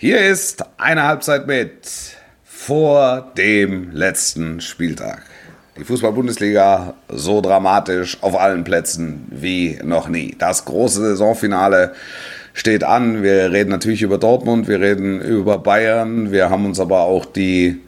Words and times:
Hier 0.00 0.20
ist 0.20 0.62
eine 0.76 1.08
Halbzeit 1.08 1.48
mit 1.48 2.16
vor 2.44 3.32
dem 3.36 3.90
letzten 3.90 4.60
Spieltag. 4.60 5.22
Die 5.76 5.82
Fußball-Bundesliga 5.82 6.94
so 7.08 7.40
dramatisch 7.40 8.16
auf 8.20 8.38
allen 8.38 8.62
Plätzen 8.62 9.26
wie 9.28 9.80
noch 9.82 10.06
nie. 10.06 10.36
Das 10.38 10.64
große 10.66 11.00
Saisonfinale 11.00 11.94
steht 12.52 12.84
an. 12.84 13.24
Wir 13.24 13.50
reden 13.50 13.70
natürlich 13.70 14.02
über 14.02 14.18
Dortmund, 14.18 14.68
wir 14.68 14.80
reden 14.80 15.20
über 15.20 15.58
Bayern. 15.58 16.30
Wir 16.30 16.48
haben 16.48 16.64
uns 16.64 16.78
aber 16.78 17.00
auch 17.00 17.24
die 17.24 17.80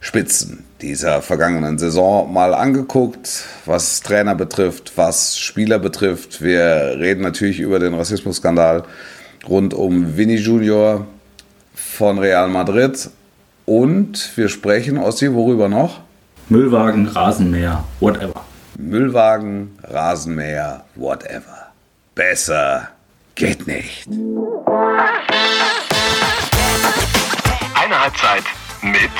Spitzen 0.00 0.64
dieser 0.80 1.20
vergangenen 1.20 1.76
Saison 1.76 2.32
mal 2.32 2.54
angeguckt, 2.54 3.44
was 3.66 4.00
Trainer 4.00 4.34
betrifft, 4.34 4.92
was 4.96 5.38
Spieler 5.38 5.78
betrifft. 5.78 6.40
Wir 6.40 6.96
reden 6.98 7.20
natürlich 7.20 7.60
über 7.60 7.78
den 7.78 7.92
Rassismusskandal 7.92 8.84
rund 9.46 9.74
um 9.74 10.16
Vinny 10.16 10.36
Junior 10.36 11.06
von 11.92 12.18
Real 12.18 12.48
Madrid 12.48 13.10
und 13.66 14.36
wir 14.36 14.48
sprechen, 14.48 14.96
Ossi, 14.96 15.32
worüber 15.34 15.68
noch? 15.68 16.00
Müllwagen, 16.48 17.06
Rasenmäher, 17.08 17.84
whatever. 18.00 18.44
Müllwagen, 18.78 19.78
Rasenmäher, 19.82 20.84
whatever. 20.94 21.68
Besser 22.14 22.88
geht 23.34 23.66
nicht. 23.66 24.08
Eine 27.74 28.00
Halbzeit 28.00 28.44
mit 28.82 29.10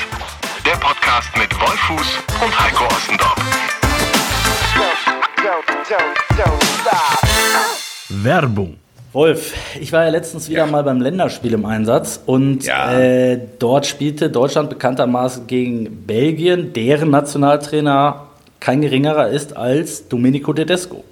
der 0.65 0.77
Podcast 0.79 1.29
mit 1.37 1.53
Wolfuß 1.53 2.07
und 2.43 2.59
Heiko 2.59 2.85
Ostendorf. 2.85 3.35
Werbung. 8.09 8.82
Wolf, 9.13 9.53
ich 9.79 9.93
war 9.93 10.05
ja 10.05 10.09
letztens 10.09 10.49
wieder 10.49 10.65
ja. 10.65 10.71
mal 10.71 10.83
beim 10.83 10.99
Länderspiel 10.99 11.53
im 11.53 11.65
Einsatz 11.65 12.19
und 12.25 12.65
ja. 12.65 12.99
äh, 12.99 13.39
dort 13.59 13.85
spielte 13.85 14.31
Deutschland 14.31 14.71
bekanntermaßen 14.71 15.45
gegen 15.45 16.07
Belgien, 16.07 16.73
deren 16.73 17.11
Nationaltrainer 17.11 18.27
kein 18.59 18.81
geringerer 18.81 19.29
ist 19.29 19.55
als 19.55 20.07
Domenico 20.07 20.51
Tedesco. 20.51 21.03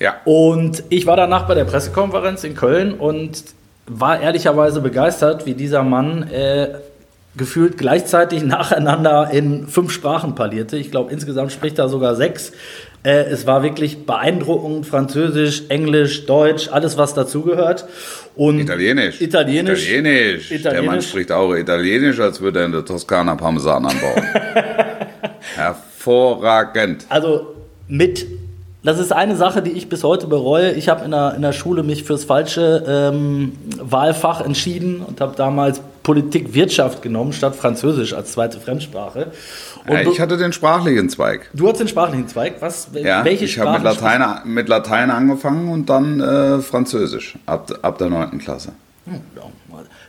Ja. 0.00 0.16
Und 0.24 0.82
ich 0.88 1.06
war 1.06 1.16
danach 1.16 1.46
bei 1.46 1.54
der 1.54 1.64
Pressekonferenz 1.64 2.42
in 2.42 2.56
Köln 2.56 2.94
und 2.94 3.44
war 3.86 4.20
ehrlicherweise 4.20 4.80
begeistert, 4.80 5.46
wie 5.46 5.54
dieser 5.54 5.84
Mann 5.84 6.24
äh, 6.24 6.70
gefühlt 7.36 7.78
gleichzeitig 7.78 8.42
nacheinander 8.44 9.30
in 9.30 9.68
fünf 9.68 9.92
Sprachen 9.92 10.34
parlierte. 10.34 10.76
Ich 10.76 10.90
glaube, 10.90 11.12
insgesamt 11.12 11.52
spricht 11.52 11.78
er 11.78 11.88
sogar 11.88 12.16
sechs. 12.16 12.52
Äh, 13.04 13.24
es 13.30 13.46
war 13.46 13.62
wirklich 13.62 14.06
beeindruckend. 14.06 14.86
Französisch, 14.86 15.64
Englisch, 15.68 16.26
Deutsch, 16.26 16.68
alles, 16.68 16.96
was 16.98 17.14
dazugehört. 17.14 17.86
Und 18.34 18.60
Italienisch. 18.60 19.20
Italienisch. 19.20 19.84
Italienisch. 19.88 20.50
Italienisch. 20.50 20.62
Der 20.62 20.82
Mann 20.82 21.02
spricht 21.02 21.32
auch 21.32 21.54
Italienisch, 21.54 22.20
als 22.20 22.40
würde 22.40 22.60
er 22.60 22.66
in 22.66 22.72
der 22.72 22.84
Toskana 22.84 23.34
Parmesan 23.34 23.86
anbauen. 23.86 24.22
Hervorragend. 25.54 27.06
Also 27.08 27.54
mit 27.88 28.26
das 28.82 28.98
ist 29.00 29.12
eine 29.12 29.36
Sache, 29.36 29.60
die 29.60 29.72
ich 29.72 29.88
bis 29.88 30.04
heute 30.04 30.28
bereue. 30.28 30.72
Ich 30.72 30.88
habe 30.88 31.04
in 31.04 31.10
der, 31.10 31.34
in 31.34 31.42
der 31.42 31.52
Schule 31.52 31.82
mich 31.82 32.04
fürs 32.04 32.24
falsche 32.24 32.84
ähm, 32.86 33.52
Wahlfach 33.80 34.40
entschieden 34.40 35.00
und 35.00 35.20
habe 35.20 35.34
damals 35.36 35.80
Politik 36.04 36.54
Wirtschaft 36.54 37.02
genommen 37.02 37.32
statt 37.32 37.56
Französisch 37.56 38.14
als 38.14 38.32
zweite 38.32 38.60
Fremdsprache. 38.60 39.32
Ja, 39.88 40.00
ich 40.02 40.20
hatte 40.20 40.36
den 40.36 40.52
sprachlichen 40.52 41.08
Zweig. 41.10 41.50
Du 41.52 41.66
hattest 41.66 41.80
den 41.82 41.88
sprachlichen 41.88 42.28
Zweig? 42.28 42.54
Was? 42.60 42.88
Ja, 42.94 43.24
welche 43.24 43.46
ich 43.46 43.58
habe 43.58 43.72
mit 43.72 43.82
Latein, 43.82 44.24
mit 44.44 44.68
Latein 44.68 45.10
angefangen 45.10 45.70
und 45.70 45.90
dann 45.90 46.20
äh, 46.20 46.60
Französisch 46.60 47.34
ab, 47.46 47.70
ab 47.82 47.98
der 47.98 48.10
9. 48.10 48.38
Klasse. 48.38 48.72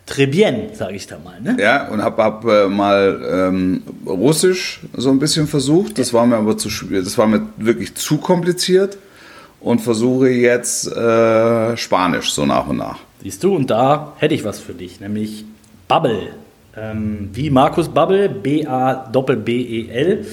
Très 0.06 0.26
bien, 0.26 0.74
sage 0.74 0.96
ich 0.96 1.06
da 1.08 1.18
mal. 1.24 1.40
Ne? 1.42 1.58
Ja, 1.62 1.88
und 1.90 2.02
habe 2.02 2.24
hab, 2.24 2.46
äh, 2.46 2.68
mal 2.68 3.22
ähm, 3.32 3.84
Russisch 4.06 4.82
so 4.96 5.10
ein 5.12 5.20
bisschen 5.20 5.48
versucht. 5.48 6.00
Das 6.00 6.14
war 6.14 6.26
mir 6.26 6.38
aber 6.38 6.58
zu 6.58 6.70
das 6.90 7.18
war 7.18 7.28
mir 7.28 7.42
wirklich 7.58 7.94
zu 7.96 8.18
kompliziert 8.18 8.98
und 9.62 9.80
versuche 9.82 10.30
jetzt 10.30 10.88
äh, 10.88 11.78
Spanisch 11.78 12.32
so 12.32 12.46
nach 12.46 12.68
und 12.68 12.78
nach. 12.78 13.00
Siehst 13.22 13.44
du, 13.44 13.56
und 13.56 13.70
da 13.70 14.14
hätte 14.18 14.34
ich 14.34 14.44
was 14.46 14.60
für 14.60 14.74
dich, 14.74 15.00
nämlich 15.00 15.46
Bubble. 15.88 16.30
Ähm, 16.78 17.30
wie 17.34 17.50
Markus 17.50 17.90
Bubble, 17.90 18.30
B-A-B-B-E-L, 18.30 20.26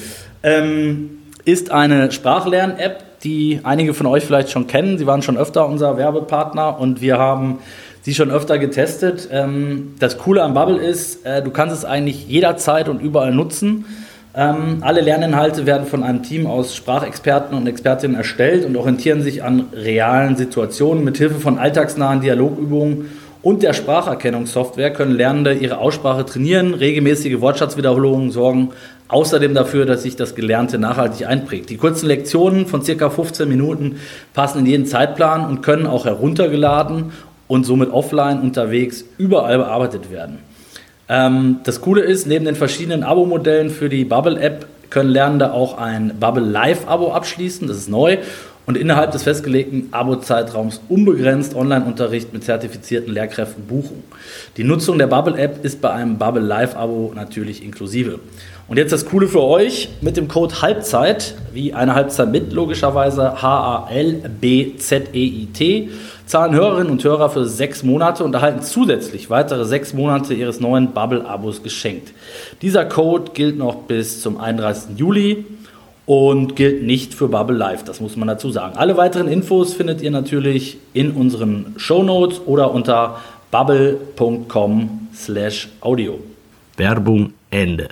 ähm, 0.43 1.11
ist 1.45 1.71
eine 1.71 2.13
Sprachlern-App, 2.13 3.21
die 3.23 3.61
einige 3.65 3.95
von 3.95 4.07
euch 4.07 4.25
vielleicht 4.25 4.51
schon 4.51 4.67
kennen. 4.67 4.99
Sie 4.99 5.07
waren 5.07 5.23
schon 5.23 5.37
öfter 5.37 5.67
unser 5.67 5.97
Werbepartner 5.97 6.79
und 6.79 7.01
wir 7.01 7.19
haben 7.19 7.59
sie 8.07 8.15
schon 8.15 8.31
öfter 8.31 8.61
getestet. 8.61 9.29
Ähm, 9.33 9.95
das 9.99 10.17
Coole 10.17 10.45
am 10.45 10.55
Bubble 10.55 10.79
ist, 10.79 11.27
äh, 11.27 11.43
du 11.43 11.51
kannst 11.51 11.75
es 11.75 11.85
eigentlich 11.85 12.29
jederzeit 12.29 12.89
und 12.89 13.03
überall 13.03 13.35
nutzen. 13.35 13.85
Ähm, 14.33 14.79
alle 14.83 15.01
Lerninhalte 15.01 15.67
werden 15.67 15.89
von 15.89 16.05
einem 16.05 16.23
Team 16.23 16.47
aus 16.47 16.77
Sprachexperten 16.77 17.59
und 17.59 17.67
Expertinnen 17.67 18.17
erstellt 18.17 18.65
und 18.65 18.77
orientieren 18.77 19.23
sich 19.23 19.43
an 19.43 19.65
realen 19.73 20.37
Situationen. 20.37 21.03
Mithilfe 21.03 21.41
von 21.41 21.59
alltagsnahen 21.59 22.21
Dialogübungen 22.21 23.11
und 23.43 23.65
der 23.65 23.73
Spracherkennungssoftware 23.73 24.93
können 24.93 25.17
Lernende 25.17 25.55
ihre 25.55 25.79
Aussprache 25.79 26.25
trainieren. 26.25 26.75
Regelmäßige 26.75 27.41
Wortschatzwiederholungen 27.41 28.31
sorgen 28.31 28.71
außerdem 29.09 29.55
dafür, 29.55 29.87
dass 29.87 30.03
sich 30.03 30.17
das 30.17 30.35
Gelernte 30.35 30.79
nachhaltig 30.79 31.27
einprägt. 31.27 31.71
Die 31.71 31.77
kurzen 31.77 32.07
Lektionen 32.07 32.67
von 32.67 32.83
circa 32.83 33.11
15 33.11 33.49
Minuten 33.49 34.01
passen 34.35 34.61
in 34.61 34.67
jeden 34.67 34.87
Zeitplan 34.87 35.47
und 35.47 35.63
können 35.63 35.87
auch 35.87 36.07
heruntergeladen 36.07 37.13
und 37.49 37.65
somit 37.65 37.91
offline 37.91 38.41
unterwegs 38.41 39.05
überall 39.19 39.59
bearbeitet 39.59 40.11
werden. 40.11 40.39
Ähm, 41.09 41.61
das 41.65 41.81
Coole 41.81 42.03
ist, 42.03 42.27
neben 42.27 42.45
den 42.45 42.57
verschiedenen 42.57 43.03
Abo-Modellen 43.03 43.71
für 43.71 43.89
die 43.89 44.05
Bubble-App 44.05 44.67
können 44.91 45.11
Lernende 45.11 45.53
auch 45.53 45.79
ein 45.79 46.15
Bubble 46.19 46.45
Live-Abo 46.45 47.13
abschließen, 47.13 47.69
das 47.69 47.77
ist 47.77 47.89
neu, 47.89 48.19
und 48.67 48.77
innerhalb 48.77 49.13
des 49.13 49.23
festgelegten 49.23 49.89
Abo-Zeitraums 49.93 50.83
unbegrenzt 50.89 51.55
Online-Unterricht 51.55 52.33
mit 52.33 52.43
zertifizierten 52.43 53.15
Lehrkräften 53.15 53.65
buchen. 53.67 54.03
Die 54.57 54.65
Nutzung 54.65 54.99
der 54.99 55.07
Bubble-App 55.07 55.65
ist 55.65 55.81
bei 55.81 55.91
einem 55.91 56.19
Bubble 56.19 56.43
Live-Abo 56.43 57.13
natürlich 57.15 57.65
inklusive. 57.65 58.19
Und 58.67 58.79
jetzt 58.79 58.91
das 58.93 59.07
Coole 59.07 59.29
für 59.29 59.45
euch, 59.45 59.91
mit 60.01 60.17
dem 60.17 60.27
Code 60.27 60.61
Halbzeit, 60.61 61.37
wie 61.53 61.73
eine 61.73 61.95
Halbzeit 61.95 62.33
mit, 62.33 62.53
logischerweise 62.53 63.41
H-A-L-B-Z-E-I-T, 63.41 64.31
zahlen 66.27 66.55
Hörerinnen 66.55 66.91
und 66.91 67.03
Hörer 67.03 67.31
für 67.31 67.47
sechs 67.47 67.83
Monate 67.83 68.25
und 68.25 68.35
erhalten 68.35 68.63
zusätzlich 68.63 69.31
weitere 69.31 69.65
sechs 69.65 69.95
Monate 69.95 70.35
ihres 70.35 70.61
neuen 70.61 70.93
Bubble-Abos 70.93 71.63
geschenkt. 71.63 72.13
Dieser 72.63 72.85
Code 72.85 73.33
gilt 73.33 73.57
noch 73.57 73.77
bis 73.85 74.21
zum 74.21 74.39
31. 74.39 74.99
Juli 74.99 75.47
und 76.05 76.57
gilt 76.57 76.83
nicht 76.83 77.15
für 77.15 77.29
Bubble 77.29 77.57
Live, 77.57 77.85
das 77.85 78.01
muss 78.01 78.17
man 78.17 78.29
dazu 78.29 78.51
sagen. 78.51 78.77
Alle 78.77 78.97
weiteren 78.97 79.29
Infos 79.29 79.75
findet 79.75 80.03
ihr 80.03 80.11
natürlich 80.11 80.79
in 80.93 81.13
unseren 81.13 81.75
Show 81.77 82.03
Notes 82.03 82.41
oder 82.47 82.73
unter 82.73 83.21
bubble.com 83.51 85.09
slash 85.15 85.69
audio. 85.81 86.19
Werbung 86.77 87.33
Ende. 87.51 87.89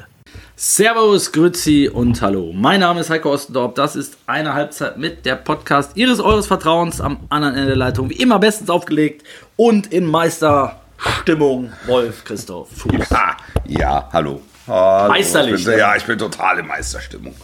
Servus, 0.56 1.32
Grüezi 1.32 1.90
und 1.92 2.22
Hallo. 2.22 2.52
Mein 2.54 2.78
Name 2.78 3.00
ist 3.00 3.10
Heiko 3.10 3.32
Ostendorp. 3.32 3.74
Das 3.74 3.96
ist 3.96 4.16
eine 4.26 4.54
Halbzeit 4.54 4.96
mit 4.98 5.26
der 5.26 5.34
Podcast 5.34 5.96
Ihres 5.96 6.20
Eures 6.20 6.46
Vertrauens 6.46 7.00
am 7.00 7.26
anderen 7.28 7.56
Ende 7.56 7.66
der 7.66 7.76
Leitung. 7.76 8.08
Wie 8.08 8.14
immer 8.14 8.38
bestens 8.38 8.70
aufgelegt 8.70 9.26
und 9.56 9.92
in 9.92 10.06
Meisterstimmung. 10.06 11.72
Wolf 11.86 12.24
Christoph 12.24 12.68
Fuß. 12.70 13.10
Ja, 13.10 13.36
ja 13.66 14.08
hallo. 14.12 14.42
hallo. 14.68 15.08
Meisterlich. 15.08 15.56
Ich 15.56 15.64
bin, 15.64 15.76
ja, 15.76 15.96
ich 15.96 16.04
bin 16.04 16.18
total 16.18 16.60
in 16.60 16.68
Meisterstimmung. 16.68 17.34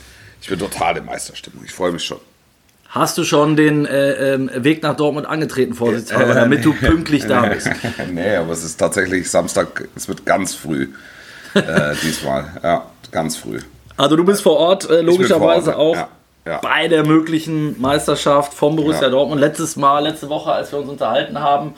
Ich 0.41 0.49
bin 0.49 0.61
total 0.61 0.99
in 0.99 1.05
Meisterstimmung. 1.05 1.65
Ich 1.65 1.73
freue 1.73 1.91
mich 1.91 2.05
schon. 2.05 2.21
Hast 2.91 3.19
du 3.19 3.25
schon 3.25 3.57
den 3.57 3.87
äh, 3.87 4.35
äh, 4.35 4.65
Weg 4.65 4.85
nach 4.85 4.95
Dortmund 4.95 5.27
angetreten, 5.27 5.75
Vorsitzer, 5.75 6.31
äh, 6.31 6.33
damit 6.33 6.65
du 6.65 6.73
pünktlich 6.81 7.27
da 7.27 7.47
bist? 7.47 7.71
nee, 8.13 8.37
aber 8.37 8.53
es 8.53 8.63
ist 8.63 8.77
tatsächlich 8.77 9.29
Samstag, 9.29 9.89
es 9.97 10.07
wird 10.07 10.25
ganz 10.25 10.55
früh 10.55 10.91
äh, 11.55 11.95
diesmal. 12.05 12.53
Ja 12.63 12.87
ganz 13.13 13.37
früh. 13.37 13.61
Also 13.97 14.17
du 14.17 14.25
bist 14.25 14.43
vor 14.43 14.57
Ort 14.57 14.89
äh, 14.89 15.03
logischerweise 15.03 15.73
vor 15.73 15.81
Ort, 15.81 15.97
auch 15.97 15.97
ja, 15.97 16.09
ja. 16.47 16.59
bei 16.59 16.89
der 16.89 17.07
möglichen 17.07 17.81
Meisterschaft 17.81 18.55
vom 18.55 18.77
Borussia 18.77 19.03
ja. 19.03 19.11
Dortmund. 19.11 19.41
Letztes 19.41 19.77
Mal, 19.77 20.01
letzte 20.01 20.29
Woche, 20.29 20.53
als 20.53 20.73
wir 20.73 20.79
uns 20.79 20.89
unterhalten 20.89 21.39
haben, 21.39 21.75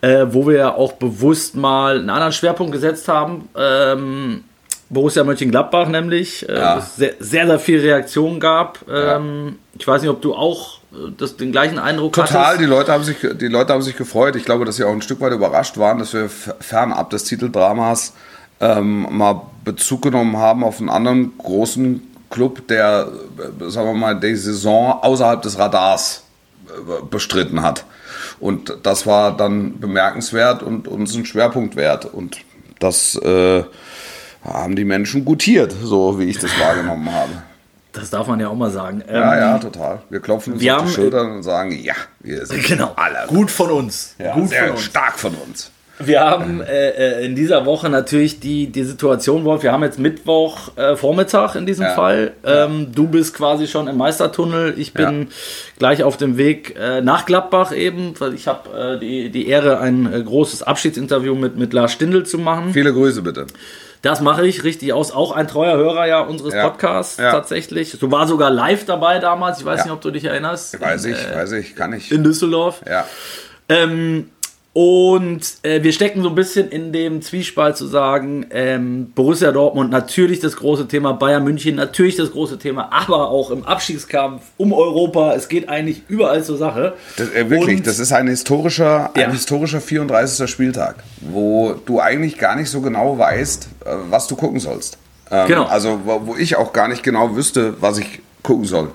äh, 0.00 0.26
wo 0.30 0.46
wir 0.46 0.56
ja 0.56 0.74
auch 0.74 0.94
bewusst 0.94 1.56
mal 1.56 1.98
einen 1.98 2.10
anderen 2.10 2.32
Schwerpunkt 2.32 2.72
gesetzt 2.72 3.08
haben. 3.08 3.48
Ähm, 3.56 4.44
Borussia 4.88 5.22
Mönchengladbach 5.22 5.88
nämlich, 5.88 6.48
äh, 6.48 6.58
ja. 6.58 6.80
sehr, 6.80 7.14
sehr, 7.20 7.46
sehr 7.46 7.58
viel 7.60 7.80
Reaktion 7.80 8.40
gab. 8.40 8.80
Ähm, 8.90 9.58
ich 9.78 9.86
weiß 9.86 10.02
nicht, 10.02 10.10
ob 10.10 10.20
du 10.20 10.34
auch 10.34 10.78
äh, 10.92 11.12
das, 11.16 11.36
den 11.36 11.52
gleichen 11.52 11.78
Eindruck 11.78 12.14
Total, 12.14 12.46
hattest. 12.46 12.60
die 12.60 12.66
Leute, 12.66 12.92
haben 12.92 13.04
sich, 13.04 13.18
die 13.20 13.46
Leute 13.46 13.72
haben 13.72 13.82
sich 13.82 13.96
gefreut. 13.96 14.34
Ich 14.34 14.44
glaube, 14.44 14.64
dass 14.64 14.76
sie 14.76 14.84
auch 14.84 14.92
ein 14.92 15.02
Stück 15.02 15.20
weit 15.20 15.32
überrascht 15.32 15.78
waren, 15.78 15.98
dass 15.98 16.12
wir 16.12 16.28
fernab 16.28 17.10
des 17.10 17.24
Titeldramas 17.24 18.14
ähm, 18.60 19.06
mal 19.10 19.42
Bezug 19.64 20.02
genommen 20.02 20.36
haben 20.36 20.64
auf 20.64 20.78
einen 20.80 20.88
anderen 20.88 21.36
großen 21.38 22.02
Club, 22.30 22.66
der, 22.68 23.08
sagen 23.68 23.88
wir 23.88 23.94
mal, 23.94 24.18
die 24.18 24.34
Saison 24.36 24.98
außerhalb 25.02 25.42
des 25.42 25.58
Radars 25.58 26.24
äh, 26.68 27.04
bestritten 27.10 27.62
hat. 27.62 27.84
Und 28.38 28.76
das 28.84 29.06
war 29.06 29.36
dann 29.36 29.78
bemerkenswert 29.80 30.62
und 30.62 30.88
uns 30.88 31.14
ein 31.14 31.26
Schwerpunkt 31.26 31.76
wert. 31.76 32.06
Und 32.06 32.38
das 32.78 33.16
äh, 33.16 33.64
haben 34.44 34.76
die 34.76 34.84
Menschen 34.84 35.24
gutiert, 35.24 35.74
so 35.82 36.18
wie 36.18 36.24
ich 36.24 36.38
das 36.38 36.58
wahrgenommen 36.58 37.12
habe. 37.12 37.30
Das 37.92 38.08
darf 38.08 38.28
man 38.28 38.38
ja 38.38 38.48
auch 38.48 38.54
mal 38.54 38.70
sagen. 38.70 39.02
Ja, 39.06 39.32
Ähm, 39.34 39.40
ja, 39.40 39.58
total. 39.58 40.00
Wir 40.10 40.20
klopfen 40.20 40.52
uns 40.54 40.62
wir 40.62 40.76
auf 40.76 40.82
die 40.82 40.86
haben- 40.86 40.94
Schultern 40.94 41.32
und 41.32 41.42
sagen, 41.42 41.72
ja, 41.72 41.94
wir 42.20 42.46
sind 42.46 42.62
Genau. 42.66 42.92
alle 42.96 43.26
Gut 43.26 43.50
von 43.50 43.70
uns. 43.70 44.14
ja, 44.18 44.32
Gut 44.34 44.48
sehr 44.48 44.62
von 44.66 44.70
uns. 44.76 44.82
stark 44.84 45.18
von 45.18 45.34
uns. 45.34 45.70
Wir 46.02 46.20
haben 46.20 46.60
äh, 46.62 46.90
äh, 47.20 47.24
in 47.26 47.34
dieser 47.34 47.66
Woche 47.66 47.88
natürlich 47.88 48.40
die, 48.40 48.68
die 48.68 48.84
Situation, 48.84 49.44
Wolf, 49.44 49.62
wir 49.62 49.72
haben 49.72 49.82
jetzt 49.82 49.98
Mittwoch 49.98 50.76
äh, 50.76 50.96
Vormittag 50.96 51.54
in 51.56 51.66
diesem 51.66 51.84
Ja. 51.86 51.94
Fall. 51.94 52.32
Ähm, 52.44 52.88
du 52.94 53.06
bist 53.06 53.34
quasi 53.34 53.66
schon 53.66 53.86
im 53.88 53.96
Meistertunnel. 53.98 54.74
Ich 54.78 54.92
bin 54.94 55.22
Ja. 55.22 55.26
gleich 55.78 56.02
auf 56.02 56.16
dem 56.16 56.36
Weg 56.36 56.76
äh, 56.78 57.00
nach 57.02 57.26
Gladbach 57.26 57.72
eben. 57.72 58.14
weil 58.18 58.34
Ich 58.34 58.48
habe 58.48 58.96
äh, 58.96 58.98
die, 58.98 59.30
die 59.30 59.48
Ehre, 59.48 59.78
ein 59.80 60.12
äh, 60.12 60.22
großes 60.22 60.62
Abschiedsinterview 60.62 61.34
mit, 61.34 61.56
mit 61.56 61.72
Lars 61.72 61.92
Stindl 61.92 62.24
zu 62.24 62.38
machen. 62.38 62.72
Viele 62.72 62.92
Grüße 62.92 63.22
bitte. 63.22 63.46
Das 64.02 64.22
mache 64.22 64.46
ich 64.46 64.64
richtig 64.64 64.94
aus. 64.94 65.12
Auch 65.12 65.32
ein 65.32 65.46
treuer 65.46 65.76
Hörer 65.76 66.06
ja 66.06 66.20
unseres 66.20 66.54
Ja. 66.54 66.68
Podcasts 66.70 67.18
Ja. 67.18 67.30
tatsächlich. 67.32 67.98
Du 67.98 68.10
war 68.10 68.26
sogar 68.26 68.50
live 68.50 68.86
dabei 68.86 69.18
damals. 69.18 69.58
Ich 69.60 69.66
weiß 69.66 69.80
Ja. 69.80 69.84
nicht, 69.84 69.92
ob 69.92 70.00
du 70.00 70.10
dich 70.10 70.24
erinnerst. 70.24 70.80
Weiß 70.80 71.04
in, 71.04 71.12
ich, 71.12 71.18
äh, 71.18 71.34
weiß 71.36 71.52
ich, 71.52 71.76
kann 71.76 71.92
ich. 71.92 72.10
In 72.10 72.24
Düsseldorf. 72.24 72.80
Ja. 72.88 73.04
Ähm, 73.68 74.30
und 74.72 75.40
äh, 75.62 75.82
wir 75.82 75.92
stecken 75.92 76.22
so 76.22 76.28
ein 76.28 76.34
bisschen 76.36 76.68
in 76.68 76.92
dem 76.92 77.22
Zwiespalt 77.22 77.76
zu 77.76 77.86
sagen, 77.86 78.46
ähm, 78.50 79.10
Borussia 79.16 79.50
Dortmund 79.50 79.90
natürlich 79.90 80.38
das 80.38 80.56
große 80.56 80.86
Thema, 80.86 81.12
Bayern 81.12 81.42
München 81.42 81.74
natürlich 81.74 82.14
das 82.16 82.30
große 82.30 82.56
Thema, 82.58 82.88
aber 82.92 83.30
auch 83.30 83.50
im 83.50 83.64
Abstiegskampf 83.64 84.42
um 84.58 84.72
Europa, 84.72 85.34
es 85.34 85.48
geht 85.48 85.68
eigentlich 85.68 86.02
überall 86.08 86.44
zur 86.44 86.56
Sache. 86.56 86.94
Das, 87.16 87.30
äh, 87.32 87.50
wirklich, 87.50 87.78
Und- 87.78 87.86
das 87.88 87.98
ist 87.98 88.12
ein 88.12 88.28
historischer, 88.28 89.10
ein 89.14 89.20
Ja. 89.22 89.30
historischer 89.32 89.80
34. 89.80 90.48
Spieltag, 90.48 90.96
wo 91.20 91.74
du 91.84 92.00
eigentlich 92.00 92.38
gar 92.38 92.54
nicht 92.54 92.70
so 92.70 92.80
genau 92.80 93.18
weißt, 93.18 93.68
äh, 93.84 93.88
was 94.08 94.28
du 94.28 94.36
gucken 94.36 94.60
sollst. 94.60 94.98
Ähm, 95.32 95.48
Genau. 95.48 95.64
Also 95.64 96.00
wo, 96.04 96.22
wo 96.26 96.36
ich 96.36 96.54
auch 96.56 96.72
gar 96.72 96.86
nicht 96.86 97.02
genau 97.02 97.34
wüsste, 97.34 97.74
was 97.80 97.98
ich 97.98 98.20
gucken 98.44 98.64
soll, 98.66 98.90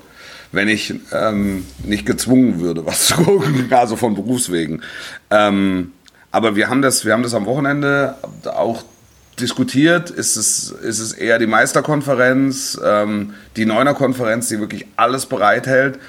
wenn 0.55 0.67
ich 0.67 0.93
ähm, 1.11 1.65
nicht 1.83 2.05
gezwungen 2.05 2.59
würde, 2.59 2.85
was 2.85 3.07
zu 3.07 3.15
gucken, 3.15 3.67
also 3.71 3.95
von 3.95 4.15
Berufswegen. 4.15 4.81
Ähm, 5.29 5.91
aber 6.31 6.55
wir 6.55 6.69
haben 6.69 6.81
das, 6.81 7.05
wir 7.05 7.13
haben 7.13 7.23
das 7.23 7.33
am 7.33 7.45
Wochenende 7.45 8.15
auch 8.45 8.83
diskutiert. 9.39 10.09
Ist 10.09 10.35
es, 10.37 10.69
ist 10.71 10.99
es 10.99 11.13
eher 11.13 11.39
die 11.39 11.47
Meisterkonferenz, 11.47 12.79
ähm, 12.83 13.33
die 13.55 13.65
Neuner-Konferenz, 13.65 14.49
die 14.49 14.59
wirklich 14.59 14.85
alles 14.95 15.25
bereithält? 15.25 15.99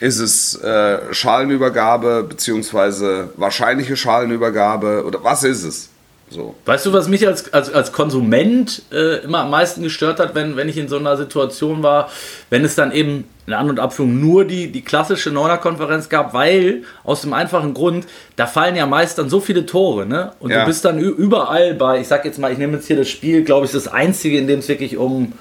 Ist 0.00 0.18
es 0.18 0.54
äh, 0.56 1.12
Schalenübergabe 1.12 2.24
beziehungsweise 2.28 3.30
wahrscheinliche 3.36 3.96
Schalenübergabe 3.96 5.04
oder 5.04 5.24
was 5.24 5.44
ist 5.44 5.64
es? 5.64 5.88
So. 6.30 6.54
Weißt 6.64 6.86
du, 6.86 6.92
was 6.92 7.06
mich 7.08 7.26
als, 7.26 7.52
als, 7.52 7.72
als 7.72 7.92
Konsument 7.92 8.82
äh, 8.92 9.18
immer 9.24 9.40
am 9.40 9.50
meisten 9.50 9.82
gestört 9.82 10.18
hat, 10.18 10.34
wenn, 10.34 10.56
wenn 10.56 10.68
ich 10.68 10.76
in 10.78 10.88
so 10.88 10.96
einer 10.98 11.16
Situation 11.16 11.82
war, 11.82 12.08
wenn 12.50 12.64
es 12.64 12.74
dann 12.74 12.92
eben 12.92 13.24
in 13.46 13.52
An- 13.52 13.68
und 13.68 13.78
Abführung 13.78 14.18
nur 14.20 14.44
die, 14.46 14.72
die 14.72 14.82
klassische 14.82 15.30
Neuner-Konferenz 15.30 16.08
gab, 16.08 16.32
weil 16.32 16.82
aus 17.04 17.20
dem 17.20 17.34
einfachen 17.34 17.74
Grund, 17.74 18.06
da 18.36 18.46
fallen 18.46 18.74
ja 18.74 18.86
meist 18.86 19.18
dann 19.18 19.28
so 19.28 19.38
viele 19.40 19.66
Tore, 19.66 20.06
ne? 20.06 20.32
Und 20.40 20.50
Ja. 20.50 20.60
du 20.60 20.66
bist 20.66 20.84
dann 20.84 20.98
überall 20.98 21.74
bei, 21.74 22.00
ich 22.00 22.08
sag 22.08 22.24
jetzt 22.24 22.38
mal, 22.38 22.50
ich 22.50 22.58
nehme 22.58 22.74
jetzt 22.74 22.86
hier 22.86 22.96
das 22.96 23.08
Spiel, 23.08 23.44
glaube 23.44 23.66
ich, 23.66 23.72
das 23.72 23.86
einzige, 23.86 24.38
in 24.38 24.46
dem 24.46 24.60
es 24.60 24.68
wirklich 24.68 24.96
um 24.96 25.32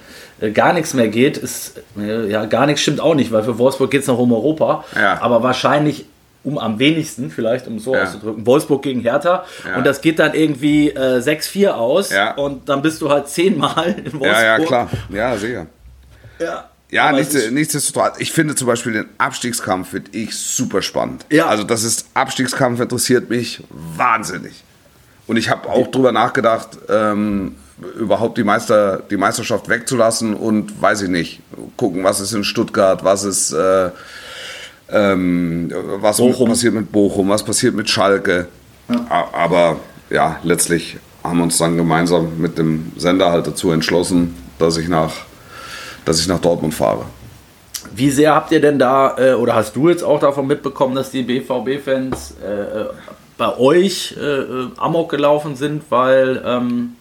äh, 0.42 0.52
gar 0.52 0.74
nichts 0.74 0.94
mehr 0.94 1.08
geht, 1.08 1.38
ist, 1.38 1.82
äh, 1.98 2.30
ja, 2.30 2.44
gar 2.46 2.66
nichts 2.66 2.82
stimmt 2.82 3.00
auch 3.00 3.16
nicht, 3.16 3.32
weil 3.32 3.44
für 3.44 3.58
Wolfsburg 3.58 3.90
geht 3.90 4.02
es 4.02 4.08
noch 4.08 4.20
um 4.20 4.34
Europa, 4.34 4.84
Ja. 4.96 5.22
aber 5.22 5.42
wahrscheinlich 5.44 6.06
um 6.44 6.58
am 6.58 6.78
wenigsten, 6.80 7.30
vielleicht 7.32 7.68
um 7.68 7.78
es 7.78 7.84
so 7.86 7.94
Ja. 7.96 8.04
auszudrücken, 8.04 8.46
Wolfsburg 8.46 8.82
gegen 8.84 9.02
Hertha 9.02 9.46
Ja. 9.68 9.78
und 9.78 9.86
das 9.86 10.02
geht 10.02 10.20
dann 10.20 10.34
irgendwie 10.34 10.90
äh, 10.90 11.20
6-4 11.22 11.70
aus 11.72 12.10
Ja. 12.12 12.34
und 12.36 12.68
dann 12.70 12.82
bist 12.82 13.02
du 13.02 13.10
halt 13.10 13.28
zehnmal 13.30 13.88
in 13.98 14.14
Wolfsburg. 14.14 14.24
Ja, 14.24 14.44
ja, 14.44 14.60
klar. 14.66 14.90
Ja, 15.10 15.38
sicher. 15.38 15.68
Ja, 16.40 16.70
Ja, 16.90 17.12
nichts, 17.12 17.36
nichtsdestotrotz. 17.50 18.16
Ich 18.20 18.32
finde 18.32 18.56
zum 18.56 18.68
Beispiel 18.68 18.94
den 18.94 19.06
Abstiegskampf 19.18 19.90
finde 19.92 20.12
ich 20.18 20.36
super 20.38 20.82
spannend. 20.82 21.26
Ja. 21.32 21.48
Also 21.48 21.64
das 21.64 21.84
ist 21.84 22.08
Abstiegskampf 22.14 22.80
interessiert 22.80 23.30
mich 23.30 23.64
wahnsinnig. 23.70 24.64
Und 25.26 25.38
ich 25.38 25.50
habe 25.50 25.70
auch 25.70 25.88
drüber 25.88 26.12
nachgedacht, 26.12 26.78
ähm, 26.90 27.56
überhaupt 27.98 28.38
die 28.38 28.44
Meister, 28.44 29.02
die 29.10 29.18
Meisterschaft 29.18 29.70
wegzulassen 29.70 30.36
und 30.36 30.80
weiß 30.82 31.02
ich 31.04 31.10
nicht, 31.10 31.40
gucken, 31.78 32.04
was 32.04 32.20
ist 32.20 32.34
in 32.34 32.44
Stuttgart, 32.44 33.04
was 33.04 33.24
ist, 33.24 33.52
äh, 33.54 33.90
ähm, 34.94 35.72
was 36.00 36.18
Bochum. 36.18 36.50
passiert 36.50 36.74
mit 36.74 36.92
Bochum, 36.92 37.30
was 37.30 37.44
passiert 37.44 37.76
mit 37.76 37.90
Schalke. 37.90 38.48
A- 39.10 39.26
Aber 39.34 39.78
ja, 40.10 40.38
letztlich 40.44 40.98
haben 41.24 41.38
wir 41.38 41.44
uns 41.44 41.58
dann 41.58 41.78
gemeinsam 41.78 42.38
mit 42.38 42.58
dem 42.58 42.92
Sender 42.98 43.32
halt 43.32 43.48
dazu 43.48 43.72
entschlossen, 43.72 44.36
dass 44.60 44.78
ich 44.78 44.88
nach, 44.90 45.12
dass 46.06 46.20
ich 46.20 46.28
nach 46.28 46.40
Dortmund 46.40 46.74
fahre. 46.74 47.06
Wie 47.96 48.10
sehr 48.12 48.34
habt 48.36 48.52
ihr 48.52 48.62
denn 48.62 48.80
da, 48.80 49.16
äh, 49.18 49.34
oder 49.34 49.56
hast 49.56 49.76
du 49.76 49.90
jetzt 49.90 50.04
auch 50.04 50.20
davon 50.20 50.48
mitbekommen, 50.48 50.96
dass 50.96 51.12
die 51.12 51.24
BVB-Fans 51.24 52.36
äh, 52.44 52.82
äh, 52.82 52.86
bei 53.38 53.58
euch 53.58 54.16
äh, 54.18 54.22
äh, 54.24 54.68
Amok 54.78 55.10
gelaufen 55.10 55.56
sind, 55.56 55.84
weil, 55.90 56.42
ähm, 56.46 56.96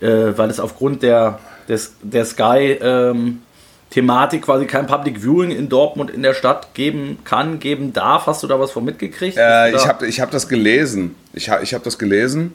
äh, 0.00 0.32
weil 0.36 0.50
es 0.50 0.60
aufgrund 0.60 1.02
der, 1.02 1.38
des, 1.68 1.94
der 2.02 2.24
Sky 2.24 2.78
ähm, 2.80 3.42
Thematik 3.90 4.42
quasi 4.42 4.66
kein 4.66 4.86
Public 4.86 5.20
Viewing 5.20 5.50
in 5.50 5.68
Dortmund 5.68 6.10
in 6.10 6.22
der 6.22 6.34
Stadt 6.34 6.74
geben 6.74 7.18
kann, 7.24 7.58
geben 7.58 7.92
darf? 7.92 8.26
Hast 8.26 8.42
du 8.42 8.46
da 8.46 8.60
was 8.60 8.70
von 8.70 8.84
mitgekriegt? 8.84 9.36
Äh, 9.36 9.74
ich 9.74 9.86
habe 9.86 10.06
ich 10.06 10.20
hab 10.20 10.30
das 10.30 10.48
gelesen. 10.48 11.16
Ich, 11.32 11.50
ha, 11.50 11.60
ich 11.60 11.74
habe 11.74 11.84
das 11.84 11.98
gelesen. 11.98 12.54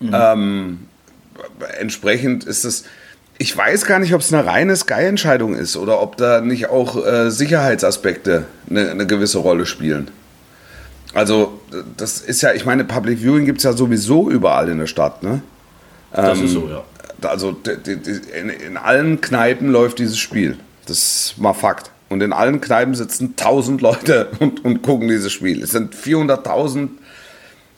Ähm, 0.00 0.86
entsprechend 1.78 2.44
ist 2.44 2.64
es. 2.64 2.84
Ich 3.36 3.56
weiß 3.56 3.86
gar 3.86 3.98
nicht, 3.98 4.12
ob 4.14 4.20
es 4.20 4.32
eine 4.32 4.44
reine 4.44 4.76
Sky-Entscheidung 4.76 5.54
ist 5.54 5.76
oder 5.76 6.00
ob 6.02 6.16
da 6.16 6.40
nicht 6.40 6.68
auch 6.68 7.04
äh, 7.06 7.30
Sicherheitsaspekte 7.30 8.46
eine, 8.68 8.90
eine 8.90 9.06
gewisse 9.06 9.38
Rolle 9.38 9.64
spielen. 9.64 10.10
Also, 11.14 11.60
das 11.96 12.20
ist 12.20 12.42
ja, 12.42 12.52
ich 12.52 12.64
meine, 12.64 12.84
Public 12.84 13.18
Viewing 13.20 13.44
gibt 13.44 13.58
es 13.58 13.64
ja 13.64 13.72
sowieso 13.72 14.30
überall 14.30 14.68
in 14.68 14.78
der 14.78 14.86
Stadt, 14.86 15.22
ne? 15.22 15.42
das 16.12 16.40
ist 16.40 16.52
so, 16.52 16.68
ja. 16.68 16.84
Also 17.28 17.56
in, 17.64 18.48
in 18.48 18.76
allen 18.76 19.20
Kneipen 19.20 19.70
läuft 19.70 19.98
dieses 19.98 20.18
Spiel. 20.18 20.56
Das 20.90 20.98
ist 20.98 21.34
mal 21.38 21.52
Fakt. 21.54 21.92
Und 22.08 22.20
in 22.20 22.32
allen 22.32 22.60
Kneipen 22.60 22.96
sitzen 22.96 23.34
1000 23.38 23.80
Leute 23.80 24.28
und, 24.40 24.64
und 24.64 24.82
gucken 24.82 25.06
dieses 25.06 25.30
Spiel. 25.32 25.62
Es 25.62 25.70
sind 25.70 25.94
400.000, 25.94 26.88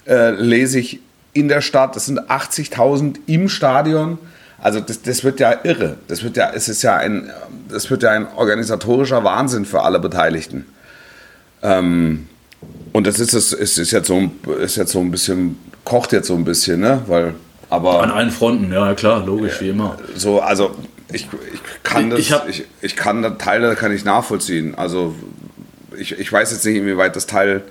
äh, 0.07 0.31
lese 0.31 0.79
ich, 0.79 1.01
in 1.35 1.49
der 1.49 1.61
Stadt. 1.61 1.95
Es 1.97 2.07
sind 2.07 2.19
80.000 2.31 3.17
im 3.27 3.51
Stadion. 3.51 4.19
Also 4.59 4.81
das, 4.81 5.03
das 5.03 5.25
wird 5.25 5.41
ja 5.41 5.55
irre. 5.63 5.97
Das 6.09 6.23
wird 6.23 6.39
ja, 6.39 6.51
es 6.55 6.69
ist 6.71 6.81
ja 6.83 6.97
ein, 6.97 7.31
das 7.69 7.91
wird 7.91 8.03
ja 8.03 8.11
ein 8.13 8.27
organisatorischer 8.35 9.23
Wahnsinn 9.25 9.67
für 9.67 9.83
alle 9.83 9.99
Beteiligten. 10.01 10.65
Ähm, 11.63 12.27
und 12.95 13.07
das 13.07 13.21
ist 13.21 13.35
es, 13.35 13.53
es 13.53 13.77
ist 13.77 13.91
jetzt 13.91 14.09
so, 14.09 14.17
ein- 14.17 14.31
ist 14.63 14.77
jetzt 14.77 14.93
so 14.93 15.01
ein 15.01 15.11
bisschen, 15.11 15.59
kocht 15.85 16.13
jetzt 16.13 16.29
so 16.29 16.35
ein 16.35 16.45
bisschen, 16.45 16.81
ne? 16.81 17.03
Weil, 17.07 17.35
aber 17.69 18.03
An 18.03 18.11
allen 18.11 18.31
Fronten, 18.31 18.73
ja 18.73 18.95
klar, 18.95 19.25
logisch, 19.27 19.61
wie 19.61 19.69
immer. 19.71 19.99
so, 20.17 20.41
also 20.41 20.75
ich, 21.13 21.29
ich 21.53 21.61
kann 21.83 22.11
das, 22.11 22.19
Ich 22.21 22.31
ich, 22.31 22.61
ich, 22.61 22.65
ich 22.81 22.97
kann 22.97 23.23
da 23.23 23.31
Teile 23.31 23.75
kann 23.77 23.95
ich 23.95 24.05
nachvollziehen. 24.05 24.75
Also 24.75 25.15
ich, 25.99 26.19
ich 26.19 26.33
weiß 26.33 26.53
jetzt 26.53 26.65
nicht, 26.65 26.77
inwieweit 26.77 27.17
das 27.17 27.27
Teil, 27.27 27.63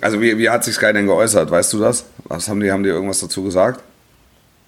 also 0.00 0.20
wie, 0.20 0.38
wie 0.38 0.50
hat 0.50 0.64
sich 0.64 0.74
Sky 0.74 0.92
denn 0.92 1.06
geäußert, 1.06 1.50
weißt 1.50 1.72
du 1.72 1.78
das? 1.78 2.06
Was 2.24 2.48
haben 2.48 2.60
die, 2.60 2.72
haben 2.72 2.82
die 2.82 2.90
irgendwas 2.90 3.20
dazu 3.20 3.42
gesagt? 3.42 3.82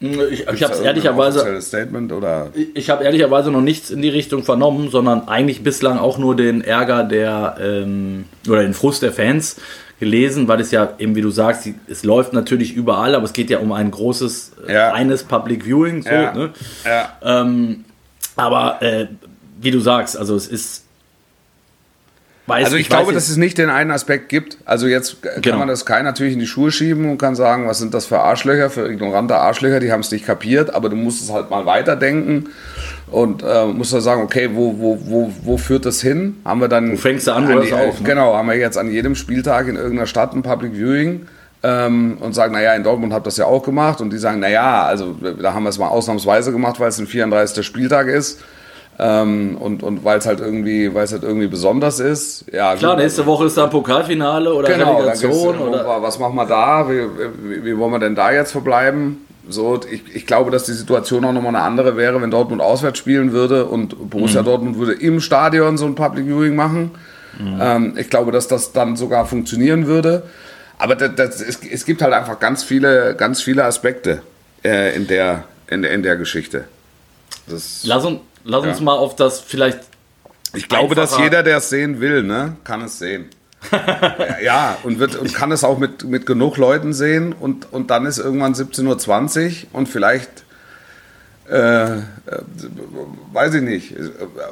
Ich, 0.00 0.11
ich 0.12 0.47
Gibt's 0.47 0.62
habe 0.62 0.85
ehrlicherweise, 0.85 1.61
Statement 1.61 2.12
oder? 2.12 2.50
Ich 2.75 2.88
habe 2.88 3.02
ehrlicherweise 3.02 3.50
noch 3.50 3.61
nichts 3.61 3.90
in 3.90 4.00
die 4.00 4.09
Richtung 4.09 4.45
vernommen, 4.45 4.90
sondern 4.90 5.26
eigentlich 5.26 5.64
bislang 5.64 5.99
auch 5.99 6.18
nur 6.18 6.37
den 6.37 6.61
Ärger 6.61 7.02
der 7.02 7.57
ähm, 7.61 8.26
oder 8.47 8.62
den 8.62 8.75
Frust 8.75 9.02
der 9.02 9.12
Fans 9.12 9.57
gelesen, 10.00 10.47
weil 10.49 10.61
es 10.61 10.71
ja 10.71 10.93
eben, 10.99 11.14
wie 11.17 11.21
du 11.23 11.31
sagst, 11.31 11.69
es 11.88 12.05
läuft 12.05 12.33
natürlich 12.33 12.75
überall, 12.75 13.14
aber 13.14 13.25
es 13.25 13.33
geht 13.33 13.50
ja 13.50 13.59
um 13.59 13.73
ein 13.73 13.90
großes, 13.90 14.52
äh, 14.69 14.73
Ja. 14.73 14.90
reines 14.90 15.25
Public 15.25 15.64
Viewing. 15.64 16.02
So, 16.02 16.09
Ja. 16.11 16.33
ne? 16.35 16.50
Ja. 16.85 17.17
ähm, 17.23 17.85
aber 18.37 18.81
äh, 18.83 19.07
wie 19.61 19.71
du 19.73 19.81
sagst, 19.81 20.17
also 20.17 20.37
es 20.37 20.47
ist. 20.47 20.85
Weiß, 22.47 22.64
Also 22.64 22.76
ich, 22.78 22.88
weiß 22.90 22.97
glaube, 23.00 23.12
dass 23.12 23.28
es 23.28 23.37
nicht 23.37 23.59
den 23.59 23.69
einen 23.69 23.90
Aspekt 23.90 24.31
gibt. 24.31 24.57
Also 24.64 24.87
jetzt 24.87 25.21
kann 25.21 25.43
Genau. 25.43 25.59
man 25.59 25.69
das 25.69 25.81
Sky 25.81 26.02
natürlich 26.02 26.33
in 26.33 26.38
die 26.38 26.47
Schuhe 26.47 26.71
schieben 26.73 27.11
und 27.11 27.19
kann 27.19 27.35
sagen, 27.35 27.67
was 27.69 27.78
sind 27.78 27.93
das 27.93 28.07
für 28.07 28.21
Arschlöcher, 28.21 28.71
für 28.71 28.88
ignorante 28.90 29.37
Arschlöcher, 29.37 29.81
die 29.81 29.93
haben 29.93 30.00
es 30.00 30.11
nicht 30.11 30.25
kapiert, 30.25 30.73
aber 30.73 30.88
du 30.88 30.97
musst 30.97 31.23
es 31.23 31.31
halt 31.31 31.50
mal 31.50 31.67
weiterdenken 31.67 32.49
und 33.10 33.42
äh, 33.42 33.66
musst 33.66 33.92
dann 33.92 34.00
sagen, 34.00 34.22
okay, 34.22 34.50
wo, 34.52 34.74
wo, 34.78 34.98
wo, 35.04 35.32
wo 35.42 35.56
führt 35.56 35.86
das 35.86 36.00
hin? 36.00 36.36
Haben 36.44 36.60
wir 36.60 36.68
dann... 36.68 36.92
Wo 36.92 36.96
fängst 36.96 37.26
du 37.26 37.32
an, 37.32 37.48
hörst 37.48 37.70
du 37.70 37.76
auf, 37.76 38.00
ne? 38.00 38.06
Genau, 38.06 38.34
haben 38.34 38.48
wir 38.48 38.56
jetzt 38.56 38.76
an 38.76 38.90
jedem 38.90 39.14
Spieltag 39.14 39.68
in 39.68 39.76
irgendeiner 39.76 40.06
Stadt 40.06 40.34
ein 40.34 40.42
Public 40.42 40.74
Viewing 40.74 41.26
ähm, 41.62 42.18
und 42.20 42.34
sagen, 42.34 42.52
naja, 42.52 42.74
in 42.74 42.84
Dortmund 42.84 43.12
habt 43.12 43.26
ihr 43.26 43.30
das 43.30 43.36
ja 43.36 43.46
auch 43.46 43.62
gemacht 43.62 44.00
und 44.00 44.12
die 44.12 44.18
sagen, 44.18 44.40
naja, 44.40 44.84
also 44.84 45.16
da 45.40 45.54
haben 45.54 45.64
wir 45.64 45.70
es 45.70 45.78
mal 45.78 45.88
ausnahmsweise 45.88 46.52
gemacht, 46.52 46.78
weil 46.80 46.88
es 46.88 46.98
ein 46.98 47.06
34. 47.06 47.64
Spieltag 47.64 48.06
ist. 48.08 48.40
Ähm, 49.00 49.56
und 49.60 49.84
und 49.84 50.04
weil 50.04 50.18
es 50.18 50.26
halt 50.26 50.40
irgendwie, 50.40 50.92
weil 50.92 51.04
es 51.04 51.12
halt 51.12 51.22
irgendwie 51.22 51.46
besonders 51.46 52.00
ist. 52.00 52.46
Ja, 52.52 52.74
Klar, 52.74 52.96
gut, 52.96 53.04
nächste 53.04 53.26
Woche 53.26 53.46
ist 53.46 53.56
da 53.56 53.68
Pokalfinale 53.68 54.52
oder 54.52 54.66
Genau, 54.68 54.96
Relegation 54.96 55.56
oder. 55.56 56.02
Was 56.02 56.18
machen 56.18 56.34
wir 56.34 56.46
da? 56.46 56.88
Wie, 56.90 57.02
wie, 57.44 57.64
wie 57.64 57.78
wollen 57.78 57.92
wir 57.92 58.00
denn 58.00 58.16
da 58.16 58.32
jetzt 58.32 58.50
verbleiben? 58.50 59.24
So, 59.50 59.81
ich, 59.90 60.02
ich 60.14 60.26
glaube, 60.26 60.50
dass 60.50 60.64
die 60.64 60.73
Situation 60.73 61.25
auch 61.25 61.33
nochmal 61.33 61.55
eine 61.57 61.64
andere 61.64 61.97
wäre, 61.97 62.21
wenn 62.21 62.31
Dortmund 62.31 62.61
auswärts 62.61 62.99
spielen 62.99 63.33
würde 63.33 63.64
und 63.67 63.99
Mhm. 63.99 64.09
Borussia 64.11 64.43
Dortmund 64.43 64.76
würde 64.78 64.93
im 64.93 65.21
Stadion 65.21 65.78
so 65.78 65.87
ein 65.87 65.95
Public 65.95 66.26
Viewing 66.26 66.55
machen. 66.57 66.90
Mhm. 67.38 67.59
Ähm, 67.61 67.95
ich 67.97 68.11
glaube, 68.11 68.31
dass 68.33 68.49
das 68.49 68.73
dann 68.73 68.97
sogar 68.97 69.26
funktionieren 69.26 69.87
würde. 69.87 70.25
Aber 70.78 70.95
das, 70.95 71.11
das, 71.17 71.40
es, 71.40 71.61
es 71.71 71.85
gibt 71.85 72.02
halt 72.02 72.12
einfach 72.12 72.38
ganz 72.40 72.62
viele, 72.62 73.14
ganz 73.17 73.40
viele 73.43 73.64
Aspekte 73.64 74.23
äh, 74.64 74.95
in, 74.95 75.07
der, 75.07 75.45
in, 75.69 75.83
in 75.85 76.02
der 76.02 76.17
Geschichte. 76.17 76.64
Das, 77.47 77.81
Lass 77.85 78.05
uns, 78.05 78.21
lass 78.45 78.64
uns 78.64 78.78
Ja. 78.78 78.85
mal 78.85 78.97
auf 78.97 79.17
das 79.17 79.40
vielleicht. 79.40 79.81
ich 80.55 80.69
glaube, 80.69 80.95
dass 80.95 81.17
jeder, 81.19 81.43
der 81.43 81.57
es 81.59 81.71
sehen 81.71 82.00
will, 82.00 82.23
ne, 82.23 82.57
kann 82.64 82.83
es 82.83 82.99
sehen. 82.99 83.26
Ja, 83.72 84.36
ja, 84.42 84.78
und, 84.82 84.98
wird, 84.98 85.16
und 85.16 85.34
kann 85.34 85.52
es 85.52 85.64
auch 85.64 85.78
mit, 85.78 86.04
mit 86.04 86.26
genug 86.26 86.56
Leuten 86.56 86.92
sehen 86.92 87.34
und, 87.38 87.72
und 87.72 87.90
dann 87.90 88.06
ist 88.06 88.18
irgendwann 88.18 88.54
17.20 88.54 89.46
Uhr 89.46 89.68
und 89.72 89.88
vielleicht, 89.88 90.44
äh, 91.50 91.96
äh, 91.96 92.00
weiß 93.32 93.54
ich 93.54 93.62
nicht, 93.62 93.94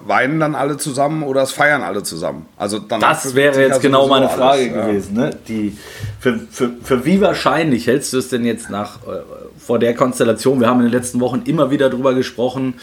weinen 0.06 0.40
dann 0.40 0.54
alle 0.54 0.76
zusammen 0.76 1.22
oder 1.22 1.42
es 1.42 1.52
feiern 1.52 1.82
alle 1.82 2.02
zusammen. 2.02 2.46
Also 2.56 2.78
Das 2.78 3.34
wäre 3.34 3.60
jetzt 3.60 3.75
ja 3.75 3.78
genau 3.78 4.08
meine 4.08 4.28
Frage 4.28 4.62
alles, 4.62 4.75
ja. 4.75 4.86
gewesen. 4.86 5.14
Ne? 5.14 5.30
Die, 5.48 5.76
für, 6.18 6.38
für, 6.50 6.72
für 6.82 7.04
wie 7.04 7.20
wahrscheinlich 7.20 7.86
hältst 7.86 8.12
du 8.12 8.18
es 8.18 8.28
denn 8.28 8.44
jetzt 8.44 8.70
nach 8.70 8.98
äh, 9.06 9.20
vor 9.66 9.78
der 9.78 9.94
Konstellation? 9.94 10.61
Wir 10.61 10.68
haben 10.68 10.80
in 10.80 10.87
den 10.87 10.92
letzten 10.92 11.20
Wochen 11.20 11.42
immer 11.46 11.70
wieder 11.70 11.90
darüber 11.90 12.14
gesprochen, 12.14 12.75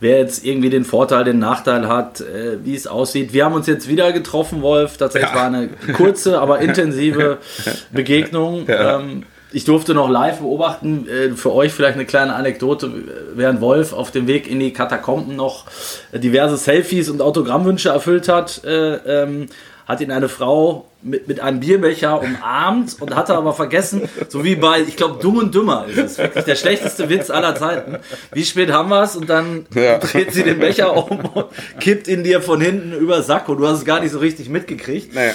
wer 0.00 0.18
jetzt 0.18 0.44
irgendwie 0.44 0.70
den 0.70 0.84
Vorteil, 0.84 1.24
den 1.24 1.38
Nachteil 1.38 1.86
hat, 1.88 2.20
äh, 2.22 2.58
wie 2.64 2.74
es 2.74 2.86
aussieht. 2.86 3.32
Wir 3.32 3.44
haben 3.44 3.54
uns 3.54 3.66
jetzt 3.66 3.88
wieder 3.88 4.12
getroffen, 4.12 4.62
Wolf. 4.62 4.96
Tatsächlich 4.96 5.30
Ja. 5.30 5.36
war 5.36 5.46
eine 5.46 5.68
kurze, 5.94 6.40
aber 6.40 6.60
intensive 6.60 7.38
Begegnung. 7.92 8.66
Ja. 8.66 8.98
Ähm, 9.00 9.24
ich 9.52 9.64
durfte 9.64 9.94
noch 9.94 10.08
live 10.08 10.38
beobachten, 10.38 11.06
äh, 11.08 11.30
für 11.36 11.52
euch 11.52 11.72
vielleicht 11.72 11.94
eine 11.96 12.06
kleine 12.06 12.34
Anekdote, 12.34 12.90
während 13.34 13.60
Wolf 13.60 13.92
auf 13.92 14.10
dem 14.12 14.26
Weg 14.28 14.48
in 14.48 14.60
die 14.60 14.72
Katakomben 14.72 15.34
noch 15.36 15.66
äh, 16.12 16.18
diverse 16.20 16.56
Selfies 16.56 17.10
und 17.10 17.20
Autogrammwünsche 17.20 17.88
erfüllt 17.90 18.28
hat, 18.28 18.62
äh, 18.64 18.94
ähm, 18.94 19.46
hat 19.86 20.00
ihn 20.00 20.12
eine 20.12 20.28
Frau 20.28 20.86
mit, 21.02 21.28
mit 21.28 21.40
einem 21.40 21.60
Bierbecher 21.60 22.20
umarmt 22.20 22.96
und 23.00 23.14
hatte 23.16 23.34
aber 23.34 23.52
vergessen, 23.54 24.02
so 24.28 24.44
wie 24.44 24.56
bei, 24.56 24.80
ich 24.80 24.96
glaube, 24.96 25.18
Dumm 25.22 25.38
und 25.38 25.54
Dümmer 25.54 25.86
ist 25.88 25.98
es 25.98 26.18
wirklich 26.18 26.44
der 26.44 26.56
schlechteste 26.56 27.08
Witz 27.08 27.30
aller 27.30 27.54
Zeiten. 27.54 27.96
Wie 28.32 28.44
spät 28.44 28.70
haben 28.70 28.90
wir 28.90 29.02
es? 29.02 29.16
Und 29.16 29.30
dann 29.30 29.66
Ja. 29.74 29.98
dreht 29.98 30.32
sie 30.32 30.42
den 30.42 30.58
Becher 30.58 30.94
um 30.96 31.20
und 31.20 31.46
kippt 31.80 32.06
ihn 32.08 32.22
dir 32.24 32.42
von 32.42 32.60
hinten 32.60 32.92
über 32.92 33.22
Sack 33.22 33.48
und 33.48 33.58
du 33.58 33.66
hast 33.66 33.78
es 33.78 33.84
gar 33.84 34.00
nicht 34.00 34.12
so 34.12 34.18
richtig 34.18 34.48
mitgekriegt. 34.48 35.14
Nee. 35.14 35.30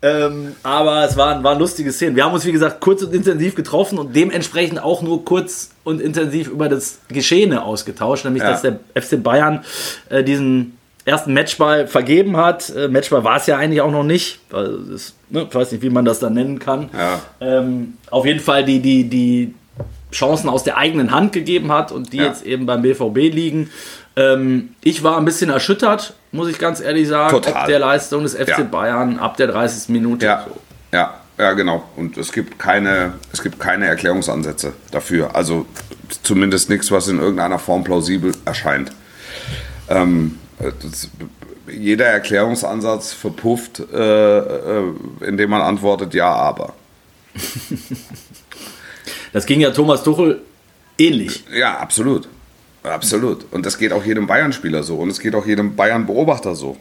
Ähm, 0.00 0.54
aber 0.62 1.04
es 1.04 1.16
waren, 1.16 1.42
waren 1.42 1.58
lustige 1.58 1.90
Szenen. 1.90 2.14
Wir 2.14 2.24
haben 2.24 2.32
uns, 2.32 2.46
wie 2.46 2.52
gesagt, 2.52 2.80
kurz 2.80 3.02
und 3.02 3.12
intensiv 3.12 3.56
getroffen 3.56 3.98
und 3.98 4.14
dementsprechend 4.14 4.80
auch 4.80 5.02
nur 5.02 5.24
kurz 5.24 5.70
und 5.82 6.00
intensiv 6.00 6.46
über 6.46 6.68
das 6.68 7.00
Geschehene 7.08 7.64
ausgetauscht, 7.64 8.24
nämlich 8.24 8.44
Ja. 8.44 8.52
dass 8.52 8.62
der 8.62 8.78
FC 8.94 9.20
Bayern 9.20 9.64
äh, 10.08 10.22
diesen 10.22 10.77
ersten 11.08 11.32
Matchball 11.34 11.86
vergeben 11.88 12.36
hat. 12.36 12.70
Äh, 12.70 12.88
Matchball 12.88 13.24
war 13.24 13.36
es 13.36 13.46
ja 13.46 13.56
eigentlich 13.56 13.80
auch 13.80 13.90
noch 13.90 14.04
nicht. 14.04 14.38
Also 14.52 14.76
das, 14.78 15.14
ne, 15.30 15.46
ich 15.48 15.54
weiß 15.54 15.72
nicht, 15.72 15.82
wie 15.82 15.90
man 15.90 16.04
das 16.04 16.18
dann 16.20 16.34
nennen 16.34 16.58
kann. 16.58 16.90
Ja. 16.96 17.20
Ähm, 17.40 17.94
auf 18.10 18.24
jeden 18.26 18.40
Fall 18.40 18.64
die, 18.64 18.80
die, 18.80 19.04
die 19.08 19.54
Chancen 20.12 20.48
aus 20.48 20.64
der 20.64 20.76
eigenen 20.78 21.10
Hand 21.10 21.32
gegeben 21.32 21.72
hat 21.72 21.92
und 21.92 22.12
die 22.12 22.18
Ja. 22.18 22.24
jetzt 22.24 22.44
eben 22.44 22.66
beim 22.66 22.82
BVB 22.82 23.16
liegen. 23.34 23.70
Ähm, 24.16 24.70
ich 24.82 25.02
war 25.02 25.16
ein 25.18 25.24
bisschen 25.24 25.50
erschüttert, 25.50 26.14
muss 26.32 26.48
ich 26.48 26.58
ganz 26.58 26.80
ehrlich 26.80 27.06
sagen, 27.08 27.30
Total. 27.30 27.62
ob 27.62 27.66
der 27.68 27.78
Leistung 27.78 28.22
des 28.22 28.34
FC 28.34 28.48
Ja. 28.48 28.62
Bayern 28.64 29.18
ab 29.18 29.36
der 29.36 29.46
30. 29.48 29.88
Minute. 29.90 30.24
Ja, 30.26 30.44
So. 30.48 30.56
ja, 30.92 31.14
ja, 31.38 31.52
genau. 31.52 31.84
Und 31.96 32.16
es 32.16 32.32
gibt 32.32 32.58
keine, 32.58 33.12
es 33.32 33.42
gibt 33.42 33.60
keine 33.60 33.86
Erklärungsansätze 33.86 34.72
dafür. 34.90 35.36
Also 35.36 35.66
zumindest 36.22 36.68
nichts, 36.70 36.90
was 36.90 37.06
in 37.08 37.18
irgendeiner 37.20 37.58
Form 37.58 37.84
plausibel 37.84 38.32
erscheint. 38.44 38.90
Ähm, 39.88 40.38
äh, 40.40 40.47
das, 40.58 41.08
jeder 41.70 42.06
Erklärungsansatz 42.06 43.12
verpufft, 43.12 43.80
äh, 43.92 44.38
äh, 44.38 44.82
indem 45.26 45.50
man 45.50 45.62
antwortet, 45.62 46.14
ja, 46.14 46.30
aber. 46.32 46.74
Das 49.32 49.46
ging 49.46 49.60
ja 49.60 49.70
Thomas 49.70 50.02
Tuchel 50.02 50.40
ähnlich. 50.98 51.44
Ja, 51.54 51.78
absolut. 51.78 52.28
Absolut. 52.82 53.44
Und 53.50 53.66
das 53.66 53.76
geht 53.78 53.92
auch 53.92 54.04
jedem 54.04 54.26
Bayern-Spieler 54.26 54.82
so. 54.82 54.96
Und 54.96 55.10
es 55.10 55.20
geht 55.20 55.34
auch 55.34 55.46
jedem 55.46 55.76
Bayern-Beobachter 55.76 56.54
so. 56.54 56.76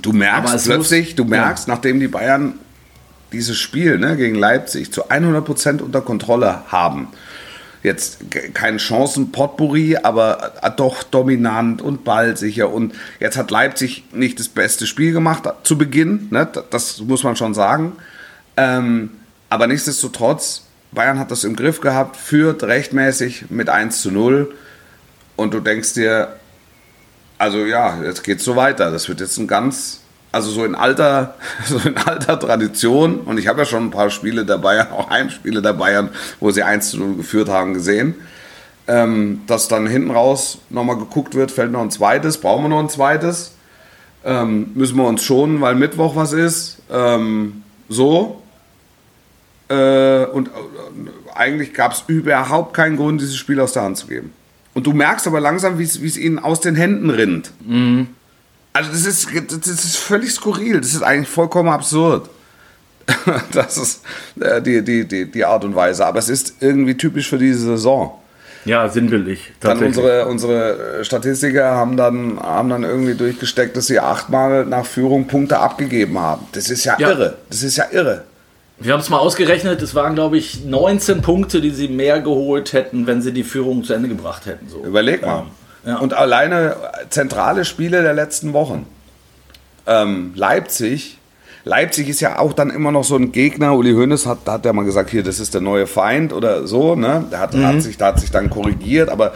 Du 0.00 0.12
merkst 0.12 0.64
plötzlich, 0.64 1.06
muss- 1.08 1.16
du 1.16 1.24
merkst, 1.24 1.66
nachdem 1.68 1.98
die 1.98 2.06
Bayern 2.08 2.54
dieses 3.32 3.58
Spiel 3.58 3.98
ne, 3.98 4.16
gegen 4.16 4.36
Leipzig 4.36 4.92
zu 4.92 5.10
100% 5.10 5.80
unter 5.82 6.00
Kontrolle 6.02 6.62
haben, 6.68 7.08
jetzt 7.82 8.30
ke- 8.30 8.50
kein 8.50 8.78
Chancen-Potpourri, 8.78 9.96
aber 10.02 10.52
äh, 10.62 10.70
doch 10.76 11.02
dominant 11.02 11.80
und 11.82 12.04
ballsicher. 12.04 12.70
Und 12.70 12.94
jetzt 13.20 13.36
hat 13.36 13.50
Leipzig 13.50 14.04
nicht 14.12 14.38
das 14.38 14.48
beste 14.48 14.86
Spiel 14.86 15.12
gemacht 15.12 15.46
äh, 15.46 15.50
zu 15.62 15.78
Beginn, 15.78 16.28
ne, 16.30 16.48
das 16.70 17.00
muss 17.00 17.22
man 17.24 17.36
schon 17.36 17.54
sagen. 17.54 17.92
Ähm, 18.56 19.10
aber 19.48 19.66
nichtsdestotrotz, 19.66 20.64
Bayern 20.92 21.18
hat 21.18 21.30
das 21.30 21.44
im 21.44 21.54
Griff 21.56 21.80
gehabt, 21.80 22.16
führt 22.16 22.62
rechtmäßig 22.64 23.46
mit 23.50 23.68
1 23.68 24.02
zu 24.02 24.10
0. 24.10 24.54
Und 25.36 25.54
du 25.54 25.60
denkst 25.60 25.94
dir, 25.94 26.34
also 27.38 27.64
ja, 27.64 28.02
jetzt 28.02 28.24
geht's 28.24 28.44
so 28.44 28.56
weiter. 28.56 28.90
Das 28.90 29.08
wird 29.08 29.20
jetzt 29.20 29.38
ein 29.38 29.46
ganz, 29.46 30.00
also 30.32 30.50
so 30.50 30.64
in 30.64 30.74
alter, 30.74 31.34
so 31.64 31.78
in 31.78 31.96
alter 31.96 32.38
Tradition. 32.38 33.20
Und 33.20 33.38
ich 33.38 33.46
habe 33.46 33.60
ja 33.60 33.64
schon 33.64 33.84
ein 33.84 33.90
paar 33.90 34.10
Spiele 34.10 34.44
der 34.44 34.58
Bayern, 34.58 34.88
auch 34.92 35.10
Heimspiele 35.10 35.62
der 35.62 35.72
Bayern, 35.72 36.10
wo 36.40 36.50
sie 36.50 36.62
1 36.62 36.90
zu 36.90 36.98
0 36.98 37.16
geführt 37.16 37.48
haben, 37.48 37.74
gesehen. 37.74 38.14
Ähm, 38.86 39.42
dass 39.46 39.68
dann 39.68 39.86
hinten 39.86 40.10
raus 40.10 40.58
nochmal 40.70 40.96
geguckt 40.96 41.34
wird, 41.34 41.50
fällt 41.50 41.72
noch 41.72 41.82
ein 41.82 41.90
zweites, 41.90 42.38
brauchen 42.38 42.64
wir 42.64 42.68
noch 42.70 42.78
ein 42.78 42.88
zweites. 42.88 43.52
Ähm, 44.24 44.70
müssen 44.74 44.96
wir 44.96 45.06
uns 45.06 45.22
schonen, 45.22 45.60
weil 45.60 45.74
Mittwoch 45.74 46.16
was 46.16 46.32
ist. 46.32 46.78
Ähm, 46.90 47.62
so. 47.88 48.42
Äh, 49.68 50.24
und 50.24 50.48
äh, 50.48 50.50
eigentlich 51.34 51.74
gab 51.74 51.92
es 51.92 52.04
überhaupt 52.06 52.74
keinen 52.74 52.96
Grund, 52.96 53.20
dieses 53.20 53.36
Spiel 53.36 53.60
aus 53.60 53.72
der 53.72 53.82
Hand 53.82 53.98
zu 53.98 54.06
geben. 54.06 54.32
Und 54.74 54.86
du 54.86 54.92
merkst 54.92 55.26
aber 55.26 55.40
langsam, 55.40 55.78
wie 55.78 55.84
es 55.84 56.16
ihnen 56.16 56.38
aus 56.38 56.60
den 56.60 56.74
Händen 56.74 57.10
rinnt. 57.10 57.50
Also 58.72 58.90
das 58.92 59.06
ist, 59.06 59.28
das 59.50 59.66
ist 59.68 59.96
völlig 59.96 60.30
skurril. 60.32 60.80
Das 60.80 60.94
ist 60.94 61.02
eigentlich 61.02 61.28
vollkommen 61.28 61.68
absurd. 61.68 62.28
Das 63.52 63.76
ist 63.78 64.02
äh, 64.38 64.60
die, 64.60 64.82
die, 64.84 65.06
die, 65.08 65.30
die 65.30 65.44
Art 65.44 65.64
und 65.64 65.74
Weise. 65.74 66.04
Aber 66.04 66.18
es 66.18 66.28
ist 66.28 66.54
irgendwie 66.60 66.94
typisch 66.96 67.28
für 67.28 67.38
diese 67.38 67.60
Saison. 67.60 68.18
Ja, 68.64 68.86
sinnbildlich. 68.88 69.52
Dann 69.60 69.82
unsere, 69.82 70.26
unsere 70.26 71.02
Statistiker 71.02 71.70
haben 71.74 71.96
dann, 71.96 72.38
haben 72.38 72.68
dann 72.68 72.84
irgendwie 72.84 73.14
durchgesteckt, 73.14 73.76
dass 73.76 73.86
sie 73.86 73.98
achtmal 73.98 74.66
nach 74.66 74.84
Führung 74.84 75.26
Punkte 75.26 75.58
abgegeben 75.58 76.18
haben. 76.18 76.46
Das 76.52 76.68
ist 76.68 76.84
ja, 76.84 76.96
Ja. 76.98 77.08
irre. 77.10 77.38
Das 77.48 77.62
ist 77.62 77.76
ja 77.76 77.86
irre. 77.90 78.24
Wir 78.80 78.92
haben 78.92 79.00
es 79.00 79.08
mal 79.08 79.18
ausgerechnet, 79.18 79.80
es 79.82 79.94
waren, 79.94 80.14
glaube 80.14 80.36
ich, 80.38 80.64
19 80.64 81.22
Punkte, 81.22 81.60
die 81.60 81.70
sie 81.70 81.88
mehr 81.88 82.20
geholt 82.20 82.72
hätten, 82.74 83.06
wenn 83.06 83.22
sie 83.22 83.32
die 83.32 83.42
Führung 83.42 83.82
zu 83.82 83.92
Ende 83.94 84.08
gebracht 84.08 84.46
hätten. 84.46 84.68
So. 84.68 84.84
Überleg 84.84 85.22
mal. 85.22 85.46
Ja. 85.84 85.98
Und 85.98 86.14
alleine 86.14 86.76
zentrale 87.10 87.64
Spiele 87.64 88.02
der 88.02 88.14
letzten 88.14 88.52
Wochen. 88.52 88.86
Ähm, 89.86 90.32
Leipzig. 90.34 91.18
Leipzig 91.64 92.08
ist 92.08 92.20
ja 92.20 92.38
auch 92.38 92.52
dann 92.52 92.70
immer 92.70 92.92
noch 92.92 93.04
so 93.04 93.16
ein 93.16 93.32
Gegner. 93.32 93.74
Uli 93.74 93.92
Hoeneß 93.92 94.26
hat, 94.26 94.38
hat 94.46 94.64
ja 94.64 94.72
mal 94.72 94.84
gesagt, 94.84 95.10
hier, 95.10 95.22
das 95.22 95.40
ist 95.40 95.54
der 95.54 95.60
neue 95.60 95.86
Feind 95.86 96.32
oder 96.32 96.66
so. 96.66 96.94
Ne? 96.94 97.24
Der 97.30 97.40
hat, 97.40 97.54
hat, 97.54 97.82
sich, 97.82 97.96
der 97.96 98.08
hat 98.08 98.20
sich 98.20 98.30
dann 98.30 98.50
korrigiert. 98.50 99.08
Aber 99.08 99.32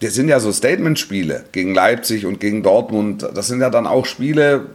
das 0.00 0.14
sind 0.14 0.28
ja 0.28 0.40
so 0.40 0.52
Statement-Spiele 0.52 1.44
gegen 1.52 1.74
Leipzig 1.74 2.26
und 2.26 2.40
gegen 2.40 2.62
Dortmund. 2.62 3.26
Das 3.34 3.48
sind 3.48 3.60
ja 3.60 3.70
dann 3.70 3.86
auch 3.86 4.06
Spiele, 4.06 4.66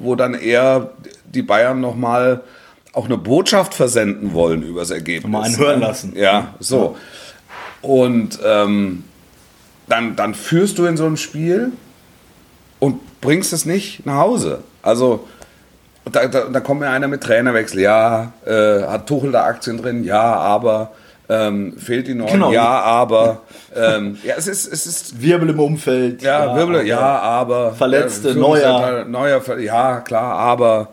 wo 0.00 0.14
dann 0.16 0.34
eher 0.34 0.90
die 1.24 1.42
Bayern 1.42 1.80
nochmal 1.80 2.42
auch 2.92 3.04
eine 3.04 3.18
Botschaft 3.18 3.74
versenden 3.74 4.32
wollen 4.32 4.62
über 4.62 4.80
das 4.80 4.90
Ergebnis. 4.90 5.30
Mal 5.30 5.44
einen 5.44 5.58
hören 5.58 5.80
lassen. 5.80 6.12
Ja, 6.16 6.54
so. 6.58 6.96
Und 7.82 8.38
ähm, 8.44 9.04
dann, 9.90 10.16
dann 10.16 10.34
führst 10.34 10.78
du 10.78 10.86
in 10.86 10.96
so 10.96 11.04
einem 11.04 11.16
Spiel 11.16 11.72
und 12.78 13.20
bringst 13.20 13.52
es 13.52 13.66
nicht 13.66 14.06
nach 14.06 14.16
Hause. 14.16 14.60
Also 14.82 15.28
da, 16.10 16.26
da, 16.26 16.44
da 16.44 16.60
kommt 16.60 16.80
mir 16.80 16.88
einer 16.88 17.08
mit 17.08 17.22
Trainerwechsel. 17.22 17.80
Ja, 17.80 18.32
äh, 18.46 18.82
hat 18.82 19.06
Tuchel 19.06 19.32
da 19.32 19.44
Aktien 19.44 19.78
drin? 19.78 20.04
Ja, 20.04 20.22
aber 20.22 20.92
ähm, 21.28 21.76
fehlt 21.76 22.08
die 22.08 22.14
noch? 22.14 22.30
Genau. 22.30 22.52
Ja, 22.52 22.80
aber 22.80 23.42
ähm, 23.76 24.18
ja, 24.24 24.34
es 24.36 24.46
ist, 24.46 24.72
es 24.72 24.86
ist 24.86 25.22
Wirbel 25.22 25.50
im 25.50 25.60
Umfeld. 25.60 26.22
ja, 26.22 26.56
Wirbel, 26.56 26.86
ja, 26.86 27.18
aber 27.18 27.72
Verletzte, 27.72 28.30
äh, 28.30 28.34
Neuer. 28.34 29.04
neuer, 29.04 29.42
ja, 29.58 30.00
klar, 30.00 30.34
aber 30.34 30.88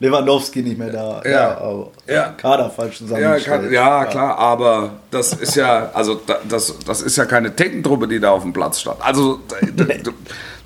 Lewandowski 0.00 0.62
nicht 0.62 0.78
mehr 0.78 0.90
da. 0.90 1.22
Ja. 1.24 1.58
aber 1.58 1.90
Ja. 2.08 2.30
Kader 2.30 2.70
falsch 2.70 3.00
Ja, 3.00 3.06
zusammengestellt. 3.06 3.62
kann, 3.62 3.72
ja, 3.72 4.04
klar, 4.06 4.38
aber 4.38 4.92
das 5.10 5.34
ist 5.34 5.54
ja, 5.56 5.90
also 5.92 6.14
da- 6.26 6.40
das, 6.48 6.74
das 6.86 7.02
ist 7.02 7.16
ja 7.16 7.26
keine 7.26 7.54
Teckentruppe, 7.54 8.08
die 8.08 8.18
da 8.18 8.30
auf 8.30 8.42
dem 8.42 8.52
Platz 8.52 8.80
stand. 8.80 9.00
Also 9.02 9.40
da- 9.76 9.84
da- 9.84 10.10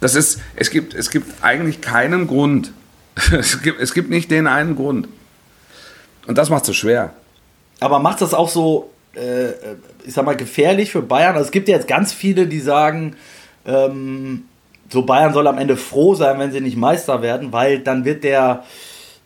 Das 0.01 0.15
ist, 0.15 0.41
es 0.57 0.71
gibt, 0.71 0.95
es 0.95 1.11
gibt 1.11 1.43
eigentlich 1.43 1.81
keinen 1.81 2.27
Grund. 2.27 2.73
Es 3.33 3.61
gibt, 3.63 3.81
es 3.81 3.93
gibt 3.95 4.11
nicht 4.11 4.31
den 4.31 4.47
einen 4.47 4.75
Grund. 4.77 5.09
Und 6.27 6.39
das 6.39 6.49
macht 6.51 6.63
es 6.63 6.69
so 6.69 6.73
schwer. 6.73 7.13
Aber 7.81 7.99
macht 7.99 8.21
das 8.21 8.35
auch 8.35 8.49
so, 8.49 8.91
äh, 9.15 9.51
ich 10.07 10.15
sag 10.15 10.25
mal, 10.25 10.37
gefährlich 10.37 10.91
für 10.91 11.03
Bayern? 11.03 11.35
Also 11.35 11.47
es 11.47 11.51
gibt 11.53 11.69
ja 11.69 11.77
jetzt 11.77 11.87
ganz 11.89 12.13
viele, 12.13 12.47
die 12.47 12.61
sagen, 12.61 13.15
ähm, 13.67 14.45
so 14.91 15.03
Bayern 15.03 15.33
soll 15.33 15.47
am 15.47 15.59
Ende 15.59 15.77
froh 15.77 16.15
sein, 16.15 16.39
wenn 16.39 16.51
sie 16.53 16.61
nicht 16.61 16.77
Meister 16.77 17.21
werden, 17.23 17.53
weil 17.53 17.81
dann 17.81 18.05
wird 18.05 18.25
der, 18.25 18.65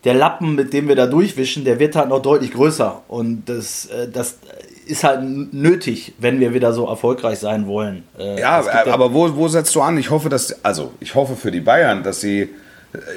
der 0.08 0.14
Lappen, 0.14 0.54
mit 0.54 0.72
dem 0.72 0.88
wir 0.88 0.96
da 0.96 1.06
durchwischen, 1.06 1.66
der 1.66 1.78
wird 1.78 1.94
halt 1.94 2.08
noch 2.08 2.22
deutlich 2.22 2.52
größer. 2.52 3.02
Und 3.08 3.42
das, 3.44 3.84
äh, 3.86 4.08
das 4.10 4.38
ist 4.86 5.04
halt 5.04 5.20
nötig, 5.52 6.14
wenn 6.18 6.40
wir 6.40 6.54
wieder 6.54 6.72
so 6.72 6.86
erfolgreich 6.86 7.38
sein 7.38 7.66
wollen. 7.66 8.04
Äh, 8.18 8.40
ja, 8.40 8.64
aber 8.86 9.12
wo, 9.12 9.36
wo 9.36 9.48
setzt 9.48 9.74
du 9.74 9.82
an? 9.82 9.98
Ich 9.98 10.08
hoffe, 10.08 10.30
dass, 10.30 10.64
also 10.64 10.92
ich 11.00 11.14
hoffe 11.14 11.36
für 11.36 11.50
die 11.50 11.60
Bayern, 11.60 12.02
dass 12.04 12.22
sie 12.22 12.48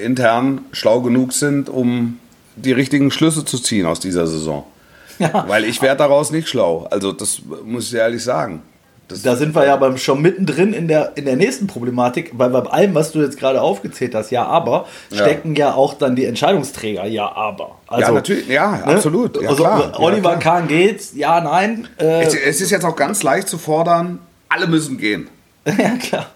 intern 0.03 0.65
schlau 0.73 0.99
genug 0.99 1.31
sind, 1.31 1.69
um 1.69 2.19
die 2.57 2.73
richtigen 2.73 3.09
Schlüsse 3.09 3.45
zu 3.45 3.57
ziehen 3.57 3.85
aus 3.85 4.01
dieser 4.01 4.27
Saison. 4.27 4.65
Ja. 5.19 5.45
Weil 5.47 5.65
ich 5.65 5.83
werde 5.83 5.99
daraus 5.99 6.31
nicht 6.31 6.49
schlau. 6.49 6.87
Also 6.89 7.11
das 7.11 7.43
muss 7.63 7.89
ich 7.89 7.93
ehrlich 7.93 8.23
sagen. 8.23 8.63
Das 9.11 9.21
da 9.21 9.35
sind 9.35 9.53
wir 9.55 9.65
ja 9.65 9.75
beim, 9.75 9.97
schon 9.97 10.21
mittendrin 10.21 10.73
in 10.73 10.87
der, 10.87 11.11
in 11.15 11.25
der 11.25 11.35
nächsten 11.35 11.67
Problematik, 11.67 12.31
weil 12.33 12.49
bei 12.49 12.61
allem, 12.61 12.95
was 12.95 13.11
du 13.11 13.21
jetzt 13.21 13.37
gerade 13.37 13.61
aufgezählt 13.61 14.15
hast, 14.15 14.31
ja, 14.31 14.45
aber, 14.45 14.85
stecken 15.11 15.55
ja, 15.55 15.67
ja 15.67 15.73
auch 15.75 15.93
dann 15.93 16.15
die 16.15 16.25
Entscheidungsträger, 16.25 17.05
ja, 17.05 17.31
aber. 17.31 17.77
Also, 17.87 18.07
ja, 18.07 18.11
natürlich, 18.11 18.47
ja, 18.47 18.71
ne? 18.77 18.85
absolut. 18.85 19.41
Ja, 19.41 19.49
also, 19.49 19.67
Oliver 19.97 20.31
ja, 20.31 20.37
Kahn 20.37 20.67
geht, 20.67 21.13
ja, 21.13 21.41
nein. 21.41 21.87
Äh, 21.99 22.23
es, 22.23 22.33
es, 22.33 22.61
ist 22.61 22.71
jetzt 22.71 22.85
auch 22.85 22.95
ganz 22.95 23.23
leicht 23.23 23.47
zu 23.47 23.57
fordern, 23.57 24.19
alle 24.49 24.67
müssen 24.67 24.97
gehen. 24.97 25.29
ja, 25.65 25.97
klar. 25.97 26.27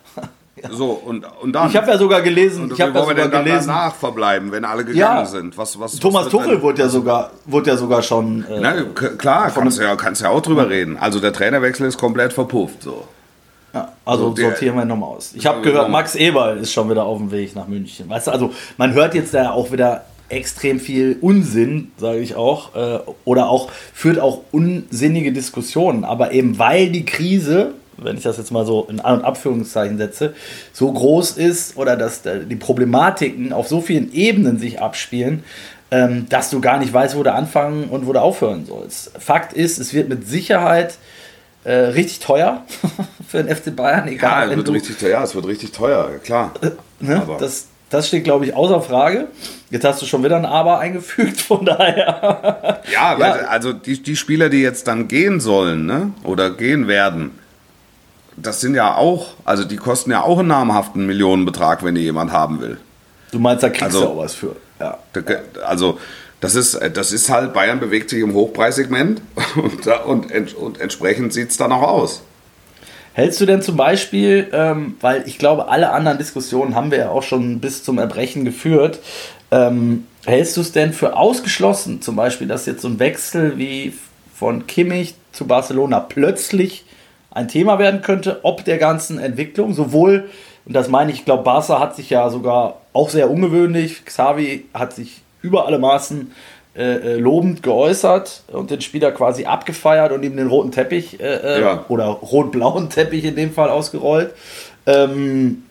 So, 0.71 0.91
und, 0.91 1.25
und 1.41 1.53
dann. 1.53 1.69
Ich 1.69 1.75
habe 1.75 1.91
ja 1.91 1.97
sogar 1.97 2.21
gelesen, 2.21 2.63
und 2.63 2.73
ich 2.73 2.81
habe 2.81 2.93
ja 2.93 3.01
sogar 3.01 3.15
denn 3.15 3.31
gelesen. 3.31 3.67
danach 3.67 3.95
verbleiben, 3.95 4.51
wenn 4.51 4.63
alle 4.63 4.85
gegangen 4.85 5.17
ja, 5.17 5.25
sind. 5.25 5.57
Was, 5.57 5.79
was, 5.79 5.99
Thomas 5.99 6.25
was 6.25 6.31
Tuchel 6.31 6.61
wurde 6.61 6.81
ja 6.81 6.89
sogar, 6.89 7.31
wurde 7.45 7.71
ja 7.71 7.77
sogar 7.77 8.01
schon. 8.01 8.45
Äh, 8.49 8.59
Na, 8.61 8.83
klar, 9.17 9.51
kannst 9.51 9.79
du 9.79 9.83
ja, 9.83 9.95
kannst 9.95 10.21
ja 10.21 10.29
auch 10.29 10.41
drüber 10.41 10.69
reden. 10.69 10.97
Also 10.97 11.19
der 11.19 11.33
Trainerwechsel 11.33 11.87
ist 11.87 11.97
komplett 11.97 12.33
verpufft. 12.33 12.83
So. 12.83 13.05
Ja, 13.73 13.91
also 14.05 14.29
so, 14.29 14.41
sortieren 14.41 14.77
wir 14.77 14.85
nochmal 14.85 15.09
aus. 15.09 15.33
Ich 15.35 15.45
habe 15.45 15.61
gehört, 15.61 15.89
Max 15.89 16.15
Eberl 16.15 16.57
ist 16.57 16.71
schon 16.71 16.89
wieder 16.89 17.03
auf 17.03 17.17
dem 17.17 17.31
Weg 17.31 17.55
nach 17.55 17.67
München. 17.67 18.09
Weißt 18.09 18.27
du, 18.27 18.31
also 18.31 18.53
man 18.77 18.93
hört 18.93 19.13
jetzt 19.13 19.33
da 19.33 19.51
auch 19.51 19.73
wieder 19.73 20.05
extrem 20.29 20.79
viel 20.79 21.17
Unsinn, 21.21 21.91
sage 21.97 22.19
ich 22.19 22.35
auch, 22.35 22.73
äh, 22.75 22.99
oder 23.25 23.49
auch 23.49 23.69
führt 23.93 24.19
auch 24.19 24.41
unsinnige 24.51 25.33
Diskussionen. 25.33 26.05
Aber 26.05 26.31
eben 26.31 26.57
weil 26.57 26.89
die 26.89 27.05
Krise 27.05 27.73
wenn 27.97 28.17
ich 28.17 28.23
das 28.23 28.37
jetzt 28.37 28.51
mal 28.51 28.65
so 28.65 28.85
in 28.89 28.99
An- 28.99 29.19
und 29.19 29.25
Abführungszeichen 29.25 29.97
setze, 29.97 30.33
so 30.73 30.91
groß 30.91 31.31
ist 31.31 31.77
oder 31.77 31.95
dass 31.95 32.21
die 32.23 32.55
Problematiken 32.55 33.53
auf 33.53 33.67
so 33.67 33.81
vielen 33.81 34.11
Ebenen 34.13 34.59
sich 34.59 34.81
abspielen, 34.81 35.43
ähm, 35.91 36.27
dass 36.29 36.49
du 36.49 36.61
gar 36.61 36.79
nicht 36.79 36.93
weißt, 36.93 37.15
wo 37.15 37.23
du 37.23 37.31
anfangen 37.31 37.85
und 37.89 38.07
wo 38.07 38.13
du 38.13 38.19
aufhören 38.19 38.65
sollst. 38.65 39.11
Fakt 39.19 39.53
ist, 39.53 39.77
es 39.77 39.93
wird 39.93 40.09
mit 40.09 40.27
Sicherheit 40.27 40.97
äh, 41.63 41.73
richtig 41.73 42.19
teuer 42.19 42.63
für 43.27 43.43
den 43.43 43.55
FC 43.55 43.75
Bayern. 43.75 44.07
Egal, 44.07 44.47
ja, 44.47 44.51
es 44.51 44.57
wird 44.57 44.71
richtig 44.71 44.97
teuer, 44.97 45.23
es 45.23 45.35
wird 45.35 45.47
richtig 45.47 45.71
teuer, 45.71 46.09
klar. 46.23 46.53
Äh, 46.61 46.71
ne? 46.99 47.27
das, 47.39 47.67
das 47.89 48.07
steht, 48.07 48.23
glaube 48.23 48.45
ich, 48.45 48.55
außer 48.55 48.81
Frage. 48.81 49.27
Jetzt 49.69 49.85
hast 49.85 50.01
du 50.01 50.05
schon 50.05 50.23
wieder 50.23 50.37
ein 50.37 50.45
Aber 50.45 50.79
eingefügt, 50.79 51.39
von 51.41 51.65
daher. 51.65 52.81
ja, 52.91 53.17
ja. 53.17 53.31
also 53.47 53.73
die, 53.73 54.01
die 54.01 54.15
Spieler, 54.15 54.49
die 54.49 54.61
jetzt 54.61 54.87
dann 54.87 55.07
gehen 55.07 55.39
sollen 55.39 55.85
ne? 55.85 56.13
oder 56.23 56.51
gehen 56.51 56.87
werden, 56.87 57.31
das 58.37 58.61
sind 58.61 58.75
ja 58.75 58.95
auch, 58.95 59.27
also 59.45 59.63
die 59.63 59.77
kosten 59.77 60.11
ja 60.11 60.23
auch 60.23 60.39
einen 60.39 60.49
namhaften 60.49 61.05
Millionenbetrag, 61.05 61.83
wenn 61.83 61.95
die 61.95 62.01
jemand 62.01 62.31
haben 62.31 62.61
will. 62.61 62.77
Du 63.31 63.39
meinst, 63.39 63.63
da 63.63 63.69
kriegst 63.69 63.83
also, 63.83 64.01
du 64.01 64.07
auch 64.07 64.17
was 64.17 64.33
für. 64.33 64.55
Ja. 64.79 64.97
Also 65.65 65.99
das 66.41 66.55
ist, 66.55 66.79
das 66.93 67.11
ist 67.11 67.29
halt, 67.29 67.53
Bayern 67.53 67.79
bewegt 67.79 68.09
sich 68.09 68.21
im 68.21 68.33
Hochpreissegment 68.33 69.21
und, 70.05 70.31
und, 70.31 70.55
und 70.55 70.81
entsprechend 70.81 71.33
sieht 71.33 71.51
es 71.51 71.57
dann 71.57 71.71
auch 71.71 71.81
aus. 71.81 72.21
Hältst 73.13 73.39
du 73.39 73.45
denn 73.45 73.61
zum 73.61 73.77
Beispiel, 73.77 74.49
ähm, 74.51 74.95
weil 74.99 75.23
ich 75.25 75.37
glaube, 75.37 75.69
alle 75.69 75.91
anderen 75.91 76.17
Diskussionen 76.17 76.75
haben 76.75 76.91
wir 76.91 76.97
ja 76.97 77.09
auch 77.09 77.23
schon 77.23 77.61
bis 77.61 77.83
zum 77.83 77.97
Erbrechen 77.97 78.43
geführt, 78.43 78.99
ähm, 79.51 80.05
hältst 80.25 80.57
du 80.57 80.61
es 80.61 80.73
denn 80.73 80.91
für 80.91 81.15
ausgeschlossen, 81.15 82.01
zum 82.01 82.17
Beispiel, 82.17 82.47
dass 82.47 82.65
jetzt 82.65 82.81
so 82.81 82.89
ein 82.89 82.99
Wechsel 82.99 83.57
wie 83.57 83.93
von 84.33 84.67
Kimmich 84.67 85.15
zu 85.31 85.47
Barcelona 85.47 86.01
plötzlich 86.01 86.84
ein 87.35 87.49
Thema 87.49 87.77
werden 87.77 88.01
könnte, 88.01 88.39
ob 88.43 88.63
der 88.65 88.77
ganzen 88.77 89.19
Entwicklung, 89.19 89.73
sowohl, 89.73 90.29
und 90.65 90.73
das 90.73 90.87
meine 90.87 91.11
ich, 91.11 91.19
ich 91.19 91.25
glaube, 91.25 91.43
Barca 91.43 91.79
hat 91.79 91.95
sich 91.95 92.09
ja 92.09 92.29
sogar 92.29 92.81
auch 92.93 93.09
sehr 93.09 93.29
ungewöhnlich, 93.29 94.05
Xavi 94.05 94.65
hat 94.73 94.93
sich 94.93 95.21
über 95.41 95.67
alle 95.67 95.77
Maßen 95.77 96.31
äh, 96.75 96.83
äh, 96.83 97.15
lobend 97.17 97.61
geäußert 97.61 98.43
und 98.51 98.71
den 98.71 98.81
Spieler 98.81 99.11
quasi 99.11 99.45
abgefeiert 99.45 100.13
und 100.13 100.23
ihm 100.23 100.37
den 100.37 100.47
roten 100.47 100.71
Teppich 100.71 101.19
äh, 101.19 101.57
äh 101.57 101.61
ja. 101.61 101.85
oder 101.89 102.05
rot-blauen 102.05 102.89
Teppich 102.89 103.25
in 103.25 103.35
dem 103.35 103.51
Fall 103.51 103.69
ausgerollt. 103.69 104.33
Ähm, 104.85 105.63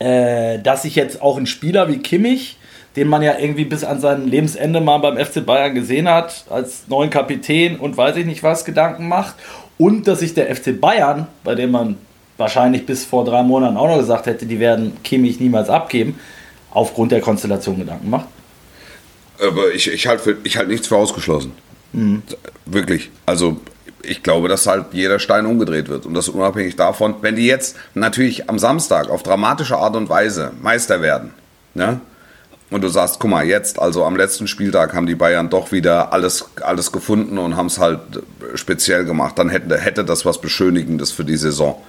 äh, 0.00 0.58
dass 0.58 0.82
sich 0.82 0.96
jetzt 0.96 1.22
auch 1.22 1.36
ein 1.36 1.46
Spieler 1.46 1.88
wie 1.88 1.98
Kimmich, 1.98 2.58
den 2.96 3.06
man 3.06 3.22
ja 3.22 3.38
irgendwie 3.38 3.64
bis 3.64 3.84
an 3.84 4.00
sein 4.00 4.26
Lebensende 4.26 4.80
mal 4.80 4.98
beim 4.98 5.18
FC 5.18 5.44
Bayern 5.46 5.74
gesehen 5.74 6.08
hat, 6.08 6.44
als 6.50 6.88
neuen 6.88 7.10
Kapitän 7.10 7.78
und 7.78 7.96
weiß 7.96 8.16
ich 8.16 8.26
nicht 8.26 8.42
was 8.42 8.64
Gedanken 8.64 9.08
macht 9.08 9.36
und 9.80 10.06
dass 10.06 10.20
sich 10.20 10.34
der 10.34 10.54
FC 10.54 10.78
Bayern, 10.78 11.26
bei 11.42 11.54
dem 11.54 11.70
man 11.70 11.96
wahrscheinlich 12.36 12.84
bis 12.84 13.06
vor 13.06 13.24
drei 13.24 13.42
Monaten 13.42 13.78
auch 13.78 13.88
noch 13.88 13.96
gesagt 13.96 14.26
hätte, 14.26 14.44
die 14.44 14.60
werden 14.60 15.02
Kimmich 15.02 15.40
niemals 15.40 15.70
abgeben, 15.70 16.20
aufgrund 16.70 17.12
der 17.12 17.22
Konstellation 17.22 17.78
Gedanken 17.78 18.10
macht. 18.10 18.26
Aber 19.42 19.72
ich, 19.72 19.90
ich 19.90 20.06
halte 20.06 20.36
halt 20.54 20.68
nichts 20.68 20.86
für 20.86 20.96
ausgeschlossen. 20.96 21.52
Mhm. 21.94 22.22
Wirklich. 22.66 23.10
Also 23.24 23.58
ich 24.02 24.22
glaube, 24.22 24.48
dass 24.48 24.66
halt 24.66 24.88
jeder 24.92 25.18
Stein 25.18 25.46
umgedreht 25.46 25.88
wird. 25.88 26.04
Und 26.04 26.12
das 26.12 26.28
unabhängig 26.28 26.76
davon, 26.76 27.14
wenn 27.22 27.36
die 27.36 27.46
jetzt 27.46 27.74
natürlich 27.94 28.50
am 28.50 28.58
Samstag 28.58 29.08
auf 29.08 29.22
dramatische 29.22 29.78
Art 29.78 29.96
und 29.96 30.10
Weise 30.10 30.52
Meister 30.60 31.00
werden, 31.00 31.32
ne? 31.72 32.02
Und 32.70 32.82
du 32.82 32.88
sagst, 32.88 33.18
guck 33.18 33.30
mal, 33.30 33.44
jetzt, 33.44 33.78
also 33.78 34.04
am 34.04 34.16
letzten 34.16 34.46
Spieltag 34.46 34.94
haben 34.94 35.06
die 35.06 35.16
Bayern 35.16 35.50
doch 35.50 35.72
wieder 35.72 36.12
alles, 36.12 36.44
alles 36.62 36.92
gefunden 36.92 37.38
und 37.38 37.56
haben 37.56 37.66
es 37.66 37.78
halt 37.78 38.00
speziell 38.54 39.04
gemacht, 39.04 39.38
dann 39.38 39.48
hätte, 39.48 39.76
hätte 39.76 40.04
das 40.04 40.24
was 40.24 40.40
Beschönigendes 40.40 41.10
für 41.10 41.24
die 41.24 41.36
Saison. 41.36 41.80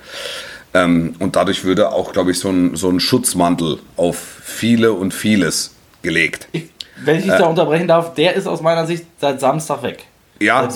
Ähm, 0.73 1.15
und 1.19 1.35
dadurch 1.35 1.63
würde 1.63 1.91
auch, 1.91 2.13
glaube 2.13 2.31
ich, 2.31 2.39
so 2.39 2.49
ein, 2.49 2.75
so 2.75 2.89
ein 2.89 2.99
Schutzmantel 2.99 3.79
auf 3.97 4.17
viele 4.17 4.93
und 4.93 5.13
vieles 5.13 5.75
gelegt. 6.01 6.47
Ich, 6.51 6.69
wenn 7.03 7.17
ich 7.17 7.23
dich 7.23 7.33
äh, 7.33 7.37
da 7.37 7.45
unterbrechen 7.45 7.87
darf, 7.87 8.13
der 8.15 8.35
ist 8.35 8.47
aus 8.47 8.61
meiner 8.61 8.85
Sicht 8.85 9.05
seit 9.19 9.39
Samstag 9.39 9.83
weg. 9.83 10.05
Ja, 10.39 10.67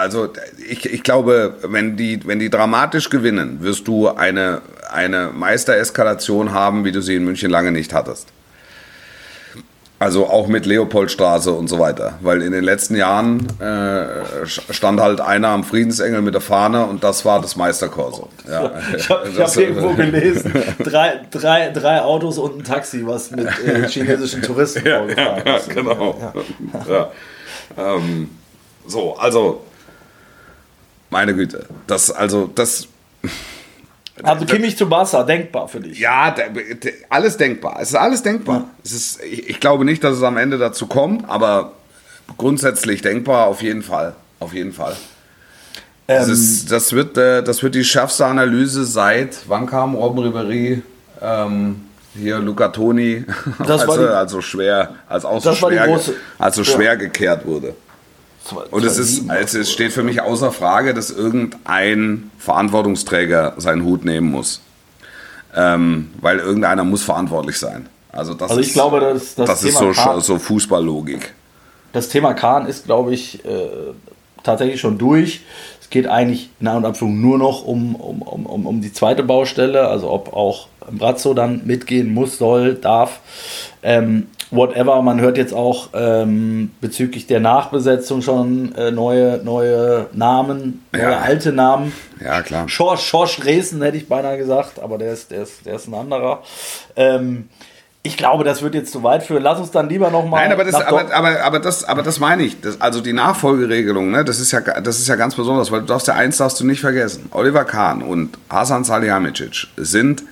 also 0.00 0.30
ich, 0.68 0.84
ich 0.84 1.02
glaube, 1.04 1.54
wenn 1.62 1.96
die, 1.96 2.26
wenn 2.26 2.40
die 2.40 2.50
dramatisch 2.50 3.08
gewinnen, 3.08 3.58
wirst 3.62 3.86
du 3.86 4.08
eine, 4.08 4.62
eine 4.90 5.28
Meistereskalation 5.32 6.52
haben, 6.52 6.84
wie 6.84 6.90
du 6.90 7.00
sie 7.00 7.14
in 7.14 7.24
München 7.24 7.48
lange 7.48 7.70
nicht 7.70 7.94
hattest. 7.94 8.26
Also 10.02 10.26
auch 10.26 10.48
mit 10.48 10.66
Leopoldstraße 10.66 11.52
und 11.52 11.68
so 11.68 11.78
weiter. 11.78 12.18
Weil 12.22 12.42
in 12.42 12.50
den 12.50 12.64
letzten 12.64 12.96
Jahren 12.96 13.46
äh, 13.60 14.44
stand 14.46 15.00
halt 15.00 15.20
einer 15.20 15.50
am 15.50 15.62
Friedensengel 15.62 16.22
mit 16.22 16.34
der 16.34 16.40
Fahne 16.40 16.86
und 16.86 17.04
das 17.04 17.24
war 17.24 17.40
das 17.40 17.54
Meisterkorso. 17.54 18.28
Ja. 18.50 18.72
Ich 18.96 19.08
habe 19.08 19.30
hab 19.38 19.56
irgendwo 19.56 19.94
gelesen, 19.94 20.52
drei, 20.80 21.20
drei, 21.30 21.70
drei 21.70 22.02
Autos 22.02 22.38
und 22.38 22.58
ein 22.58 22.64
Taxi, 22.64 23.06
was 23.06 23.30
mit 23.30 23.46
äh, 23.64 23.88
chinesischen 23.88 24.42
Touristen 24.42 24.84
ja, 24.84 24.98
vorgefahren 24.98 25.46
ist. 25.56 25.68
Ja, 25.68 25.72
genau. 25.72 26.34
Ja. 26.88 27.10
Ähm, 27.78 28.30
so, 28.84 29.16
also 29.16 29.62
meine 31.10 31.32
Güte. 31.32 31.66
Das, 31.86 32.10
also, 32.10 32.50
das 32.52 32.88
also 34.22 34.44
Kimmich 34.44 34.76
zu 34.76 34.88
Barca, 34.88 35.22
denkbar 35.22 35.68
für 35.68 35.80
dich? 35.80 35.98
Ja, 35.98 36.34
alles 37.08 37.36
denkbar. 37.36 37.78
Es 37.80 37.90
ist 37.90 37.94
alles 37.94 38.22
denkbar. 38.22 38.56
Ja. 38.56 38.70
Es 38.84 38.92
ist, 38.92 39.22
ich, 39.24 39.48
ich, 39.48 39.60
glaube 39.60 39.84
nicht, 39.84 40.04
dass 40.04 40.16
es 40.16 40.22
am 40.22 40.36
Ende 40.36 40.58
dazu 40.58 40.86
kommt, 40.86 41.28
aber 41.28 41.72
grundsätzlich 42.36 43.02
denkbar 43.02 43.46
auf 43.46 43.62
jeden 43.62 43.82
Fall. 43.82 44.14
Auf 44.38 44.52
jeden 44.52 44.72
Fall. 44.72 44.96
Ähm, 46.08 46.18
das, 46.18 46.28
ist, 46.28 46.70
das, 46.70 46.92
wird, 46.92 47.16
äh, 47.16 47.42
das 47.42 47.62
wird 47.62 47.74
die 47.74 47.84
schärfste 47.84 48.26
Analyse 48.26 48.84
seit, 48.84 49.38
wann 49.46 49.66
kam 49.66 49.94
Robben 49.94 50.18
Ribery? 50.18 50.82
Ähm, 51.20 51.86
hier 52.14 52.38
Luca 52.40 52.68
Toni, 52.68 53.24
als, 53.58 53.84
die, 53.84 53.90
also 53.90 54.40
schwer, 54.40 54.96
als 55.08 55.24
auch 55.24 55.40
so 55.40 55.54
schwer, 55.54 55.86
große, 55.86 56.14
also 56.38 56.64
schwer 56.64 56.92
ja. 56.92 56.94
gekehrt 56.96 57.46
wurde. 57.46 57.74
Und 58.70 58.84
es, 58.84 58.98
ist, 58.98 59.30
also 59.30 59.58
es 59.58 59.70
steht 59.70 59.92
für 59.92 60.02
mich 60.02 60.20
außer 60.20 60.50
Frage, 60.50 60.94
dass 60.94 61.10
irgendein 61.10 62.30
Verantwortungsträger 62.38 63.54
seinen 63.58 63.84
Hut 63.84 64.04
nehmen 64.04 64.30
muss. 64.30 64.60
Ähm, 65.54 66.10
weil 66.20 66.38
irgendeiner 66.38 66.84
muss 66.84 67.02
verantwortlich 67.04 67.58
sein. 67.58 67.88
Also, 68.10 68.34
das 68.34 68.50
also 68.50 68.60
ich 68.60 68.68
ist, 68.68 68.72
glaube, 68.74 69.00
das, 69.00 69.34
das 69.34 69.60
Thema 69.60 69.72
ist 69.72 69.78
so, 69.78 70.02
Kahn, 70.02 70.20
so 70.20 70.38
Fußballlogik. 70.38 71.32
Das 71.92 72.08
Thema 72.08 72.34
Kahn 72.34 72.66
ist, 72.66 72.84
glaube 72.84 73.14
ich, 73.14 73.44
äh, 73.44 73.68
tatsächlich 74.42 74.80
schon 74.80 74.98
durch. 74.98 75.42
Es 75.80 75.88
geht 75.88 76.06
eigentlich 76.06 76.50
in 76.60 76.68
An- 76.68 76.78
und 76.78 76.84
Abführung 76.84 77.20
nur 77.20 77.38
noch 77.38 77.64
um, 77.64 77.94
um, 77.94 78.22
um, 78.22 78.66
um 78.66 78.80
die 78.80 78.92
zweite 78.92 79.22
Baustelle, 79.22 79.88
also 79.88 80.10
ob 80.10 80.32
auch 80.32 80.68
Brazzo 80.90 81.34
dann 81.34 81.62
mitgehen 81.64 82.12
muss, 82.12 82.38
soll, 82.38 82.74
darf. 82.74 83.20
Ähm, 83.82 84.26
whatever, 84.50 85.00
man 85.02 85.20
hört 85.20 85.38
jetzt 85.38 85.54
auch 85.54 85.88
ähm, 85.94 86.70
bezüglich 86.80 87.26
der 87.26 87.40
Nachbesetzung 87.40 88.22
schon 88.22 88.74
äh, 88.74 88.90
neue, 88.90 89.40
neue 89.42 90.06
Namen, 90.12 90.84
neue 90.92 91.02
Ja. 91.02 91.18
alte 91.20 91.52
Namen. 91.52 91.92
Ja, 92.22 92.42
klar. 92.42 92.68
Schorsch, 92.68 93.02
Schorsch 93.02 93.44
Resen 93.44 93.82
hätte 93.82 93.96
ich 93.96 94.08
beinahe 94.08 94.36
gesagt, 94.38 94.78
aber 94.80 94.98
der 94.98 95.12
ist, 95.12 95.30
der 95.30 95.42
ist, 95.42 95.64
der 95.66 95.76
ist 95.76 95.88
ein 95.88 95.94
anderer. 95.94 96.42
Ähm, 96.96 97.48
ich 98.04 98.16
glaube, 98.16 98.42
das 98.42 98.62
wird 98.62 98.74
jetzt 98.74 98.90
zu 98.92 99.04
weit 99.04 99.22
führen. 99.22 99.44
Lass 99.44 99.60
uns 99.60 99.70
dann 99.70 99.88
lieber 99.88 100.10
nochmal. 100.10 100.42
Nein, 100.42 100.52
aber 100.52 100.64
das, 100.64 100.74
aber, 100.74 101.14
aber, 101.14 101.40
aber 101.44 101.60
das, 101.60 101.84
aber 101.84 102.02
das 102.02 102.18
meine 102.18 102.42
ich. 102.42 102.60
Das, 102.60 102.80
also 102.80 103.00
die 103.00 103.12
Nachfolgeregelung, 103.12 104.10
ne, 104.10 104.24
das 104.24 104.40
ist 104.40 104.50
ja, 104.50 104.60
das 104.60 104.98
ist 104.98 105.06
ja 105.06 105.14
ganz 105.14 105.36
besonders, 105.36 105.70
weil 105.70 105.80
du 105.80 105.86
darfst 105.86 106.08
ja 106.08 106.14
eins 106.14 106.36
darfst 106.36 106.58
du 106.58 106.66
nicht 106.66 106.80
vergessen. 106.80 107.28
Oliver 107.30 107.64
Kahn 107.64 108.02
und 108.02 108.36
Hasan 108.50 108.82
Salihamidzic 108.82 109.68
sind 109.76 110.24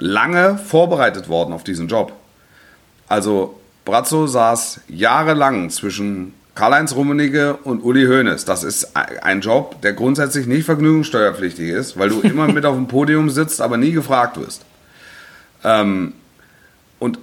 lange 0.00 0.58
vorbereitet 0.58 1.28
worden 1.28 1.52
auf 1.52 1.64
diesen 1.64 1.88
Job. 1.88 2.12
Also 3.08 3.60
Brazzo 3.84 4.26
saß 4.26 4.80
jahrelang 4.88 5.70
zwischen 5.70 6.34
Karl-Heinz 6.54 6.94
Rummenigge 6.94 7.56
und 7.64 7.82
Uli 7.82 8.06
Hoeneß. 8.06 8.44
Das 8.44 8.64
ist 8.64 8.94
ein 8.94 9.40
Job, 9.40 9.80
der 9.82 9.92
grundsätzlich 9.92 10.46
nicht 10.46 10.64
vergnügungssteuerpflichtig 10.64 11.68
ist, 11.68 11.98
weil 11.98 12.08
du 12.08 12.20
immer 12.22 12.48
mit 12.48 12.64
auf 12.64 12.76
dem 12.76 12.88
Podium 12.88 13.30
sitzt, 13.30 13.60
aber 13.60 13.76
nie 13.76 13.92
gefragt 13.92 14.38
wirst. 14.38 14.64
Ähm, 15.64 16.14
und 16.98 17.18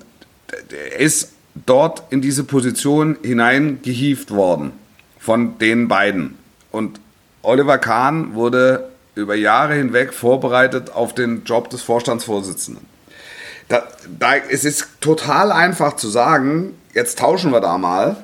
er 0.71 0.99
ist 0.99 1.33
dort 1.65 2.03
in 2.11 2.21
diese 2.21 2.43
Position 2.43 3.17
hineingehievt 3.21 4.31
worden 4.31 4.71
von 5.19 5.57
den 5.59 5.87
beiden. 5.87 6.35
Und 6.71 6.99
Oliver 7.41 7.77
Kahn 7.77 8.33
wurde 8.33 8.89
über 9.17 9.35
Jahre 9.35 9.73
hinweg 9.73 10.13
vorbereitet 10.13 10.91
auf 10.91 11.13
den 11.13 11.43
Job 11.43 11.69
des 11.69 11.81
Vorstandsvorsitzenden. 11.81 12.85
Da, 13.67 13.83
da, 14.17 14.35
es 14.35 14.63
ist 14.63 14.87
total 15.01 15.51
einfach 15.51 15.95
zu 15.95 16.07
sagen, 16.07 16.77
jetzt 16.93 17.19
tauschen 17.19 17.51
wir 17.51 17.59
da 17.59 17.77
mal. 17.77 18.15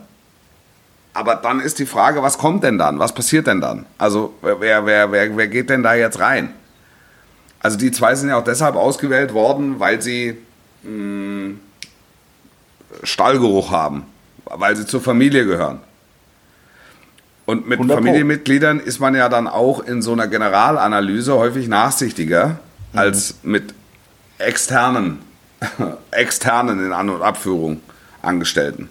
Aber 1.14 1.36
dann 1.36 1.60
ist 1.60 1.80
die 1.80 1.86
Frage, 1.86 2.24
was 2.24 2.38
kommt 2.38 2.64
denn 2.64 2.78
dann? 2.78 2.98
Was 2.98 3.14
passiert 3.14 3.46
denn 3.48 3.62
dann? 3.62 3.86
Also 3.98 4.34
wer, 4.42 4.86
wer, 4.86 5.12
wer, 5.12 5.38
wer 5.38 5.48
geht 5.48 5.70
denn 5.70 5.84
da 5.84 5.94
jetzt 5.94 6.20
rein? 6.20 6.54
Also 7.60 7.78
die 7.78 7.92
zwei 7.92 8.16
sind 8.16 8.30
ja 8.30 8.38
auch 8.38 8.44
deshalb 8.44 8.76
ausgewählt 8.76 9.34
worden, 9.34 9.80
weil 9.80 10.02
sie 10.02 10.38
mh, 10.84 11.56
Stallgeruch 13.04 13.72
haben, 13.72 14.06
weil 14.46 14.76
sie 14.76 14.86
zur 14.86 15.02
Familie 15.02 15.46
gehören. 15.46 15.82
Und 17.46 17.68
mit 17.68 17.78
100 17.78 17.98
Pro. 17.98 18.04
Familienmitgliedern 18.04 18.80
ist 18.80 19.00
man 19.00 19.16
ja 19.16 19.28
dann 19.30 19.48
auch 19.48 19.84
in 19.84 20.02
so 20.02 20.14
einer 20.14 20.28
Generalanalyse 20.28 21.36
häufig 21.36 21.68
nachsichtiger 21.68 22.60
als 22.94 23.36
mit 23.44 23.74
externen, 24.38 25.20
externen 26.12 26.86
in 26.86 26.94
An- 26.94 27.10
und 27.10 27.22
Abführung 27.22 27.82
Angestellten. 28.22 28.90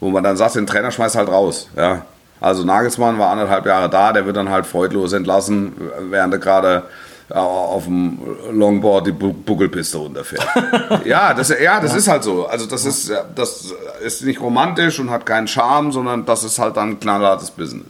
Wo 0.00 0.10
man 0.10 0.22
dann 0.22 0.36
sagt, 0.36 0.54
den 0.54 0.66
Trainer 0.66 0.92
schmeißt 0.92 1.16
halt 1.16 1.28
raus. 1.28 1.68
Ja. 1.76 2.04
Also 2.40 2.64
Nagelsmann 2.64 3.18
war 3.18 3.30
anderthalb 3.30 3.66
Jahre 3.66 3.90
da, 3.90 4.12
der 4.12 4.24
wird 4.24 4.36
dann 4.36 4.48
halt 4.48 4.64
freudlos 4.64 5.12
entlassen, 5.12 5.72
während 6.10 6.32
er 6.34 6.38
gerade 6.38 6.82
auf 7.30 7.84
dem 7.84 8.18
Longboard 8.52 9.06
die 9.06 9.12
Bu- 9.12 9.32
Buckelpiste 9.32 9.98
runterfährt. 9.98 10.46
ja, 11.04 11.34
das, 11.34 11.50
ja, 11.50 11.78
das 11.80 11.94
ist 11.94 12.08
halt 12.08 12.22
so. 12.22 12.46
Also 12.46 12.66
das 12.66 12.84
ist, 12.86 13.08
ja, 13.10 13.22
das 13.34 13.72
ist 14.02 14.24
nicht 14.24 14.40
romantisch 14.40 14.98
und 14.98 15.10
hat 15.10 15.26
keinen 15.26 15.46
Charme, 15.46 15.92
sondern 15.92 16.24
das 16.24 16.42
ist 16.44 16.58
halt 16.58 16.76
dann 16.76 16.98
knallhartes 16.98 17.50
Business. 17.50 17.88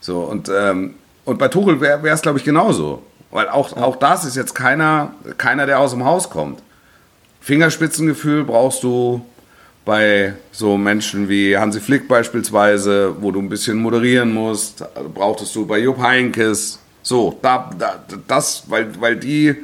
So, 0.00 0.20
und, 0.20 0.48
ähm, 0.48 0.94
und 1.24 1.38
bei 1.38 1.48
Tuchel 1.48 1.80
wäre 1.80 2.06
es, 2.08 2.22
glaube 2.22 2.38
ich, 2.38 2.44
genauso. 2.44 3.02
Weil 3.30 3.48
auch, 3.48 3.76
auch 3.76 3.96
das 3.96 4.24
ist 4.24 4.36
jetzt 4.36 4.54
keiner, 4.54 5.12
keiner, 5.36 5.66
der 5.66 5.80
aus 5.80 5.90
dem 5.90 6.04
Haus 6.04 6.30
kommt. 6.30 6.62
Fingerspitzengefühl 7.40 8.44
brauchst 8.44 8.82
du 8.82 9.24
bei 9.84 10.34
so 10.52 10.76
Menschen 10.76 11.28
wie 11.28 11.56
Hansi 11.56 11.80
Flick 11.80 12.08
beispielsweise, 12.08 13.16
wo 13.20 13.30
du 13.32 13.40
ein 13.40 13.48
bisschen 13.48 13.78
moderieren 13.78 14.32
musst, 14.32 14.82
also 14.94 15.10
brauchtest 15.12 15.54
du 15.56 15.66
bei 15.66 15.78
Jupp 15.78 15.98
Heynckes. 16.02 16.78
So, 17.08 17.38
da, 17.40 17.70
da, 17.78 17.94
das, 18.26 18.64
weil, 18.66 19.00
weil 19.00 19.16
die 19.16 19.56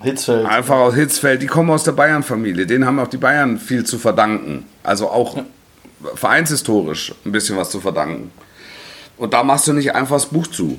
Hitzfeld. 0.00 0.46
einfach 0.46 0.76
aus 0.76 0.94
Hitzfeld, 0.94 1.42
die 1.42 1.48
kommen 1.48 1.68
aus 1.70 1.82
der 1.82 1.90
Bayern-Familie, 1.90 2.64
denen 2.64 2.86
haben 2.86 3.00
auch 3.00 3.08
die 3.08 3.16
Bayern 3.16 3.58
viel 3.58 3.82
zu 3.82 3.98
verdanken. 3.98 4.66
Also 4.84 5.10
auch 5.10 5.36
vereinshistorisch 6.14 7.12
ein 7.24 7.32
bisschen 7.32 7.56
was 7.56 7.70
zu 7.70 7.80
verdanken. 7.80 8.30
Und 9.16 9.34
da 9.34 9.42
machst 9.42 9.66
du 9.66 9.72
nicht 9.72 9.96
einfach 9.96 10.14
das 10.14 10.26
Buch 10.26 10.46
zu. 10.46 10.78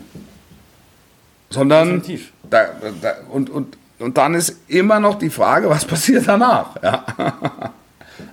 Sondern 1.50 2.00
Definitiv. 2.00 2.32
da, 2.50 2.68
da, 3.02 3.14
und, 3.30 3.50
und, 3.50 3.78
und 4.00 4.18
dann 4.18 4.34
ist 4.34 4.56
immer 4.70 5.02
noch 5.02 5.16
die 5.16 5.30
Frage, 5.30 5.70
was 5.70 5.84
passiert 5.84 6.26
danach? 6.26 6.82
Ja. 6.82 7.04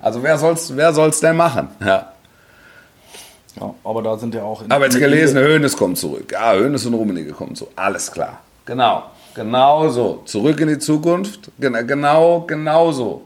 Also 0.00 0.22
wer 0.22 0.38
soll's, 0.38 0.74
wer 0.74 0.94
soll's 0.94 1.20
denn 1.20 1.36
machen? 1.36 1.68
Ja. 1.84 2.13
Ja, 3.60 3.72
aber 3.84 4.02
da 4.02 4.16
sind 4.18 4.34
ja 4.34 4.42
auch. 4.42 4.62
In, 4.62 4.70
Aber 4.70 4.84
jetzt 4.84 4.98
gelesen, 4.98 5.38
Hönes 5.38 5.76
kommt 5.76 5.96
zurück. 5.98 6.32
Ja, 6.32 6.54
Hönes 6.54 6.84
und 6.86 6.94
Rummenigge 6.94 7.32
kommen 7.32 7.54
zurück. 7.54 7.72
Alles 7.76 8.10
klar. 8.10 8.40
Genau. 8.64 9.04
Genau 9.34 9.88
so. 9.88 10.22
Zurück 10.24 10.60
in 10.60 10.68
die 10.68 10.78
Zukunft. 10.78 11.50
Gen- 11.58 11.86
Genau, 11.86 12.40
genau 12.46 12.92
so. 12.92 13.22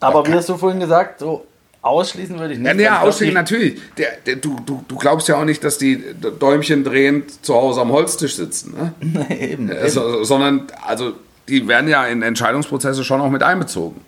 Aber 0.00 0.26
wie 0.26 0.32
hast 0.32 0.48
du 0.48 0.56
vorhin 0.56 0.78
gesagt, 0.80 1.20
so 1.20 1.44
ausschließen 1.82 2.38
würde 2.38 2.52
ich 2.54 2.58
nicht. 2.60 2.74
Ja, 2.80 3.02
ja 3.04 3.10
die- 3.10 3.30
natürlich. 3.32 3.80
Der, 3.96 4.08
der, 4.26 4.36
du, 4.36 4.56
du, 4.64 4.84
du 4.86 4.96
glaubst 4.96 5.26
ja 5.28 5.36
auch 5.40 5.44
nicht, 5.44 5.62
dass 5.64 5.78
die 5.78 6.02
Däumchen 6.38 6.84
drehend 6.84 7.44
zu 7.44 7.54
Hause 7.54 7.80
am 7.80 7.90
Holztisch 7.92 8.36
sitzen. 8.36 8.74
Ne? 8.76 8.92
Nee, 9.28 9.52
eben, 9.52 9.70
Äh, 9.70 9.80
eben. 9.80 9.88
so, 9.90 10.22
sondern, 10.24 10.66
also, 10.86 11.12
die 11.48 11.66
werden 11.66 11.88
ja 11.88 12.04
in 12.06 12.22
Entscheidungsprozesse 12.22 13.04
schon 13.04 13.20
auch 13.20 13.30
mit 13.30 13.42
einbezogen. 13.42 14.00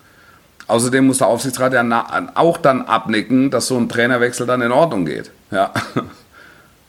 Außerdem 0.70 1.06
muss 1.06 1.18
der 1.18 1.26
Aufsichtsrat 1.26 1.72
ja 1.72 2.30
auch 2.34 2.56
dann 2.56 2.82
abnicken, 2.82 3.50
dass 3.50 3.66
so 3.66 3.76
ein 3.76 3.88
Trainerwechsel 3.88 4.46
dann 4.46 4.62
in 4.62 4.72
Ordnung 4.72 5.04
geht. 5.04 5.30
Ja. 5.50 5.72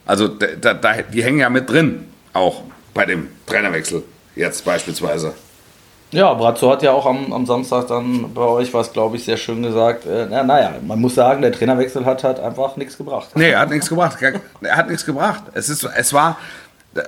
Also, 0.03 0.27
da, 0.27 0.73
da, 0.73 0.93
die 1.13 1.23
hängen 1.23 1.37
ja 1.37 1.49
mit 1.49 1.69
drin, 1.69 2.07
auch 2.33 2.63
bei 2.93 3.05
dem 3.05 3.29
Trainerwechsel 3.45 4.03
jetzt 4.35 4.65
beispielsweise. 4.65 5.33
Ja, 6.11 6.33
Brazzo 6.33 6.71
hat 6.71 6.81
ja 6.83 6.91
auch 6.91 7.05
am, 7.05 7.31
am 7.31 7.45
Samstag 7.45 7.87
dann 7.87 8.33
bei 8.33 8.41
euch 8.41 8.73
was, 8.73 8.91
glaube 8.91 9.15
ich, 9.15 9.23
sehr 9.23 9.37
schön 9.37 9.61
gesagt. 9.61 10.05
Äh, 10.05 10.27
na, 10.29 10.43
naja, 10.43 10.73
man 10.85 10.99
muss 10.99 11.15
sagen, 11.15 11.41
der 11.41 11.53
Trainerwechsel 11.53 12.03
hat 12.03 12.23
halt 12.25 12.39
einfach 12.39 12.75
nichts 12.75 12.97
gebracht. 12.97 13.29
Nee, 13.35 13.51
er 13.51 13.59
hat 13.59 13.69
nichts 13.69 13.87
gebracht. 13.87 14.17
Er 14.21 14.75
hat 14.75 14.89
nichts 14.89 15.05
gebracht. 15.05 15.43
Es, 15.53 15.69
ist, 15.69 15.83
es 15.83 16.11
war, 16.11 16.37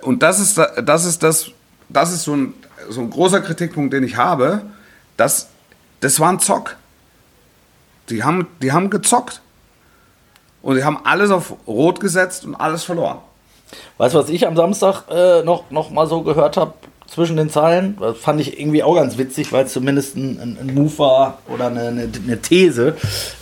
und 0.03 0.23
das 0.23 0.39
ist, 0.39 0.57
das 0.57 1.03
ist, 1.03 1.23
das, 1.23 1.51
das 1.89 2.13
ist 2.13 2.23
so, 2.23 2.35
ein, 2.35 2.53
so 2.89 3.01
ein 3.01 3.09
großer 3.09 3.41
Kritikpunkt, 3.41 3.91
den 3.91 4.03
ich 4.03 4.15
habe. 4.15 4.61
Das, 5.17 5.49
das 6.03 6.19
war 6.19 6.29
ein 6.29 6.39
Zock. 6.39 6.75
Die 8.09 8.23
haben, 8.23 8.47
die 8.61 8.71
haben 8.71 8.89
gezockt. 8.89 9.41
Und 10.61 10.75
die 10.75 10.83
haben 10.83 10.99
alles 11.03 11.31
auf 11.31 11.53
Rot 11.67 11.99
gesetzt 11.99 12.45
und 12.45 12.55
alles 12.55 12.83
verloren. 12.83 13.17
Weißt 13.97 14.15
du, 14.15 14.19
was 14.19 14.29
ich 14.29 14.47
am 14.47 14.55
Samstag 14.55 15.03
äh, 15.09 15.43
noch, 15.43 15.71
noch 15.71 15.89
mal 15.89 16.07
so 16.07 16.21
gehört 16.21 16.57
habe 16.57 16.73
zwischen 17.07 17.35
den 17.37 17.49
Zeilen? 17.49 17.97
Das 17.99 18.17
fand 18.17 18.39
ich 18.39 18.59
irgendwie 18.59 18.83
auch 18.83 18.95
ganz 18.95 19.17
witzig, 19.17 19.51
weil 19.51 19.65
es 19.65 19.73
zumindest 19.73 20.15
ein, 20.15 20.57
ein, 20.59 20.73
Move 20.73 20.97
war 20.99 21.39
oder 21.47 21.67
eine, 21.67 21.87
eine, 21.87 22.09
eine 22.23 22.41
These, 22.41 22.95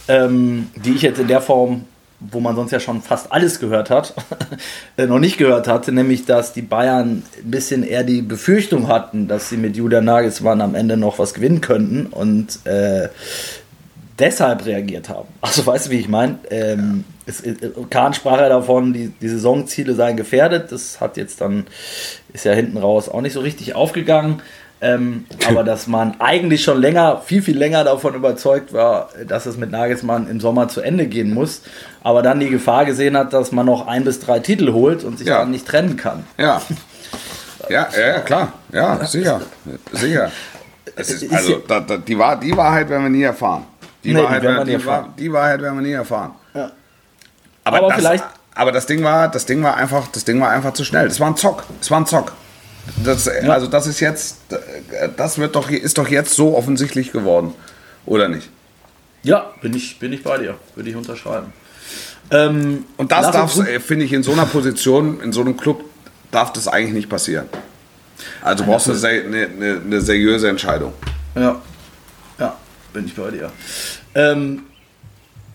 ähm, 0.07 0.69
die 0.75 0.93
ich 0.93 1.01
jetzt 1.03 1.19
in 1.19 1.27
der 1.27 1.41
Form, 1.41 1.85
wo 2.29 2.39
man 2.39 2.55
sonst 2.55 2.71
ja 2.71 2.79
schon 2.79 3.01
fast 3.01 3.31
alles 3.31 3.59
gehört 3.59 3.89
hat, 3.89 4.13
äh, 4.97 5.07
noch 5.07 5.19
nicht 5.19 5.37
gehört 5.37 5.67
hatte, 5.67 5.91
nämlich 5.91 6.25
dass 6.25 6.53
die 6.53 6.61
Bayern 6.61 7.23
ein 7.43 7.51
bisschen 7.51 7.83
eher 7.83 8.03
die 8.03 8.21
Befürchtung 8.21 8.87
hatten, 8.87 9.27
dass 9.27 9.49
sie 9.49 9.57
mit 9.57 9.75
Julian 9.75 10.05
Nagelsmann 10.05 10.61
am 10.61 10.75
Ende 10.75 10.97
noch 10.97 11.17
was 11.19 11.33
gewinnen 11.33 11.61
könnten 11.61 12.05
und 12.05 12.65
äh, 12.65 13.09
deshalb 14.19 14.65
reagiert 14.65 15.09
haben. 15.09 15.27
Also 15.41 15.65
weißt 15.65 15.87
du, 15.87 15.91
wie 15.91 15.99
ich 15.99 16.07
meine? 16.07 16.37
Ähm, 16.49 17.03
es- 17.25 17.41
äh, 17.41 17.55
Kahn 17.89 18.13
sprach 18.13 18.39
ja 18.39 18.49
davon, 18.49 18.93
die, 18.93 19.09
die 19.21 19.27
Saisonziele 19.27 19.95
seien 19.95 20.17
gefährdet. 20.17 20.71
Das 20.71 21.01
hat 21.01 21.17
jetzt 21.17 21.41
dann, 21.41 21.65
ist 22.33 22.45
ja 22.45 22.53
hinten 22.53 22.77
raus 22.77 23.09
auch 23.09 23.21
nicht 23.21 23.33
so 23.33 23.39
richtig 23.39 23.73
aufgegangen. 23.75 24.41
Ähm, 24.83 25.25
aber 25.47 25.63
dass 25.63 25.85
man 25.85 26.19
eigentlich 26.19 26.63
schon 26.63 26.81
länger, 26.81 27.21
viel, 27.23 27.43
viel 27.43 27.55
länger 27.57 27.83
davon 27.83 28.15
überzeugt 28.15 28.73
war, 28.73 29.09
dass 29.27 29.45
es 29.45 29.55
mit 29.55 29.69
Nagelsmann 29.69 30.27
im 30.27 30.39
Sommer 30.39 30.69
zu 30.69 30.81
Ende 30.81 31.05
gehen 31.05 31.33
muss, 31.35 31.61
aber 32.03 32.23
dann 32.23 32.39
die 32.39 32.49
Gefahr 32.49 32.85
gesehen 32.85 33.15
hat, 33.15 33.31
dass 33.31 33.51
man 33.51 33.67
noch 33.67 33.85
ein 33.85 34.03
bis 34.03 34.19
drei 34.19 34.39
Titel 34.39 34.73
holt 34.73 35.03
und 35.03 35.19
sich 35.19 35.27
Ja. 35.27 35.39
dann 35.39 35.51
nicht 35.51 35.67
trennen 35.67 35.97
kann. 35.97 36.23
Ja. 36.39 36.61
Ja, 37.69 37.87
ja, 37.95 38.19
klar. 38.21 38.53
Ja, 38.73 39.05
sicher. 39.05 39.41
Sicher. 39.91 40.31
Es 40.95 41.11
ist, 41.11 41.31
also, 41.31 41.57
da, 41.67 41.79
da, 41.79 41.97
die, 41.97 42.17
Wahr, 42.17 42.39
die 42.39 42.57
Wahrheit 42.57 42.89
werden 42.89 43.03
wir 43.03 43.09
nie 43.11 43.21
erfahren. 43.23 43.65
Die, 44.03 44.13
Nee, 44.13 44.23
Wahrheit, 44.23 44.41
werden 44.41 44.43
wir 44.43 44.57
werden- 44.57 44.67
nie 44.67 44.77
die, 44.77 44.85
Wahr- 44.87 44.95
erfahren. 44.97 45.13
die 45.19 45.31
Wahrheit 45.33 45.61
werden 45.61 45.75
wir 45.75 45.81
nie 45.87 45.93
erfahren. 45.93 46.31
Ja. 46.55 46.71
Aber, 47.63 47.77
Aber 47.77 47.87
das, 47.89 47.97
vielleicht- 47.97 48.23
Aber 48.55 48.71
das 48.71 48.85
Ding 48.87 49.03
war, 49.03 49.27
das 49.29 49.45
Ding 49.45 49.61
war 49.63 49.77
einfach, 49.77 50.07
das 50.11 50.25
Ding 50.25 50.41
war 50.41 50.49
einfach 50.49 50.73
zu 50.73 50.83
schnell. 50.83 51.07
Das 51.07 51.19
war 51.19 51.27
ein 51.27 51.37
Zock. 51.37 51.63
Das 51.79 51.91
war 51.91 51.99
ein 51.99 52.05
Zock. 52.07 52.33
Das, 53.03 53.27
Also 53.27 53.67
das 53.67 53.87
ist 53.87 53.99
jetzt, 53.99 54.37
das 55.17 55.37
wird 55.37 55.55
doch, 55.55 55.69
ist 55.69 55.97
doch 55.97 56.07
jetzt 56.07 56.33
so 56.33 56.57
offensichtlich 56.57 57.11
geworden, 57.11 57.53
oder 58.05 58.27
nicht? 58.27 58.49
Ja, 59.23 59.51
bin 59.61 59.73
ich, 59.75 59.99
bin 59.99 60.13
ich 60.13 60.23
bei 60.23 60.37
dir. 60.37 60.55
Würde 60.75 60.89
ich 60.89 60.95
unterschreiben. 60.95 61.53
Ähm, 62.31 62.85
Und 62.97 63.11
das 63.11 63.31
darf, 63.31 63.55
äh, 63.59 63.79
finde 63.79 64.05
ich, 64.05 64.13
in 64.13 64.23
so 64.23 64.31
einer 64.31 64.45
Position, 64.45 65.21
in 65.21 65.31
so 65.31 65.41
einem 65.41 65.57
Club, 65.57 65.83
darf 66.31 66.53
das 66.53 66.67
eigentlich 66.67 66.93
nicht 66.93 67.09
passieren. 67.09 67.47
Also 68.41 68.63
brauchst 68.63 68.87
du 68.87 68.93
eine, 68.93 69.47
eine, 69.47 69.81
eine 69.83 70.01
seriöse 70.01 70.47
Entscheidung. 70.49 70.93
Ja, 71.35 71.61
ja, 72.39 72.57
bin 72.93 73.05
ich 73.05 73.15
bei 73.15 73.31
dir. 73.31 73.51
Ähm, 74.15 74.63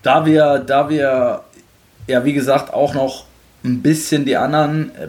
da 0.03 0.25
wir, 0.25 0.59
da 0.59 0.89
wir, 0.89 1.43
ja, 2.07 2.25
wie 2.25 2.33
gesagt, 2.33 2.73
auch 2.73 2.95
noch 2.95 3.27
ein 3.65 3.83
bisschen 3.83 4.25
die 4.25 4.37
anderen 4.37 4.95
äh, 4.95 5.09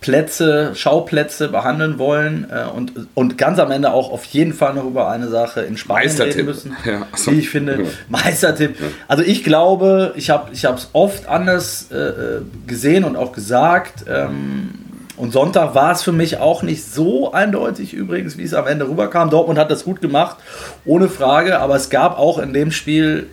Plätze, 0.00 0.72
Schauplätze 0.74 1.48
behandeln 1.48 1.98
wollen 1.98 2.46
äh, 2.50 2.70
und, 2.70 2.92
und 3.14 3.36
ganz 3.36 3.58
am 3.58 3.72
Ende 3.72 3.92
auch 3.92 4.12
auf 4.12 4.24
jeden 4.26 4.52
Fall 4.52 4.74
noch 4.74 4.84
über 4.84 5.08
eine 5.10 5.28
Sache 5.28 5.62
in 5.62 5.76
Spanien 5.76 6.16
reden 6.16 6.44
müssen, 6.44 6.76
ja, 6.84 7.06
so. 7.16 7.32
die 7.32 7.40
ich 7.40 7.50
finde, 7.50 7.82
ja. 7.82 7.88
Meistertipp. 8.08 8.80
Ja. 8.80 8.86
Also 9.08 9.24
ich 9.24 9.42
glaube, 9.42 10.12
ich 10.14 10.30
habe 10.30 10.52
es 10.52 10.90
oft 10.92 11.28
anders 11.28 11.90
äh, 11.90 12.42
gesehen 12.66 13.02
und 13.04 13.16
auch 13.16 13.32
gesagt. 13.32 14.04
Ähm, 14.08 14.70
und 15.16 15.32
Sonntag 15.32 15.74
war 15.74 15.90
es 15.90 16.02
für 16.02 16.12
mich 16.12 16.38
auch 16.38 16.62
nicht 16.62 16.84
so 16.84 17.32
eindeutig 17.32 17.92
übrigens, 17.92 18.38
wie 18.38 18.44
es 18.44 18.54
am 18.54 18.68
Ende 18.68 18.88
rüberkam. 18.88 19.30
Dortmund 19.30 19.58
hat 19.58 19.68
das 19.68 19.84
gut 19.84 20.00
gemacht, 20.00 20.36
ohne 20.84 21.08
Frage, 21.08 21.58
aber 21.58 21.74
es 21.74 21.90
gab 21.90 22.18
auch 22.18 22.38
in 22.38 22.52
dem 22.52 22.70
Spiel 22.70 23.26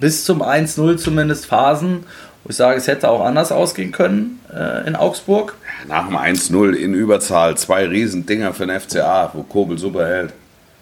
bis 0.00 0.24
zum 0.24 0.42
1-0 0.42 0.96
zumindest 0.96 1.46
Phasen, 1.46 2.04
wo 2.46 2.50
ich 2.50 2.56
sage, 2.56 2.78
es 2.78 2.86
hätte 2.86 3.08
auch 3.08 3.24
anders 3.24 3.50
ausgehen 3.50 3.90
können 3.90 4.38
äh, 4.54 4.86
in 4.86 4.94
Augsburg. 4.94 5.56
Nach 5.88 6.06
dem 6.06 6.16
1-0 6.16 6.74
in 6.74 6.94
Überzahl, 6.94 7.56
zwei 7.56 7.86
Riesendinger 7.86 8.54
für 8.54 8.68
den 8.68 8.80
FCA, 8.80 9.30
wo 9.32 9.42
Kobel 9.42 9.78
super 9.78 10.06
hält. 10.06 10.32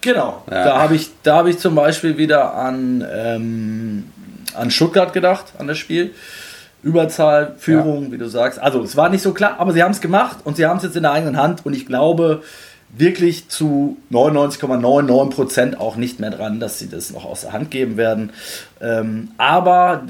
Genau, 0.03 0.43
ja. 0.51 0.65
da 0.65 0.79
habe 0.83 0.95
ich, 0.95 1.11
hab 1.27 1.47
ich 1.47 1.59
zum 1.59 1.75
Beispiel 1.75 2.19
wieder 2.19 2.53
an, 2.55 3.03
ähm, 3.11 4.05
an 4.53 4.71
Stuttgart 4.71 5.15
gedacht, 5.15 5.55
an 5.57 5.67
das 5.67 5.79
Spiel. 5.79 6.13
Überzahl, 6.83 7.55
Führung, 7.57 8.05
ja. 8.05 8.13
wie 8.13 8.19
du 8.19 8.29
sagst. 8.29 8.59
Also 8.59 8.83
es 8.83 8.95
war 8.95 9.09
nicht 9.09 9.23
so 9.23 9.33
klar, 9.33 9.57
aber 9.59 9.73
sie 9.73 9.83
haben 9.83 9.93
es 9.93 10.03
gemacht 10.03 10.41
und 10.45 10.59
sie 10.59 10.67
haben 10.67 10.77
es 10.77 10.83
jetzt 10.83 10.97
in 10.97 11.05
der 11.05 11.13
eigenen 11.13 11.39
Hand 11.39 11.65
und 11.65 11.73
ich 11.73 11.87
glaube 11.87 12.43
wirklich 12.97 13.49
zu 13.49 13.97
99,99% 14.13 15.79
auch 15.79 15.97
nicht 15.97 16.21
mehr 16.21 16.31
dran, 16.31 16.61
dass 16.61 16.79
sie 16.79 16.91
das 16.91 17.11
noch 17.11 17.25
aus 17.25 17.41
der 17.41 17.53
Hand 17.53 17.71
geben 17.71 17.97
werden. 17.97 18.33
Ähm, 18.83 19.31
aber 19.39 20.03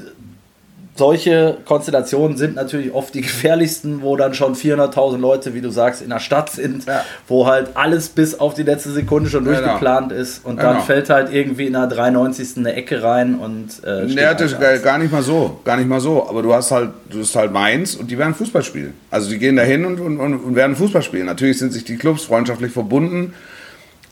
solche 0.97 1.57
Konstellationen 1.65 2.37
sind 2.37 2.55
natürlich 2.55 2.93
oft 2.93 3.13
die 3.13 3.21
gefährlichsten, 3.21 4.01
wo 4.01 4.15
dann 4.15 4.33
schon 4.33 4.55
400.000 4.55 5.17
Leute, 5.17 5.53
wie 5.53 5.59
du 5.59 5.69
sagst, 5.69 6.01
in 6.01 6.09
der 6.09 6.19
Stadt 6.19 6.49
sind, 6.49 6.85
ja. 6.85 7.03
wo 7.27 7.45
halt 7.45 7.71
alles 7.73 8.07
bis 8.07 8.39
auf 8.39 8.53
die 8.53 8.63
letzte 8.63 8.91
Sekunde 8.91 9.29
schon 9.29 9.43
genau. 9.43 9.57
durchgeplant 9.57 10.13
ist 10.13 10.45
und 10.45 10.57
genau. 10.57 10.73
dann 10.73 10.81
fällt 10.83 11.09
halt 11.09 11.33
irgendwie 11.33 11.67
in 11.67 11.73
der 11.73 11.87
93. 11.87 12.57
eine 12.57 12.73
Ecke 12.73 13.03
rein 13.03 13.35
und 13.35 13.83
äh, 13.85 14.05
nee, 14.05 14.15
das 14.15 14.57
halt 14.57 14.83
gar 14.83 14.97
nicht 14.97 15.11
mal 15.11 15.21
so, 15.21 15.59
gar 15.65 15.75
nicht 15.75 15.89
mal 15.89 15.99
so, 15.99 16.27
aber 16.29 16.41
du 16.41 16.53
hast 16.53 16.71
halt 16.71 16.91
du 17.09 17.19
hast 17.19 17.35
halt 17.35 17.51
Mainz 17.51 17.95
und 17.95 18.09
die 18.09 18.17
werden 18.17 18.33
Fußball 18.33 18.63
spielen. 18.63 18.93
Also 19.11 19.29
die 19.29 19.37
gehen 19.37 19.57
dahin 19.57 19.85
und, 19.85 19.99
und, 19.99 20.17
und 20.19 20.55
werden 20.55 20.77
Fußball 20.77 21.01
spielen. 21.01 21.25
Natürlich 21.25 21.59
sind 21.59 21.73
sich 21.73 21.83
die 21.83 21.97
Clubs 21.97 22.23
freundschaftlich 22.23 22.71
verbunden, 22.71 23.33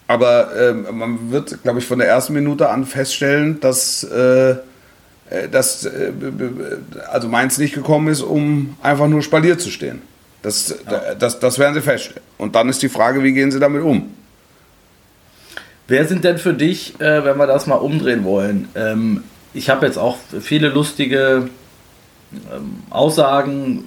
aber 0.08 0.54
äh, 0.56 0.74
man 0.74 1.32
wird, 1.32 1.64
glaube 1.64 1.80
ich, 1.80 1.86
von 1.86 2.00
der 2.00 2.10
ersten 2.10 2.34
Minute 2.34 2.70
an 2.70 2.86
feststellen, 2.86 3.62
dass 3.62 4.04
äh, 4.04 4.56
dass 5.52 5.86
äh, 5.86 6.12
also 7.12 7.28
Mainz 7.28 7.58
nicht 7.58 7.74
gekommen 7.74 8.08
ist, 8.08 8.22
um 8.22 8.76
einfach 8.82 9.08
nur 9.08 9.22
spaliert 9.22 9.62
zu 9.62 9.70
stehen. 9.70 10.02
Das, 10.42 10.76
ja. 10.90 11.16
das, 11.16 11.40
das 11.40 11.58
werden 11.58 11.74
sie 11.74 11.82
feststellen. 11.82 12.22
Und 12.38 12.56
dann 12.56 12.70
ist 12.70 12.82
die 12.82 12.90
Frage, 12.90 13.24
wie 13.24 13.34
gehen 13.34 13.52
sie 13.52 13.60
damit 13.60 13.82
um? 13.82 14.12
Wer 15.88 16.06
sind 16.06 16.24
denn 16.24 16.38
für 16.38 16.54
dich, 16.54 17.00
äh, 17.00 17.24
wenn 17.24 17.38
wir 17.38 17.48
das 17.48 17.68
mal 17.68 17.76
umdrehen 17.76 18.24
wollen? 18.24 18.68
Ähm, 18.76 19.24
ich 19.54 19.70
habe 19.70 19.86
jetzt 19.86 19.98
auch 19.98 20.18
viele 20.42 20.70
lustige 20.70 21.50
ähm, 22.34 22.84
Aussagen 22.90 23.86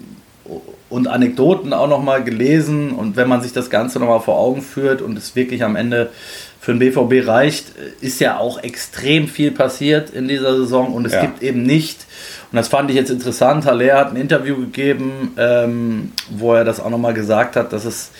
und 0.88 1.08
Anekdoten 1.08 1.72
auch 1.72 1.88
noch 1.88 2.02
mal 2.02 2.22
gelesen 2.22 2.92
und 2.92 3.16
wenn 3.16 3.28
man 3.28 3.42
sich 3.42 3.52
das 3.52 3.70
Ganze 3.70 3.98
noch 3.98 4.08
mal 4.08 4.20
vor 4.20 4.38
Augen 4.38 4.62
führt 4.62 5.02
und 5.02 5.18
es 5.18 5.34
wirklich 5.34 5.64
am 5.64 5.74
Ende 5.74 6.10
für 6.66 6.74
den 6.74 6.80
BVB 6.80 7.28
reicht, 7.28 7.66
ist 8.00 8.18
ja 8.18 8.38
auch 8.38 8.60
extrem 8.60 9.28
viel 9.28 9.52
passiert 9.52 10.10
in 10.10 10.26
dieser 10.26 10.56
Saison 10.56 10.92
und 10.92 11.06
es 11.06 11.12
ja. 11.12 11.20
gibt 11.20 11.40
eben 11.40 11.62
nicht, 11.62 12.06
und 12.50 12.56
das 12.56 12.66
fand 12.66 12.90
ich 12.90 12.96
jetzt 12.96 13.08
interessant, 13.08 13.66
Haller 13.66 13.96
hat 13.96 14.10
ein 14.10 14.16
Interview 14.16 14.56
gegeben, 14.56 15.32
ähm, 15.38 16.10
wo 16.28 16.54
er 16.54 16.64
das 16.64 16.80
auch 16.80 16.90
nochmal 16.90 17.14
gesagt 17.14 17.54
hat, 17.54 17.72
dass 17.72 17.84
es 17.84 18.10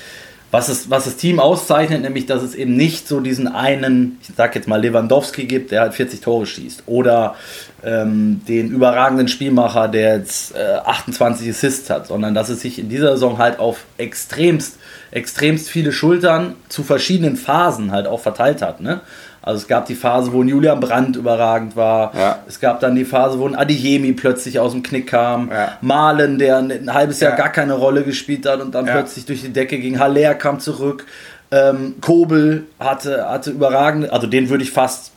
was, 0.53 0.69
es, 0.69 0.89
was 0.89 1.07
das 1.07 1.17
Team 1.17 1.41
auszeichnet, 1.41 2.03
nämlich, 2.03 2.27
dass 2.27 2.45
es 2.45 2.55
eben 2.55 2.77
nicht 2.77 3.09
so 3.09 3.19
diesen 3.19 3.49
einen, 3.49 4.19
ich 4.23 4.31
sag 4.37 4.55
jetzt 4.55 4.69
mal 4.69 4.81
Lewandowski 4.81 5.47
gibt, 5.47 5.73
der 5.73 5.81
halt 5.81 5.95
40 5.95 6.21
Tore 6.21 6.47
schießt. 6.47 6.85
Oder 6.87 7.35
ähm, 7.83 8.43
den 8.47 8.71
überragenden 8.71 9.27
Spielmacher, 9.27 9.89
der 9.89 10.19
jetzt 10.19 10.55
äh, 10.55 10.77
28 10.85 11.51
Assists 11.51 11.91
hat, 11.91 12.07
sondern 12.07 12.33
dass 12.33 12.49
es 12.49 12.61
sich 12.61 12.79
in 12.79 12.89
dieser 12.89 13.15
Saison 13.15 13.39
halt 13.39 13.59
auf 13.59 13.87
extremst 13.99 14.79
extremst 15.11 15.69
viele 15.69 15.93
Schultern 15.93 16.55
zu 16.69 16.83
verschiedenen 16.83 17.37
Phasen 17.37 17.93
halt 17.93 18.07
auch 18.07 18.21
verteilt 18.21 18.63
hat. 18.63 18.81
Ne? 18.81 19.01
Also 19.47 19.59
es 19.59 19.69
gab 19.69 19.87
die 19.87 19.95
Phase, 19.95 20.33
wo 20.33 20.43
ein 20.43 20.49
Julian 20.49 20.81
Brandt 20.81 21.15
überragend 21.15 21.77
war. 21.77 22.13
Ja. 22.17 22.41
Es 22.49 22.59
gab 22.59 22.81
dann 22.81 22.97
die 22.97 23.05
Phase, 23.05 23.39
wo 23.39 23.47
ein 23.47 23.55
Adiyemi 23.55 24.13
plötzlich 24.13 24.59
aus 24.59 24.73
dem 24.73 24.83
Knick 24.83 25.07
kam. 25.07 25.51
Ja. 25.51 25.79
Malen, 25.81 26.39
der 26.41 26.59
ein 26.59 26.93
halbes 26.93 27.21
Jahr 27.21 27.31
ja. 27.31 27.37
gar 27.37 27.51
keine 27.51 27.75
Rolle 27.75 28.03
gespielt 28.03 28.45
hat 28.45 28.61
und 28.61 28.75
dann 28.75 28.87
plötzlich 28.87 29.25
durch 29.25 29.43
die 29.43 29.53
Decke 29.53 29.79
ging. 29.79 30.01
Haller 30.01 30.35
kam 30.35 30.59
zurück. 30.59 31.07
Ähm, 31.53 31.95
Kobel 32.01 32.67
hatte, 32.81 33.29
hatte 33.29 33.53
überragende, 33.53 34.13
also 34.13 34.27
den 34.27 34.49
würde 34.49 34.65
ich 34.65 34.73
fast, 34.73 35.13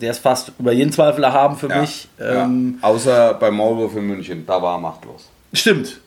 der 0.00 0.12
ist 0.12 0.20
fast 0.20 0.52
über 0.60 0.70
jeden 0.70 0.92
Zweifel 0.92 1.24
erhaben 1.24 1.56
für 1.56 1.68
mich. 1.68 2.08
Ähm, 2.20 2.78
Außer 2.82 3.34
bei 3.34 3.50
Maulwurf 3.50 3.96
in 3.96 4.06
München, 4.06 4.46
da 4.46 4.62
war 4.62 4.76
er 4.76 4.80
machtlos. 4.80 5.28
Stimmt, 5.52 6.00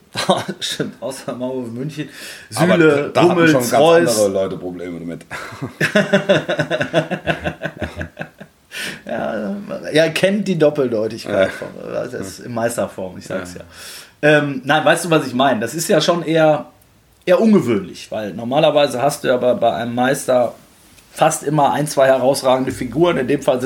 Stimmt, 0.60 1.02
außer 1.02 1.34
Mauer 1.34 1.68
München. 1.68 2.10
Süle, 2.50 3.12
da 3.14 3.24
Hummels, 3.24 3.54
haben 3.54 3.64
schon 3.64 3.72
ganz 3.72 3.74
Reus. 3.74 4.20
andere 4.20 4.44
Leute 4.44 4.58
Probleme 4.58 5.00
damit. 5.00 5.26
ja, 9.06 9.56
er 9.92 10.10
kennt 10.12 10.48
die 10.48 10.58
Doppeldeutigkeit 10.58 11.52
von, 11.52 11.68
das 11.92 12.14
ist 12.14 12.40
in 12.40 12.54
Meisterform, 12.54 13.18
ich 13.18 13.26
sag's 13.26 13.56
ja. 13.56 13.62
ja. 13.62 13.66
Ähm, 14.40 14.62
nein, 14.64 14.84
weißt 14.86 15.06
du, 15.06 15.10
was 15.10 15.28
ich 15.28 15.34
meine? 15.34 15.60
Das 15.60 15.76
ist 15.76 15.88
ja 15.88 16.02
schon 16.02 16.24
eher, 16.24 16.68
eher 17.26 17.40
ungewöhnlich, 17.40 18.12
weil 18.12 18.34
normalerweise 18.34 19.02
hast 19.02 19.24
du 19.24 19.28
ja 19.28 19.38
bei, 19.38 19.54
bei 19.54 19.74
einem 19.74 19.96
Meister 19.96 20.56
fast 21.12 21.44
immer 21.44 21.72
ein, 21.72 21.88
zwei 21.88 22.08
herausragende 22.08 22.72
Figuren. 22.72 23.18
In 23.18 23.28
dem 23.28 23.42
Fall 23.42 23.60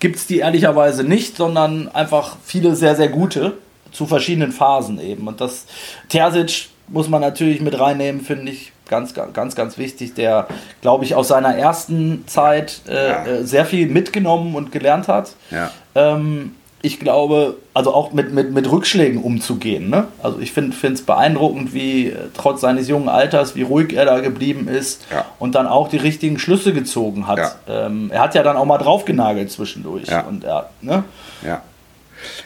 gibt 0.00 0.16
es 0.16 0.26
die 0.26 0.38
ehrlicherweise 0.38 1.04
nicht, 1.04 1.36
sondern 1.36 1.88
einfach 1.88 2.36
viele 2.44 2.74
sehr, 2.74 2.96
sehr 2.96 3.08
gute 3.08 3.54
zu 3.92 4.06
verschiedenen 4.06 4.52
Phasen 4.52 5.00
eben. 5.00 5.26
Und 5.28 5.40
das 5.40 5.66
Terzic 6.08 6.68
muss 6.88 7.08
man 7.08 7.20
natürlich 7.20 7.60
mit 7.60 7.78
reinnehmen, 7.78 8.20
finde 8.20 8.52
ich 8.52 8.72
ganz, 8.88 9.14
ganz, 9.14 9.54
ganz 9.54 9.78
wichtig, 9.78 10.14
der, 10.14 10.46
glaube 10.80 11.04
ich, 11.04 11.14
aus 11.14 11.28
seiner 11.28 11.56
ersten 11.56 12.24
Zeit 12.26 12.82
äh, 12.88 13.08
ja. 13.08 13.26
Äh, 13.26 13.44
sehr 13.44 13.66
viel 13.66 13.88
mitgenommen 13.88 14.54
und 14.54 14.72
gelernt 14.72 15.08
hat. 15.08 15.30
Ja. 15.50 15.70
Ähm, 15.94 16.54
ich 16.82 17.00
glaube, 17.00 17.56
also 17.74 17.92
auch 17.92 18.12
mit, 18.12 18.32
mit, 18.32 18.52
mit 18.52 18.70
Rückschlägen 18.70 19.20
umzugehen. 19.20 19.90
Ne? 19.90 20.06
Also 20.22 20.38
ich 20.38 20.52
finde 20.52 20.76
es 20.92 21.02
beeindruckend, 21.02 21.74
wie 21.74 22.10
äh, 22.10 22.16
trotz 22.32 22.60
seines 22.60 22.86
jungen 22.86 23.08
Alters, 23.08 23.56
wie 23.56 23.62
ruhig 23.62 23.92
er 23.92 24.04
da 24.04 24.20
geblieben 24.20 24.68
ist 24.68 25.04
ja. 25.10 25.24
und 25.40 25.56
dann 25.56 25.66
auch 25.66 25.88
die 25.88 25.96
richtigen 25.96 26.38
Schlüsse 26.38 26.72
gezogen 26.72 27.26
hat. 27.26 27.38
Ja. 27.38 27.86
Ähm, 27.86 28.10
er 28.12 28.20
hat 28.20 28.36
ja 28.36 28.44
dann 28.44 28.56
auch 28.56 28.66
mal 28.66 28.78
draufgenagelt 28.78 29.50
zwischendurch. 29.50 30.06
Ja. 30.06 30.20
Und 30.20 30.44
er, 30.44 30.70
ne? 30.80 31.02
ja. 31.44 31.62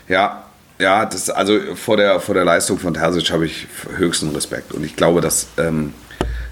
Ja, 0.09 0.43
ja, 0.81 1.05
das, 1.05 1.31
also 1.31 1.75
vor 1.77 1.97
der, 1.97 2.21
vor 2.21 2.35
der 2.35 2.45
Leistung 2.45 2.79
von 2.79 2.95
Terzic 2.95 3.31
habe 3.31 3.47
ich 3.47 3.67
höchsten 3.97 4.31
Respekt. 4.31 4.73
Und 4.73 4.85
ich 4.85 4.97
glaube, 4.97 5.21
dass 5.21 5.49
ähm, 5.59 5.95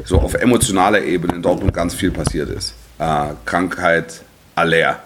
so 0.05 0.21
auf 0.21 0.35
emotionaler 0.35 1.03
Ebene 1.03 1.35
in 1.35 1.43
Dortmund 1.43 1.73
ganz 1.75 1.95
viel 1.95 2.11
passiert 2.11 2.51
ist. 2.51 2.75
Äh, 2.99 3.31
Krankheit, 3.45 4.23
Aller 4.55 5.01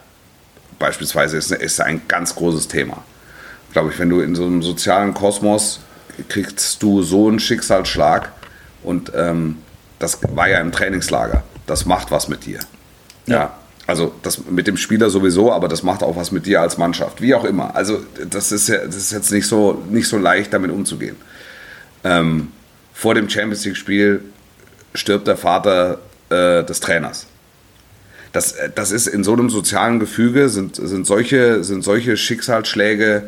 beispielsweise 0.79 1.37
ist, 1.37 1.53
ist 1.53 1.81
ein 1.81 2.03
ganz 2.09 2.35
großes 2.35 2.69
Thema. 2.69 3.05
Glaube 3.73 3.91
ich, 3.93 3.99
wenn 3.99 4.11
du 4.11 4.21
in 4.21 4.35
so 4.35 4.45
einem 4.45 4.63
sozialen 4.63 5.15
Kosmos 5.15 5.81
kriegst 6.29 6.83
du 6.83 7.03
so 7.03 7.29
einen 7.29 7.39
Schicksalsschlag 7.39 8.33
und 8.83 9.13
ähm, 9.15 9.59
das 9.99 10.19
war 10.35 10.49
ja 10.49 10.61
im 10.61 10.73
Trainingslager. 10.73 11.43
Das 11.67 11.87
macht 11.87 12.11
was 12.11 12.29
mit 12.29 12.45
dir. 12.45 12.59
ja. 13.27 13.35
ja 13.35 13.62
also 13.93 14.11
das 14.23 14.47
mit 14.47 14.67
dem 14.67 14.79
Spieler 14.79 15.11
sowieso, 15.11 15.53
aber 15.53 15.69
das 15.69 15.83
macht 15.83 16.03
auch 16.03 16.17
was 16.17 16.33
mit 16.33 16.47
dir 16.47 16.63
als 16.63 16.79
Mannschaft, 16.79 17.21
wie 17.21 17.35
auch 17.35 17.45
immer. 17.45 17.77
Also 17.77 18.01
das 18.27 18.51
ist, 18.51 18.69
ja, 18.69 18.79
das 18.87 18.97
ist 18.97 19.13
jetzt 19.13 19.31
nicht 19.31 19.47
so, 19.47 19.85
nicht 19.91 20.09
so 20.09 20.17
leicht, 20.17 20.55
damit 20.55 20.71
umzugehen. 20.71 21.17
Ähm, 22.03 22.49
vor 22.95 23.15
dem 23.15 23.29
Champions 23.29 23.67
League-Spiel 23.67 24.23
stirbt 24.95 25.27
der 25.27 25.37
Vater 25.37 25.99
äh, 26.31 26.65
des 26.65 26.81
Trainers. 26.81 27.27
Das, 28.33 28.53
äh, 28.53 28.71
das 28.75 28.93
ist 28.93 29.09
in 29.09 29.25
so 29.25 29.35
einem 29.35 29.51
sozialen 29.51 30.01
Gefüge, 30.01 30.49
sind, 30.49 30.77
sind, 30.77 31.07
solche, 31.07 31.63
sind 31.63 31.85
solche 31.85 32.17
Schicksalsschläge, 32.17 33.25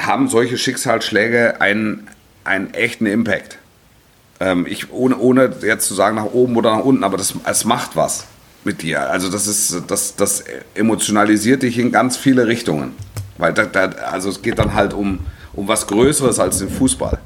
haben 0.00 0.28
solche 0.28 0.58
Schicksalsschläge 0.58 1.60
einen, 1.60 2.08
einen 2.42 2.74
echten 2.74 3.06
Impact. 3.06 3.58
Ähm, 4.40 4.66
ich, 4.68 4.90
ohne, 4.90 5.16
ohne 5.18 5.52
jetzt 5.62 5.86
zu 5.86 5.94
sagen 5.94 6.16
nach 6.16 6.24
oben 6.24 6.56
oder 6.56 6.74
nach 6.74 6.84
unten, 6.84 7.04
aber 7.04 7.16
das, 7.16 7.34
es 7.44 7.64
macht 7.64 7.94
was 7.94 8.26
mit 8.68 8.82
dir. 8.82 9.10
Also 9.10 9.30
das 9.30 9.46
ist, 9.46 9.82
das, 9.88 10.14
das 10.14 10.44
emotionalisiert 10.74 11.62
dich 11.62 11.78
in 11.78 11.90
ganz 11.90 12.16
viele 12.16 12.46
Richtungen. 12.46 12.92
Weil 13.38 13.54
da, 13.54 13.64
da, 13.64 13.86
also 14.12 14.28
es 14.28 14.42
geht 14.42 14.58
dann 14.58 14.74
halt 14.74 14.92
um, 14.92 15.20
um 15.54 15.66
was 15.68 15.86
Größeres 15.86 16.38
als 16.38 16.58
den 16.58 16.68
Fußball. 16.68 17.18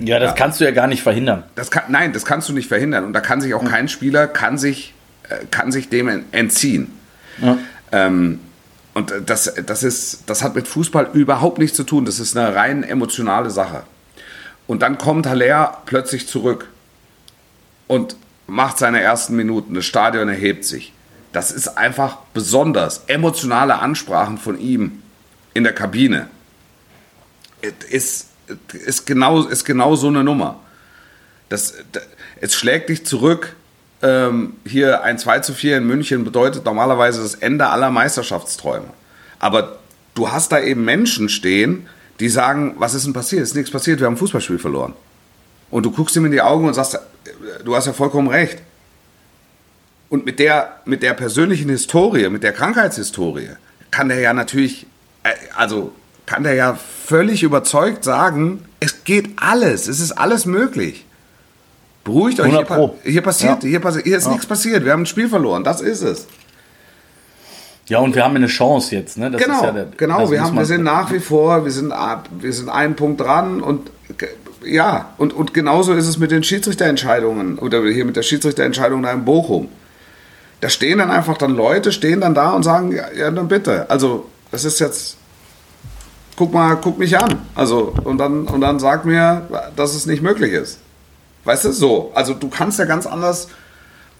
Ja, 0.00 0.18
das 0.18 0.30
ja. 0.30 0.34
kannst 0.34 0.60
du 0.60 0.64
ja 0.64 0.70
gar 0.70 0.86
nicht 0.86 1.02
verhindern. 1.02 1.44
Das 1.54 1.70
kann, 1.70 1.84
nein, 1.88 2.12
das 2.12 2.24
kannst 2.24 2.48
du 2.48 2.52
nicht 2.52 2.68
verhindern. 2.68 3.04
Und 3.04 3.12
da 3.12 3.20
kann 3.20 3.40
sich 3.40 3.54
auch 3.54 3.64
kein 3.64 3.88
Spieler, 3.88 4.26
kann 4.26 4.58
sich 4.58 4.94
äh, 5.28 5.44
kann 5.50 5.70
sich 5.72 5.88
dem 5.88 6.08
en- 6.08 6.24
entziehen. 6.32 6.90
Ja. 7.40 7.58
Ähm, 7.92 8.40
und 8.94 9.12
das, 9.26 9.52
das, 9.66 9.82
ist, 9.82 10.24
das 10.26 10.42
hat 10.42 10.54
mit 10.54 10.66
Fußball 10.66 11.10
überhaupt 11.12 11.58
nichts 11.58 11.76
zu 11.76 11.84
tun. 11.84 12.04
Das 12.06 12.18
ist 12.18 12.36
eine 12.36 12.56
rein 12.56 12.82
emotionale 12.82 13.50
Sache. 13.50 13.84
Und 14.66 14.82
dann 14.82 14.98
kommt 14.98 15.26
Haller 15.26 15.78
plötzlich 15.86 16.26
zurück 16.26 16.68
und 17.86 18.16
macht 18.50 18.78
seine 18.78 19.00
ersten 19.00 19.36
Minuten. 19.36 19.74
Das 19.74 19.86
Stadion 19.86 20.28
erhebt 20.28 20.64
sich. 20.64 20.92
Das 21.32 21.52
ist 21.52 21.78
einfach 21.78 22.18
besonders. 22.34 23.04
Emotionale 23.06 23.78
Ansprachen 23.78 24.38
von 24.38 24.58
ihm 24.58 25.02
in 25.54 25.62
der 25.62 25.72
Kabine. 25.72 26.28
Ist, 27.88 28.28
ist, 28.72 29.06
genau, 29.06 29.42
ist 29.42 29.64
genau 29.64 29.94
so 29.94 30.08
eine 30.08 30.24
Nummer. 30.24 30.58
Das, 31.48 31.74
das, 31.92 32.02
es 32.40 32.54
schlägt 32.54 32.88
dich 32.88 33.06
zurück. 33.06 33.54
Ähm, 34.02 34.54
hier 34.64 35.04
ein 35.04 35.18
2 35.18 35.40
zu 35.40 35.54
4 35.54 35.76
in 35.78 35.86
München 35.86 36.24
bedeutet 36.24 36.64
normalerweise 36.64 37.22
das 37.22 37.34
Ende 37.34 37.68
aller 37.68 37.90
Meisterschaftsträume. 37.90 38.88
Aber 39.38 39.78
du 40.14 40.32
hast 40.32 40.50
da 40.52 40.58
eben 40.58 40.84
Menschen 40.84 41.28
stehen, 41.28 41.86
die 42.18 42.28
sagen, 42.28 42.74
was 42.78 42.94
ist 42.94 43.06
denn 43.06 43.12
passiert? 43.12 43.42
Ist 43.42 43.54
nichts 43.54 43.70
passiert, 43.70 44.00
wir 44.00 44.06
haben 44.06 44.14
ein 44.14 44.18
Fußballspiel 44.18 44.58
verloren. 44.58 44.94
Und 45.70 45.84
du 45.84 45.90
guckst 45.90 46.16
ihm 46.16 46.24
in 46.24 46.32
die 46.32 46.40
Augen 46.42 46.66
und 46.66 46.74
sagst, 46.74 46.98
du 47.64 47.76
hast 47.76 47.86
ja 47.86 47.92
vollkommen 47.92 48.28
recht. 48.28 48.58
Und 50.08 50.24
mit 50.26 50.38
der, 50.40 50.80
mit 50.84 51.02
der 51.02 51.14
persönlichen 51.14 51.70
Historie, 51.70 52.28
mit 52.28 52.42
der 52.42 52.52
Krankheitshistorie, 52.52 53.50
kann 53.92 54.08
der 54.08 54.18
ja 54.20 54.32
natürlich, 54.32 54.86
äh, 55.22 55.30
also 55.54 55.92
kann 56.26 56.42
der 56.42 56.54
ja 56.54 56.74
völlig 57.06 57.42
überzeugt 57.44 58.02
sagen, 58.04 58.64
es 58.80 59.04
geht 59.04 59.30
alles, 59.36 59.86
es 59.86 60.00
ist 60.00 60.12
alles 60.12 60.46
möglich. 60.46 61.04
Beruhigt 62.02 62.40
euch, 62.40 62.46
hier, 62.50 62.58
100 62.60 62.76
Pro. 62.76 62.88
pa- 62.88 62.94
hier 63.04 63.22
passiert, 63.22 63.62
Ja. 63.62 63.68
hier, 63.68 63.80
passi 63.80 64.02
hier 64.02 64.16
ist 64.16 64.26
nichts 64.28 64.46
passiert, 64.46 64.84
wir 64.84 64.92
haben 64.92 65.02
ein 65.02 65.06
Spiel 65.06 65.28
verloren, 65.28 65.62
das 65.64 65.80
ist 65.80 66.02
es. 66.02 66.26
Ja, 67.90 67.98
und 67.98 68.14
wir 68.14 68.24
haben 68.24 68.36
eine 68.36 68.46
Chance 68.46 68.94
jetzt. 68.94 69.18
Ne? 69.18 69.32
Das 69.32 69.42
genau, 69.42 69.56
ist 69.56 69.62
ja 69.64 69.72
der, 69.72 69.86
genau. 69.96 70.30
Wir, 70.30 70.40
haben, 70.40 70.56
wir 70.56 70.64
sind 70.64 70.84
nach 70.84 71.12
wie 71.12 71.18
vor, 71.18 71.64
wir 71.64 71.72
sind, 71.72 71.92
wir 72.38 72.52
sind 72.52 72.68
einen 72.68 72.94
Punkt 72.94 73.20
dran 73.20 73.60
und 73.60 73.90
ja, 74.64 75.08
und, 75.18 75.32
und 75.32 75.52
genauso 75.54 75.92
ist 75.94 76.06
es 76.06 76.16
mit 76.16 76.30
den 76.30 76.44
Schiedsrichterentscheidungen 76.44 77.58
oder 77.58 77.82
hier 77.82 78.04
mit 78.04 78.14
der 78.14 78.22
Schiedsrichterentscheidung 78.22 79.02
da 79.02 79.10
in 79.10 79.24
Bochum. 79.24 79.68
Da 80.60 80.68
stehen 80.68 80.98
dann 80.98 81.10
einfach 81.10 81.36
dann 81.36 81.56
Leute, 81.56 81.90
stehen 81.90 82.20
dann 82.20 82.32
da 82.32 82.52
und 82.52 82.62
sagen, 82.62 82.92
ja, 82.92 83.06
ja 83.12 83.28
dann 83.32 83.48
bitte. 83.48 83.90
Also, 83.90 84.26
das 84.52 84.64
ist 84.64 84.78
jetzt, 84.78 85.16
guck 86.36 86.52
mal, 86.52 86.76
guck 86.76 86.96
mich 86.96 87.18
an. 87.18 87.40
Also, 87.56 87.92
und 88.04 88.18
dann, 88.18 88.44
und 88.44 88.60
dann 88.60 88.78
sag 88.78 89.04
mir, 89.04 89.48
dass 89.74 89.96
es 89.96 90.06
nicht 90.06 90.22
möglich 90.22 90.52
ist. 90.52 90.78
Weißt 91.42 91.64
du, 91.64 91.72
so. 91.72 92.12
Also, 92.14 92.34
du 92.34 92.50
kannst 92.50 92.78
ja 92.78 92.84
ganz 92.84 93.06
anders, 93.06 93.48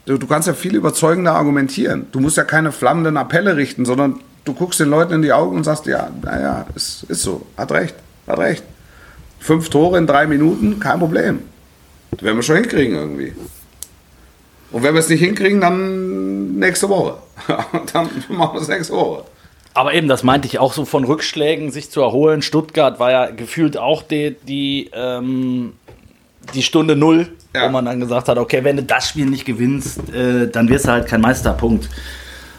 du, 0.06 0.18
du 0.18 0.26
kannst 0.26 0.48
ja 0.48 0.54
viel 0.54 0.74
überzeugender 0.74 1.34
argumentieren. 1.34 2.06
Du 2.12 2.20
musst 2.20 2.36
ja 2.36 2.44
keine 2.44 2.72
flammenden 2.72 3.16
Appelle 3.16 3.56
richten, 3.56 3.84
sondern 3.84 4.20
du 4.44 4.54
guckst 4.54 4.80
den 4.80 4.88
Leuten 4.88 5.14
in 5.14 5.22
die 5.22 5.32
Augen 5.32 5.56
und 5.56 5.64
sagst, 5.64 5.86
ja, 5.86 6.10
naja, 6.22 6.66
es 6.74 7.04
ist 7.08 7.22
so, 7.22 7.46
hat 7.56 7.72
recht, 7.72 7.94
hat 8.26 8.38
recht. 8.38 8.64
Fünf 9.38 9.70
Tore 9.70 9.98
in 9.98 10.06
drei 10.06 10.26
Minuten, 10.26 10.80
kein 10.80 10.98
Problem. 10.98 11.40
Das 12.10 12.22
werden 12.22 12.36
wir 12.36 12.42
schon 12.42 12.56
hinkriegen 12.56 12.96
irgendwie. 12.96 13.34
Und 14.72 14.82
wenn 14.82 14.94
wir 14.94 15.00
es 15.00 15.08
nicht 15.08 15.20
hinkriegen, 15.20 15.60
dann 15.60 16.58
nächste 16.58 16.88
Woche. 16.88 17.16
dann 17.92 18.08
machen 18.28 18.54
wir 18.54 18.60
es 18.60 18.68
nächste 18.68 18.94
Woche. 18.94 19.24
Aber 19.72 19.94
eben, 19.94 20.08
das 20.08 20.22
meinte 20.22 20.46
ich 20.46 20.58
auch 20.58 20.72
so 20.72 20.84
von 20.84 21.04
Rückschlägen, 21.04 21.70
sich 21.70 21.90
zu 21.90 22.00
erholen. 22.02 22.42
Stuttgart 22.42 22.98
war 22.98 23.10
ja 23.10 23.30
gefühlt 23.30 23.76
auch 23.76 24.02
die, 24.02 24.36
die, 24.46 24.90
ähm, 24.92 25.74
die 26.54 26.62
Stunde 26.62 26.96
Null, 26.96 27.28
Ja. 27.54 27.66
wo 27.66 27.70
man 27.70 27.84
dann 27.84 27.98
gesagt 28.00 28.28
hat, 28.28 28.38
okay, 28.38 28.62
wenn 28.62 28.76
du 28.76 28.82
das 28.84 29.08
Spiel 29.08 29.26
nicht 29.26 29.44
gewinnst, 29.44 29.98
äh, 30.14 30.48
dann 30.48 30.68
wirst 30.68 30.86
du 30.86 30.90
halt 30.92 31.06
kein 31.08 31.20
Meisterpunkt. 31.20 31.88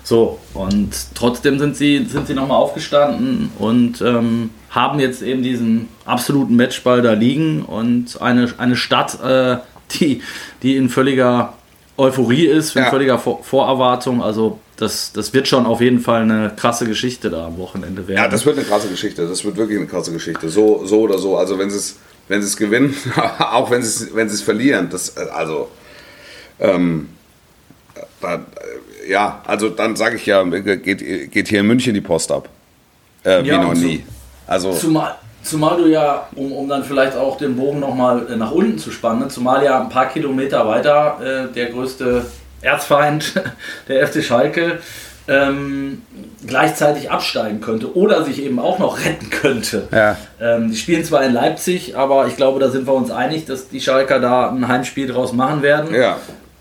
So, 0.03 0.39
und 0.53 0.89
trotzdem 1.13 1.59
sind 1.59 1.77
sie, 1.77 2.05
sind 2.05 2.27
sie 2.27 2.33
nochmal 2.33 2.57
aufgestanden 2.57 3.51
und 3.59 4.01
ähm, 4.01 4.49
haben 4.69 4.99
jetzt 4.99 5.21
eben 5.21 5.43
diesen 5.43 5.87
absoluten 6.05 6.55
Matchball 6.55 7.01
da 7.01 7.13
liegen 7.13 7.61
und 7.63 8.21
eine, 8.21 8.51
eine 8.57 8.75
Stadt, 8.75 9.23
äh, 9.23 9.57
die, 9.91 10.21
die 10.63 10.75
in 10.75 10.89
völliger 10.89 11.53
Euphorie 11.97 12.45
ist, 12.47 12.75
in 12.75 12.83
Ja. 12.83 12.89
völliger 12.89 13.19
Vor 13.19 13.43
Vorerwartung. 13.43 14.23
Also 14.23 14.59
das, 14.77 15.13
das 15.13 15.33
wird 15.33 15.47
schon 15.47 15.65
auf 15.67 15.81
jeden 15.81 15.99
Fall 15.99 16.23
eine 16.23 16.51
krasse 16.55 16.85
Geschichte 16.87 17.29
da 17.29 17.45
am 17.45 17.57
Wochenende 17.57 18.07
werden. 18.07 18.17
Ja, 18.23 18.27
das 18.27 18.45
wird 18.45 18.57
eine 18.57 18.65
krasse 18.65 18.87
Geschichte. 18.87 19.27
Das 19.27 19.45
wird 19.45 19.55
wirklich 19.55 19.77
eine 19.77 19.87
krasse 19.87 20.11
Geschichte. 20.11 20.49
So, 20.49 20.83
so 20.85 21.01
oder 21.01 21.19
so. 21.19 21.37
Also 21.37 21.59
wenn 21.59 21.69
sie 21.69 21.77
es, 21.77 21.97
wenn 22.31 22.41
sie 22.41 22.47
es 22.47 22.55
gewinnen, 22.55 22.95
auch 23.39 23.69
wenn 23.69 23.81
sie 23.83 24.05
es, 24.05 24.15
wenn 24.15 24.29
sie 24.29 24.35
es 24.35 24.41
verlieren, 24.41 24.89
das 24.89 25.17
äh, 25.17 25.27
also 25.33 25.69
ähm, 26.59 27.09
da, 28.21 28.35
äh, 28.35 29.11
ja, 29.11 29.41
also 29.45 29.69
dann 29.69 29.95
sage 29.97 30.15
ich 30.15 30.25
ja, 30.25 30.41
geht, 30.43 31.31
geht 31.31 31.47
hier 31.49 31.59
in 31.59 31.67
München 31.67 31.93
die 31.93 32.01
Post 32.01 32.31
ab. 32.31 32.47
Äh, 33.23 33.43
wie 33.43 33.47
Ja, 33.49 33.61
noch 33.61 33.71
und 33.71 33.75
so- 33.75 33.85
nie. 33.85 34.05
Also 34.47 34.71
Zumal, 34.73 35.15
zumal 35.43 35.77
du 35.77 35.87
ja, 35.87 36.27
um, 36.35 36.51
um 36.53 36.69
dann 36.69 36.83
vielleicht 36.85 37.15
auch 37.17 37.37
den 37.37 37.55
Bogen 37.57 37.79
nochmal 37.81 38.21
nach 38.37 38.51
unten 38.51 38.77
zu 38.77 38.91
spannen, 38.91 39.29
zumal 39.29 39.63
ja 39.65 39.81
ein 39.81 39.89
paar 39.89 40.07
Kilometer 40.07 40.65
weiter 40.67 41.47
äh, 41.49 41.53
der 41.53 41.67
größte 41.67 42.25
Erzfeind 42.61 43.33
der 43.89 44.07
FC 44.07 44.23
Schalke 44.23 44.79
ähm, 45.31 46.01
gleichzeitig 46.45 47.09
absteigen 47.09 47.61
könnte 47.61 47.95
oder 47.95 48.23
sich 48.23 48.43
eben 48.43 48.59
auch 48.59 48.79
noch 48.79 48.99
retten 49.05 49.29
könnte. 49.29 49.87
Ja. 49.91 50.17
Ähm, 50.39 50.69
die 50.69 50.77
spielen 50.77 51.03
zwar 51.03 51.23
in 51.23 51.33
Leipzig, 51.33 51.95
aber 51.95 52.27
ich 52.27 52.35
glaube, 52.35 52.59
da 52.59 52.69
sind 52.69 52.87
wir 52.87 52.93
uns 52.93 53.11
einig, 53.11 53.45
dass 53.45 53.69
die 53.69 53.79
Schalker 53.79 54.19
da 54.19 54.49
ein 54.49 54.67
Heimspiel 54.67 55.07
draus 55.07 55.33
machen 55.33 55.61
werden. 55.61 55.93
ja, 55.93 56.17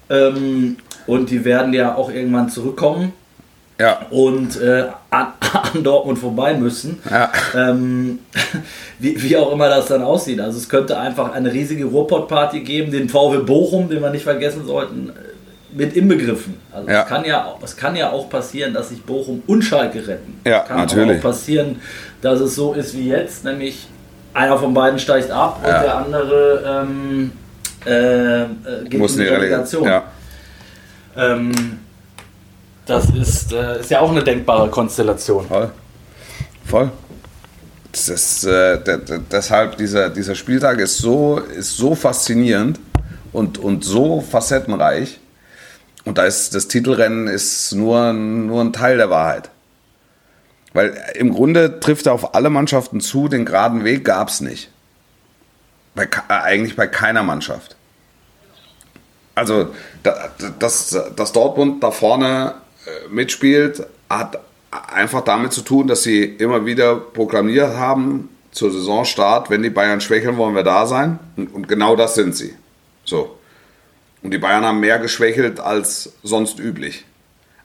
Ähm, 0.08 0.76
und 1.06 1.30
die 1.30 1.44
werden 1.44 1.72
ja 1.72 1.94
auch 1.94 2.10
irgendwann 2.10 2.50
zurückkommen 2.50 3.12
ja, 3.80 4.06
und 4.10 4.60
äh, 4.60 4.88
an, 5.08 5.28
an 5.74 5.82
Dortmund 5.82 6.18
vorbei 6.18 6.54
müssen. 6.54 7.00
ja. 7.10 7.32
Ähm, 7.54 8.20
wie, 8.98 9.20
wie 9.22 9.36
auch 9.36 9.52
immer 9.52 9.68
das 9.68 9.86
dann 9.86 10.02
aussieht. 10.02 10.40
Also 10.40 10.58
es 10.58 10.68
könnte 10.68 10.98
einfach 10.98 11.32
eine 11.32 11.52
riesige 11.52 11.86
Ruhrpott-Party 11.86 12.60
geben, 12.60 12.92
den 12.92 13.08
VW 13.08 13.38
Bochum, 13.38 13.88
den 13.88 14.02
wir 14.02 14.10
nicht 14.10 14.24
vergessen 14.24 14.66
sollten, 14.66 15.12
mit 15.72 15.94
inbegriffen. 15.96 16.54
Also 16.72 16.88
Ja. 16.88 17.02
es, 17.02 17.08
kann 17.08 17.24
ja, 17.24 17.44
auch- 17.44 17.62
es 17.62 17.76
kann 17.76 17.94
ja 17.96 18.10
auch 18.10 18.28
passieren, 18.28 18.74
dass 18.74 18.88
sich 18.88 19.02
Bochum 19.02 19.42
und 19.46 19.62
Schalke 19.62 20.06
retten. 20.06 20.40
Ja, 20.44 20.60
kann 20.60 20.78
natürlich. 20.78 21.18
auch 21.18 21.22
passieren, 21.22 21.80
dass 22.22 22.40
es 22.40 22.54
so 22.54 22.72
ist 22.74 22.94
wie 22.96 23.08
jetzt, 23.08 23.44
nämlich 23.44 23.86
einer 24.34 24.58
von 24.58 24.74
beiden 24.74 24.98
steigt 24.98 25.30
ab 25.30 25.60
und 25.62 25.68
Ja. 25.68 25.82
der 25.82 25.96
andere 25.96 26.84
ähm, 26.86 27.32
äh, 27.86 28.42
äh, 28.42 28.46
geht 28.88 28.98
Muss 29.00 29.16
in 29.16 29.22
die 29.22 29.28
Relegation. 29.28 29.84
Ja. 29.84 30.04
Ähm, 31.16 31.52
das 32.86 33.06
ist, 33.10 33.52
äh, 33.52 33.80
ist 33.80 33.90
ja 33.90 34.00
auch 34.00 34.10
eine 34.10 34.22
denkbare 34.24 34.68
Konstellation. 34.68 35.46
Voll. 35.46 35.70
Voll. 36.66 36.90
Das 37.92 38.08
ist, 38.08 38.44
äh, 38.44 38.78
deshalb 39.32 39.76
dieser, 39.76 40.10
dieser 40.10 40.34
Spieltag 40.34 40.78
ist 40.80 40.98
so, 40.98 41.38
ist 41.38 41.76
so 41.76 41.94
faszinierend 41.94 42.78
und, 43.32 43.58
und 43.58 43.84
so 43.84 44.20
facettenreich. 44.20 45.19
Und 46.04 46.18
da 46.18 46.24
ist 46.24 46.54
das 46.54 46.68
Titelrennen 46.68 47.26
ist 47.28 47.72
nur, 47.72 48.12
nur 48.12 48.60
ein 48.62 48.72
Teil 48.72 48.96
der 48.96 49.10
Wahrheit. 49.10 49.50
Weil 50.72 50.96
im 51.14 51.32
Grunde 51.34 51.80
trifft 51.80 52.06
er 52.06 52.12
auf 52.12 52.34
alle 52.34 52.48
Mannschaften 52.50 53.00
zu, 53.00 53.28
den 53.28 53.44
geraden 53.44 53.84
Weg 53.84 54.04
gab 54.04 54.28
es 54.28 54.40
nicht. 54.40 54.70
Bei, 55.94 56.04
äh, 56.04 56.08
eigentlich 56.28 56.76
bei 56.76 56.86
keiner 56.86 57.22
Mannschaft. 57.22 57.76
Also, 59.34 59.68
da- 60.02 60.30
dass, 60.58 60.96
dass 61.16 61.32
Dortmund 61.32 61.82
da 61.82 61.90
vorne 61.90 62.54
äh, 62.86 63.08
mitspielt, 63.12 63.84
hat 64.08 64.38
einfach 64.70 65.22
damit 65.22 65.52
zu 65.52 65.62
tun, 65.62 65.88
dass 65.88 66.02
sie 66.04 66.22
immer 66.24 66.64
wieder 66.66 66.96
proklamiert 66.96 67.76
haben, 67.76 68.28
zur 68.52 68.70
Saisonstart, 68.72 69.50
wenn 69.50 69.62
die 69.62 69.70
Bayern 69.70 70.00
schwächeln, 70.00 70.36
wollen 70.36 70.54
wir 70.54 70.62
da 70.64 70.86
sein. 70.86 71.18
Und, 71.36 71.54
und 71.54 71.68
genau 71.68 71.94
das 71.96 72.14
sind 72.14 72.34
sie. 72.36 72.54
So. 73.04 73.36
Und 74.22 74.32
die 74.32 74.38
Bayern 74.38 74.64
haben 74.64 74.80
mehr 74.80 74.98
geschwächelt 74.98 75.60
als 75.60 76.12
sonst 76.22 76.58
üblich. 76.58 77.04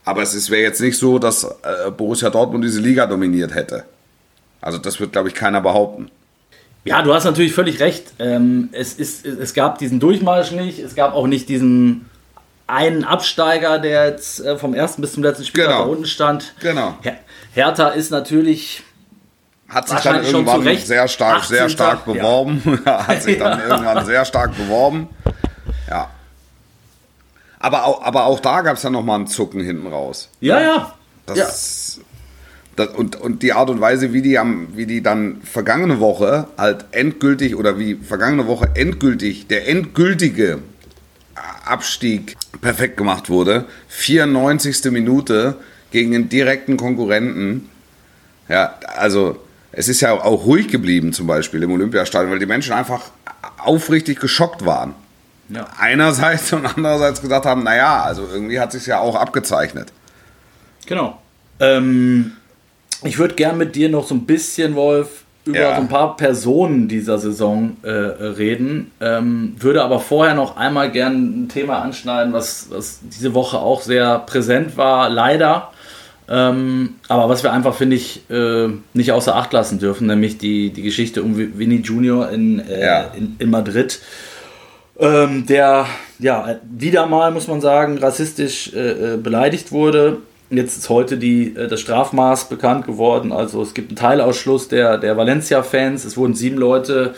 Aber 0.05 0.21
es 0.21 0.49
wäre 0.49 0.61
jetzt 0.61 0.81
nicht 0.81 0.97
so, 0.97 1.19
dass 1.19 1.43
äh, 1.43 1.91
Borussia 1.95 2.29
Dortmund 2.29 2.63
diese 2.63 2.79
Liga 2.79 3.07
dominiert 3.07 3.53
hätte. 3.55 3.85
Also 4.61 4.77
das 4.77 4.99
wird, 4.99 5.11
glaube 5.11 5.27
ich, 5.29 5.33
keiner 5.33 5.61
behaupten. 5.61 6.09
Ja, 6.85 7.01
du 7.01 7.13
hast 7.13 7.23
natürlich 7.23 7.53
völlig 7.53 7.79
recht. 7.79 8.13
Ähm, 8.19 8.69
es, 8.71 8.93
ist, 8.93 9.25
es 9.25 9.53
gab 9.55 9.79
diesen 9.79 9.99
Durchmarsch 9.99 10.51
nicht, 10.51 10.79
es 10.79 10.95
gab 10.95 11.13
auch 11.13 11.25
nicht 11.27 11.49
diesen 11.49 12.05
einen 12.67 13.03
Absteiger, 13.03 13.79
der 13.79 14.07
jetzt 14.09 14.39
äh, 14.39 14.57
vom 14.57 14.73
ersten 14.73 15.01
bis 15.01 15.13
zum 15.13 15.23
letzten 15.23 15.45
Spiel 15.45 15.63
Genau. 15.65 15.83
da 15.85 15.89
unten 15.89 16.05
stand. 16.05 16.53
Genau. 16.61 16.95
Her 17.01 17.17
Hertha 17.53 17.89
ist 17.89 18.11
natürlich 18.11 18.83
Hat 19.67 19.89
sich 19.89 19.99
dann 19.99 20.23
irgendwann 20.23 20.77
sehr 20.77 21.07
stark, 21.07 21.43
sehr 21.43 21.63
18. 21.65 21.69
stark 21.69 21.99
Ja. 22.07 22.13
beworben. 22.13 22.81
Hat 22.85 23.23
sich 23.23 23.37
dann 23.39 23.59
Ja. 23.59 23.67
irgendwann 23.67 24.05
sehr 24.05 24.23
stark 24.25 24.55
beworben. 24.55 25.09
Ja. 25.89 26.09
Aber 27.65 27.85
auch, 27.85 28.03
aber 28.03 28.25
auch 28.27 28.39
da 28.41 28.61
gab 28.61 28.77
es 28.77 28.83
ja 28.83 28.91
nochmal 28.91 29.15
einen 29.15 29.25
Zucken 29.25 29.59
hinten 29.59 29.87
raus. 29.87 30.29
Ja, 30.39 30.61
ja. 30.61 30.93
Das, 31.25 31.97
ja. 31.97 32.03
das, 32.75 32.89
und, 32.89 33.15
und 33.15 33.41
die 33.41 33.53
Art 33.53 33.71
und 33.71 33.81
Weise, 33.81 34.13
wie 34.13 34.21
die, 34.21 34.37
am, 34.37 34.67
wie 34.75 34.85
die 34.85 35.01
dann 35.01 35.41
vergangene 35.41 35.99
Woche 35.99 36.47
halt 36.59 36.85
endgültig 36.91 37.55
oder 37.55 37.79
wie 37.79 37.95
vergangene 37.95 38.45
Woche 38.45 38.69
endgültig 38.75 39.47
der 39.47 39.67
endgültige 39.67 40.59
Abstieg 41.65 42.37
perfekt 42.61 42.97
gemacht 42.97 43.31
wurde. 43.31 43.65
94. 43.87 44.91
Minute 44.91 45.55
gegen 45.89 46.13
einen 46.13 46.29
direkten 46.29 46.77
Konkurrenten. 46.77 47.67
Ja, 48.47 48.75
also 48.95 49.39
es 49.71 49.87
ist 49.87 50.01
ja 50.01 50.11
auch 50.11 50.45
ruhig 50.45 50.67
geblieben 50.67 51.13
zum 51.13 51.25
Beispiel 51.25 51.63
im 51.63 51.71
Olympiastadion, 51.71 52.31
weil 52.31 52.37
die 52.37 52.45
Menschen 52.45 52.73
einfach 52.73 53.09
aufrichtig 53.57 54.19
geschockt 54.19 54.67
waren. 54.67 54.93
Ja. 55.49 55.67
Einerseits 55.79 56.51
und 56.53 56.65
andererseits 56.65 57.21
gesagt 57.21 57.45
haben, 57.45 57.63
naja, 57.63 58.03
also 58.03 58.27
irgendwie 58.31 58.59
hat 58.59 58.71
sich 58.71 58.85
ja 58.87 58.99
auch 58.99 59.15
abgezeichnet. 59.15 59.91
Genau. 60.85 61.19
Ähm, 61.59 62.33
ich 63.03 63.17
würde 63.17 63.35
gern 63.35 63.57
mit 63.57 63.75
dir 63.75 63.89
noch 63.89 64.07
so 64.07 64.15
ein 64.15 64.25
bisschen, 64.25 64.75
Wolf, 64.75 65.25
über 65.45 65.59
ja. 65.59 65.75
so 65.75 65.81
ein 65.81 65.87
paar 65.87 66.17
Personen 66.17 66.87
dieser 66.87 67.19
Saison 67.19 67.77
äh, 67.83 67.89
reden. 67.89 68.91
Ähm, 68.99 69.55
würde 69.59 69.83
aber 69.83 69.99
vorher 69.99 70.33
noch 70.33 70.57
einmal 70.57 70.91
gern 70.91 71.43
ein 71.43 71.49
Thema 71.49 71.81
anschneiden, 71.81 72.33
was, 72.33 72.67
was 72.71 72.99
diese 73.03 73.33
Woche 73.35 73.59
auch 73.59 73.81
sehr 73.81 74.19
präsent 74.19 74.75
war, 74.75 75.09
leider. 75.09 75.71
Ähm, 76.27 76.95
aber 77.07 77.29
was 77.29 77.43
wir 77.43 77.53
einfach, 77.53 77.75
finde 77.75 77.95
ich, 77.97 78.27
äh, 78.31 78.69
nicht 78.93 79.11
außer 79.11 79.35
Acht 79.35 79.53
lassen 79.53 79.77
dürfen, 79.77 80.07
nämlich 80.07 80.39
die, 80.39 80.71
die 80.71 80.81
Geschichte 80.81 81.21
um 81.21 81.37
Vinny 81.37 81.77
Junior 81.77 82.29
in, 82.29 82.59
äh, 82.59 82.83
ja. 82.83 83.01
in, 83.15 83.35
in, 83.37 83.51
Madrid, 83.51 83.99
ähm, 84.99 85.45
der 85.45 85.85
ja 86.19 86.59
wieder 86.63 87.05
mal, 87.05 87.31
muss 87.31 87.47
man 87.47 87.61
sagen, 87.61 87.97
rassistisch 87.97 88.73
äh, 88.73 89.13
äh 89.13 89.17
beleidigt 89.17 89.71
wurde. 89.71 90.17
Jetzt 90.49 90.77
ist 90.77 90.89
heute 90.89 91.17
die, 91.17 91.55
äh, 91.55 91.67
das 91.67 91.81
Strafmaß 91.81 92.49
bekannt 92.49 92.85
geworden. 92.85 93.31
Also 93.31 93.61
es 93.61 93.73
gibt 93.73 93.89
einen 93.89 93.97
Teilausschluss 93.97 94.67
der, 94.67 94.97
der 94.97 95.17
Valencia-Fans. 95.17 96.05
Es 96.05 96.17
wurden 96.17 96.35
sieben 96.35 96.57
Leute, 96.57 97.15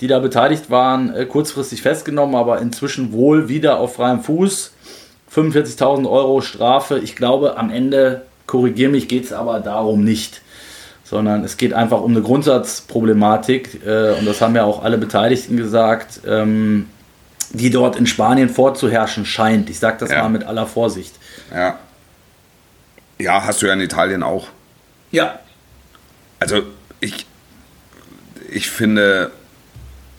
die 0.00 0.06
da 0.06 0.18
beteiligt 0.18 0.70
waren, 0.70 1.14
äh, 1.14 1.26
kurzfristig 1.26 1.82
festgenommen, 1.82 2.34
aber 2.34 2.60
inzwischen 2.60 3.12
wohl 3.12 3.48
wieder 3.48 3.78
auf 3.78 3.94
freiem 3.94 4.20
Fuß. 4.22 4.72
45.000 5.32 6.10
Euro 6.10 6.40
Strafe. 6.40 6.98
Ich 6.98 7.14
glaube, 7.14 7.56
am 7.56 7.70
Ende, 7.70 8.22
korrigiere 8.46 8.90
mich, 8.90 9.06
geht 9.06 9.26
es 9.26 9.32
aber 9.32 9.60
darum 9.60 10.02
nicht. 10.02 10.42
Sondern 11.04 11.44
es 11.44 11.56
geht 11.56 11.72
einfach 11.72 12.00
um 12.00 12.12
eine 12.12 12.22
Grundsatzproblematik. 12.22 13.80
Und 14.18 14.26
das 14.26 14.40
haben 14.40 14.54
ja 14.54 14.64
auch 14.64 14.84
alle 14.84 14.96
Beteiligten 14.96 15.56
gesagt, 15.56 16.20
ähm, 16.26 16.86
die 17.50 17.70
dort 17.70 17.96
in 17.96 18.06
Spanien 18.06 18.48
vorzuherrschen 18.48 19.26
scheint. 19.26 19.70
Ich 19.70 19.78
sage 19.78 19.98
das 20.00 20.10
ja. 20.10 20.22
mal 20.22 20.28
mit 20.28 20.44
aller 20.44 20.66
Vorsicht. 20.66 21.14
Ja. 21.52 21.78
Ja, 23.18 23.44
hast 23.44 23.60
du 23.60 23.66
ja 23.66 23.74
in 23.74 23.80
Italien 23.80 24.22
auch. 24.22 24.48
Ja. 25.10 25.40
Also 26.38 26.62
ich, 27.00 27.26
ich 28.50 28.70
finde, 28.70 29.30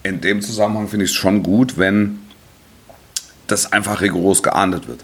in 0.03 0.21
dem 0.21 0.41
Zusammenhang 0.41 0.87
finde 0.87 1.05
ich 1.05 1.11
es 1.11 1.17
schon 1.17 1.41
gut, 1.41 1.77
wenn 1.77 2.19
das 3.47 3.71
einfach 3.71 4.01
rigoros 4.01 4.43
geahndet 4.43 4.87
wird. 4.87 5.03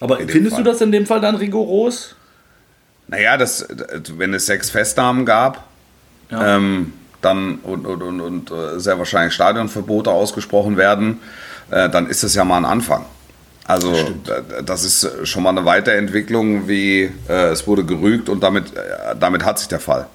Aber 0.00 0.18
findest 0.18 0.56
Fall. 0.56 0.64
du 0.64 0.70
das 0.70 0.80
in 0.80 0.92
dem 0.92 1.06
Fall 1.06 1.20
dann 1.20 1.36
rigoros? 1.36 2.14
Naja, 3.08 3.36
das, 3.36 3.66
wenn 4.16 4.32
es 4.34 4.46
sechs 4.46 4.70
Festnahmen 4.70 5.26
gab, 5.26 5.64
ja. 6.30 6.56
ähm, 6.56 6.92
dann 7.20 7.56
und, 7.62 7.86
und, 7.86 8.02
und, 8.02 8.20
und, 8.20 8.50
äh, 8.50 8.80
sehr 8.80 8.98
wahrscheinlich 8.98 9.34
Stadionverbote 9.34 10.10
ausgesprochen 10.10 10.76
werden, 10.76 11.20
äh, 11.70 11.88
dann 11.88 12.06
ist 12.06 12.22
das 12.22 12.34
ja 12.34 12.44
mal 12.44 12.58
ein 12.58 12.64
Anfang. 12.64 13.04
Also 13.66 13.94
das 14.64 14.84
ist 14.84 15.28
schon 15.28 15.44
mal 15.44 15.50
eine 15.50 15.64
Weiterentwicklung, 15.64 16.66
wie 16.66 17.10
äh, 17.28 17.50
es 17.50 17.68
wurde 17.68 17.84
gerügt 17.84 18.28
und 18.28 18.42
damit, 18.42 18.72
damit 19.20 19.44
hat 19.44 19.60
sich 19.60 19.68
der 19.68 19.78
Fall. 19.78 20.06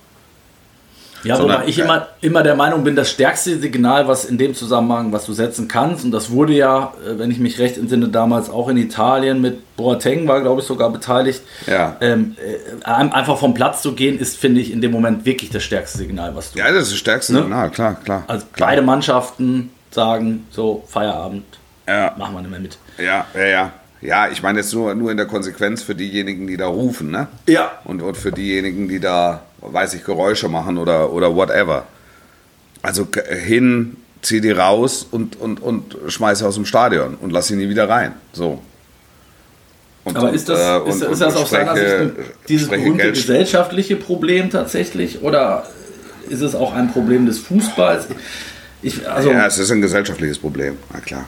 Ja, 1.26 1.38
Sondern, 1.38 1.62
wobei 1.62 1.70
ich 1.70 1.80
immer, 1.80 2.08
immer 2.22 2.44
der 2.44 2.56
Meinung 2.56 2.84
bin, 2.84 2.96
das 2.96 3.10
stärkste 3.10 3.58
Signal, 3.58 4.08
was 4.08 4.26
in 4.26 4.38
dem 4.38 4.54
Zusammenhang, 4.54 5.12
was 5.12 5.26
du 5.26 5.34
setzen 5.34 5.68
kannst, 5.68 6.06
und 6.06 6.12
das 6.12 6.30
wurde 6.30 6.54
ja, 6.54 6.94
äh, 7.04 7.18
wenn 7.18 7.32
ich 7.32 7.40
mich 7.40 7.58
recht 7.58 7.78
entsinne, 7.78 8.10
damals 8.10 8.50
auch 8.50 8.70
in 8.70 8.78
Italien 8.78 9.42
mit 9.42 9.76
Boateng 9.76 10.28
war, 10.28 10.42
glaube 10.42 10.62
ich, 10.62 10.68
sogar 10.68 10.92
beteiligt. 10.92 11.42
Ja. 11.66 11.98
Ähm, 12.00 12.36
äh, 12.38 12.86
einfach 12.86 13.40
vom 13.40 13.56
Platz 13.56 13.82
zu 13.82 13.94
gehen, 13.94 14.20
ist, 14.20 14.38
finde 14.38 14.62
ich, 14.62 14.72
in 14.72 14.82
dem 14.82 14.92
Moment 14.92 15.26
wirklich 15.26 15.50
das 15.50 15.64
stärkste 15.64 15.98
Signal, 15.98 16.36
was 16.36 16.52
du. 16.52 16.60
Ja, 16.60 16.72
das 16.72 16.84
ist 16.84 16.92
das 16.92 17.00
stärkste 17.00 17.34
ne? 17.34 17.42
Signal, 17.42 17.72
klar, 17.72 17.96
klar. 17.96 18.24
Also 18.28 18.46
klar. 18.54 18.70
beide 18.70 18.82
Mannschaften 18.84 19.72
sagen 19.90 20.46
so, 20.52 20.84
Feierabend, 20.88 21.46
ja. 21.88 22.14
machen 22.18 22.36
wir 22.36 22.42
nicht 22.42 22.52
mehr 22.52 22.60
mit. 22.60 22.78
Ja, 23.00 23.26
ja, 23.34 23.46
ja. 23.46 23.72
Ja, 24.06 24.28
ich 24.30 24.44
meine 24.44 24.60
jetzt 24.60 24.74
nur, 24.74 24.94
nur 24.96 25.12
in 25.12 25.18
der 25.18 25.26
Konsequenz 25.26 25.82
für 25.82 25.96
diejenigen, 25.96 26.48
die 26.48 26.58
da 26.58 26.68
rufen, 26.68 27.12
ne? 27.12 27.28
Ja. 27.48 27.72
Und, 27.84 28.02
und 28.02 28.18
für 28.18 28.32
diejenigen, 28.32 28.88
die 28.88 29.00
da, 29.00 29.42
weiß 29.62 29.96
ich, 29.96 30.04
Geräusche 30.04 30.48
machen 30.48 30.78
oder, 30.78 31.12
oder 31.12 31.36
whatever. 31.36 31.86
Also 32.82 33.08
hin, 33.30 33.98
zieh 34.22 34.42
die 34.42 34.52
raus 34.52 35.08
und, 35.10 35.40
und, 35.40 35.62
und 35.62 35.98
schmeiß 36.08 36.40
sie 36.40 36.48
aus 36.48 36.56
dem 36.56 36.66
Stadion 36.66 37.16
und 37.16 37.32
lass 37.32 37.48
sie 37.48 37.56
nie 37.56 37.70
wieder 37.70 37.88
rein. 37.90 38.14
So. 38.34 38.62
Und, 40.04 40.18
Aber 40.18 40.32
ist 40.34 40.50
das, 40.50 40.60
äh, 40.60 40.80
und, 40.82 40.90
ist, 40.90 41.02
ist 41.02 41.22
das 41.22 41.36
aus 41.36 41.50
deiner 41.50 41.76
Sicht 41.76 42.14
dieses 42.48 42.70
berühmte 42.70 43.12
gesellschaftliche 43.12 43.96
Problem 43.96 44.50
tatsächlich 44.52 45.24
oder 45.24 45.66
ist 46.30 46.42
es 46.42 46.54
auch 46.54 46.74
ein 46.74 46.92
Problem 46.92 47.26
des 47.26 47.40
Fußballs? 47.40 48.08
Ich, 48.82 49.08
also 49.10 49.32
ja, 49.32 49.48
es 49.48 49.58
ist 49.58 49.72
ein 49.72 49.82
gesellschaftliches 49.82 50.38
Problem, 50.38 50.78
na 50.94 51.00
klar, 51.00 51.28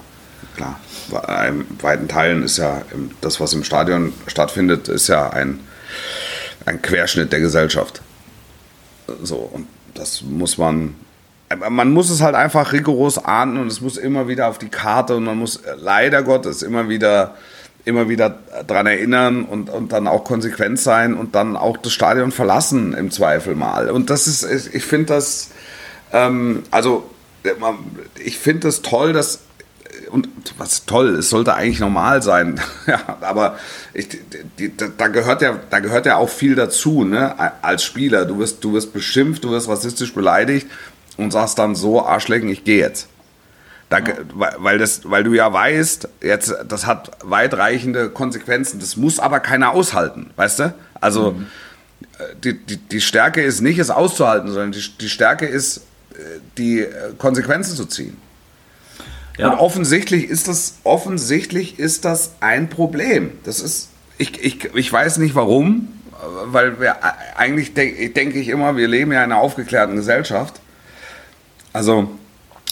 klar 0.58 0.80
in 1.48 1.66
weiten 1.82 2.08
Teilen 2.08 2.44
ist 2.44 2.58
ja 2.58 2.82
das, 3.22 3.40
was 3.40 3.54
im 3.54 3.64
Stadion 3.64 4.14
stattfindet, 4.28 4.88
ist 4.88 5.08
ja 5.08 5.30
ein, 5.30 5.60
ein 6.66 6.82
Querschnitt 6.82 7.32
der 7.32 7.40
Gesellschaft. 7.40 8.02
So, 9.24 9.38
und 9.38 9.68
das 9.94 10.22
muss 10.22 10.58
man. 10.58 10.96
Man 11.70 11.92
muss 11.92 12.10
es 12.10 12.22
halt 12.22 12.36
einfach 12.36 12.74
rigoros 12.74 13.18
ahnden 13.24 13.62
und 13.62 13.68
es 13.68 13.80
muss 13.80 13.96
immer 13.96 14.28
wieder 14.28 14.50
auf 14.50 14.58
die 14.58 14.68
Karte 14.68 15.16
und 15.16 15.24
man 15.24 15.38
muss 15.38 15.62
leider 15.78 16.22
Gottes 16.22 16.62
immer 16.62 16.90
wieder, 16.90 17.36
immer 17.86 18.10
wieder 18.10 18.38
dran 18.68 18.86
erinnern 18.86 19.46
und, 19.46 19.70
und 19.70 19.94
dann 19.94 20.10
auch 20.10 20.26
konsequent 20.26 20.78
sein 20.78 21.14
und 21.14 21.36
dann 21.36 21.56
auch 21.56 21.78
das 21.78 21.94
Stadion 21.94 22.34
verlassen 22.34 22.94
im 22.94 23.12
Zweifel 23.12 23.56
mal. 23.56 23.90
Und 23.90 24.10
das 24.10 24.28
ist, 24.28 24.44
ich 24.44 24.84
finde 24.84 25.06
das, 25.06 25.52
ähm, 26.12 26.64
also 26.70 27.10
ich 28.22 28.38
finde 28.38 28.68
es 28.68 28.82
das 28.82 28.90
toll, 28.90 29.14
dass 29.14 29.40
und 30.12 30.30
was 30.58 30.86
toll, 30.86 31.16
es 31.16 31.30
sollte 31.30 31.54
eigentlich 31.54 31.80
normal 31.80 32.22
sein. 32.22 32.60
ja, 32.88 33.18
aber 33.22 33.58
ich, 33.94 34.08
die, 34.60 34.72
da, 34.76 35.08
gehört 35.08 35.42
ja, 35.42 35.60
da 35.70 35.80
gehört 35.80 36.06
ja 36.06 36.18
auch 36.18 36.30
viel 36.30 36.56
dazu, 36.56 37.04
ne? 37.04 37.36
Als 37.62 37.84
Spieler. 37.84 38.26
Du 38.26 38.40
wirst, 38.40 38.64
du 38.64 38.74
wirst 38.74 38.94
beschimpft, 38.94 39.44
du 39.44 39.52
wirst 39.52 39.68
rassistisch 39.68 40.14
beleidigt 40.14 40.68
und 41.18 41.32
sagst 41.32 41.60
dann 41.60 41.76
so, 41.76 42.06
Arschlecken, 42.06 42.50
ich 42.50 42.64
gehe 42.64 42.80
jetzt. 42.80 43.08
Da, 43.90 44.00
weil, 44.34 44.78
das, 44.80 45.10
weil 45.10 45.24
du 45.24 45.34
ja 45.34 45.52
weißt, 45.52 46.10
jetzt, 46.22 46.54
das 46.68 46.86
hat 46.86 47.12
weitreichende 47.24 48.10
Konsequenzen. 48.10 48.80
Das 48.80 48.98
muss 48.98 49.20
aber 49.20 49.40
keiner 49.40 49.72
aushalten, 49.72 50.32
weißt 50.36 50.60
du? 50.60 50.74
Also 51.00 51.32
mhm. 51.32 51.48
die, 52.44 52.58
die, 52.58 52.78
die 52.78 53.02
Stärke 53.02 53.42
ist 53.42 53.62
nicht, 53.62 53.80
es 53.80 53.90
auszuhalten, 53.90 54.50
sondern 54.50 54.74
die, 54.74 54.84
die 55.00 55.08
Stärke 55.08 55.46
ist, 55.46 55.78
äh, 56.12 56.20
die 56.58 56.82
äh, 56.82 57.14
Konsequenzen 57.18 57.78
zu 57.78 57.86
ziehen. 57.86 58.18
Ja. 59.38 59.50
Und 59.52 59.60
offensichtlich 59.60 60.30
ist 60.30 60.48
das, 60.48 60.76
offensichtlich 60.84 61.80
ist 61.80 62.06
das 62.06 62.32
ein 62.40 62.70
Problem. 62.70 63.32
Das 63.44 63.60
ist, 63.60 63.90
ich, 64.18 64.44
ich, 64.44 64.74
ich 64.74 64.92
weiß 64.92 65.18
nicht 65.18 65.36
warum, 65.36 65.90
weil 66.46 66.80
wir 66.80 66.98
eigentlich 67.38 67.74
denk, 67.74 68.16
denke 68.16 68.40
ich 68.40 68.48
immer, 68.50 68.76
wir 68.76 68.88
leben 68.88 69.12
ja 69.12 69.24
in 69.24 69.32
einer 69.32 69.42
aufgeklärten 69.42 69.96
Gesellschaft. 69.96 70.60
Also 71.74 72.10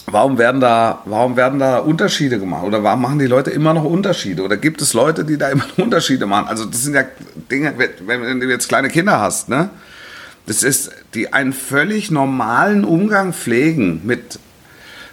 warum 0.06 0.38
werden 0.38 0.60
da, 0.60 1.02
warum 1.04 1.36
werden 1.36 1.60
da 1.60 1.78
Unterschiede 1.78 2.40
gemacht? 2.40 2.64
Oder 2.64 2.82
warum 2.82 3.02
machen 3.02 3.18
die 3.20 3.26
Leute 3.26 3.50
immer 3.50 3.72
noch 3.72 3.84
Unterschiede? 3.84 4.42
Oder 4.42 4.56
gibt 4.56 4.82
es 4.82 4.94
Leute, 4.94 5.24
die 5.24 5.38
da 5.38 5.48
immer 5.50 5.66
Unterschiede 5.76 6.26
machen? 6.26 6.48
Also 6.48 6.64
das 6.64 6.82
sind 6.82 6.94
ja 6.94 7.04
Dinge, 7.50 7.74
wenn 7.78 8.40
du 8.40 8.48
jetzt 8.48 8.68
kleine 8.68 8.88
Kinder 8.88 9.20
hast, 9.20 9.48
ne? 9.48 9.70
Das 10.46 10.62
ist, 10.62 10.92
die 11.14 11.32
einen 11.32 11.52
völlig 11.52 12.12
normalen 12.12 12.84
Umgang 12.84 13.32
pflegen 13.32 14.02
mit 14.04 14.38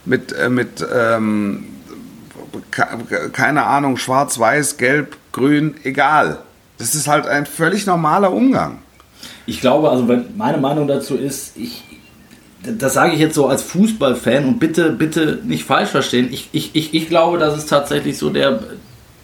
mit, 0.06 0.34
äh, 0.34 0.50
mit 0.50 0.86
ähm, 0.94 1.66
keine 3.32 3.64
Ahnung, 3.64 3.98
schwarz, 3.98 4.38
weiß, 4.40 4.78
gelb, 4.78 5.18
grün, 5.32 5.76
egal. 5.84 6.40
Das 6.78 6.96
ist 6.96 7.08
halt 7.08 7.28
ein 7.28 7.46
völlig 7.46 7.86
normaler 7.86 8.32
Umgang. 8.32 8.80
Ich 9.46 9.62
glaube, 9.62 9.90
also 9.90 10.08
meine 10.36 10.58
Meinung 10.58 10.88
dazu 10.88 11.16
ist, 11.16 11.58
ich, 11.58 11.84
das 12.64 12.94
sage 12.94 13.14
ich 13.14 13.20
jetzt 13.20 13.36
so 13.36 13.48
als 13.48 13.62
Fußballfan 13.62 14.46
und 14.46 14.60
bitte, 14.60 14.92
bitte 14.92 15.40
nicht 15.44 15.66
falsch 15.66 15.90
verstehen. 15.90 16.30
Ich, 16.32 16.50
ich, 16.52 16.76
ich, 16.76 16.94
ich 16.94 17.10
glaube, 17.10 17.38
dass 17.38 17.58
es 17.58 17.66
tatsächlich 17.66 18.18
so 18.18 18.30
der, 18.30 18.60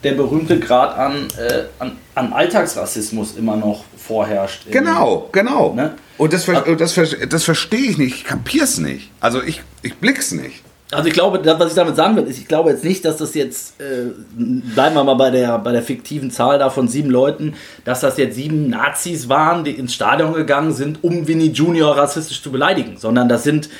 der 0.04 0.12
berühmte 0.12 0.58
Grad 0.58 0.96
an, 0.96 1.28
äh, 1.38 1.64
an, 1.78 1.92
an 2.14 2.32
Alltagsrassismus 2.32 3.36
immer 3.36 3.56
noch 3.56 3.84
vorherrscht. 3.96 4.66
Genau, 4.70 5.28
genau. 5.32 5.74
Ne? 5.74 5.94
Und 6.18 6.32
das, 6.32 6.46
das, 6.46 7.16
das 7.28 7.44
verstehe 7.44 7.90
ich 7.90 7.98
nicht, 7.98 8.16
ich 8.16 8.24
kapiere 8.24 8.64
es 8.64 8.78
nicht. 8.78 9.10
Also 9.20 9.42
ich, 9.42 9.62
ich 9.82 9.96
blick's 9.96 10.32
nicht. 10.32 10.62
Also 10.92 11.08
ich 11.08 11.14
glaube, 11.14 11.40
was 11.44 11.68
ich 11.68 11.74
damit 11.74 11.94
sagen 11.94 12.16
will, 12.16 12.24
ist, 12.24 12.38
ich 12.38 12.48
glaube 12.48 12.70
jetzt 12.70 12.84
nicht, 12.84 13.04
dass 13.04 13.16
das 13.18 13.34
jetzt, 13.34 13.80
äh, 13.80 14.10
bleiben 14.34 14.94
wir 14.96 15.04
mal 15.04 15.14
bei 15.14 15.30
der, 15.30 15.58
bei 15.58 15.70
der 15.70 15.82
fiktiven 15.82 16.30
Zahl 16.32 16.58
da 16.58 16.68
von 16.68 16.88
sieben 16.88 17.10
Leuten, 17.10 17.54
dass 17.84 18.00
das 18.00 18.16
jetzt 18.16 18.34
sieben 18.34 18.70
Nazis 18.70 19.28
waren, 19.28 19.62
die 19.62 19.72
ins 19.72 19.94
Stadion 19.94 20.32
gegangen 20.32 20.72
sind, 20.72 21.04
um 21.04 21.28
Winnie 21.28 21.50
Junior 21.52 21.96
rassistisch 21.96 22.42
zu 22.42 22.50
beleidigen, 22.50 22.96
sondern 22.96 23.28
das 23.28 23.44
sind, 23.44 23.70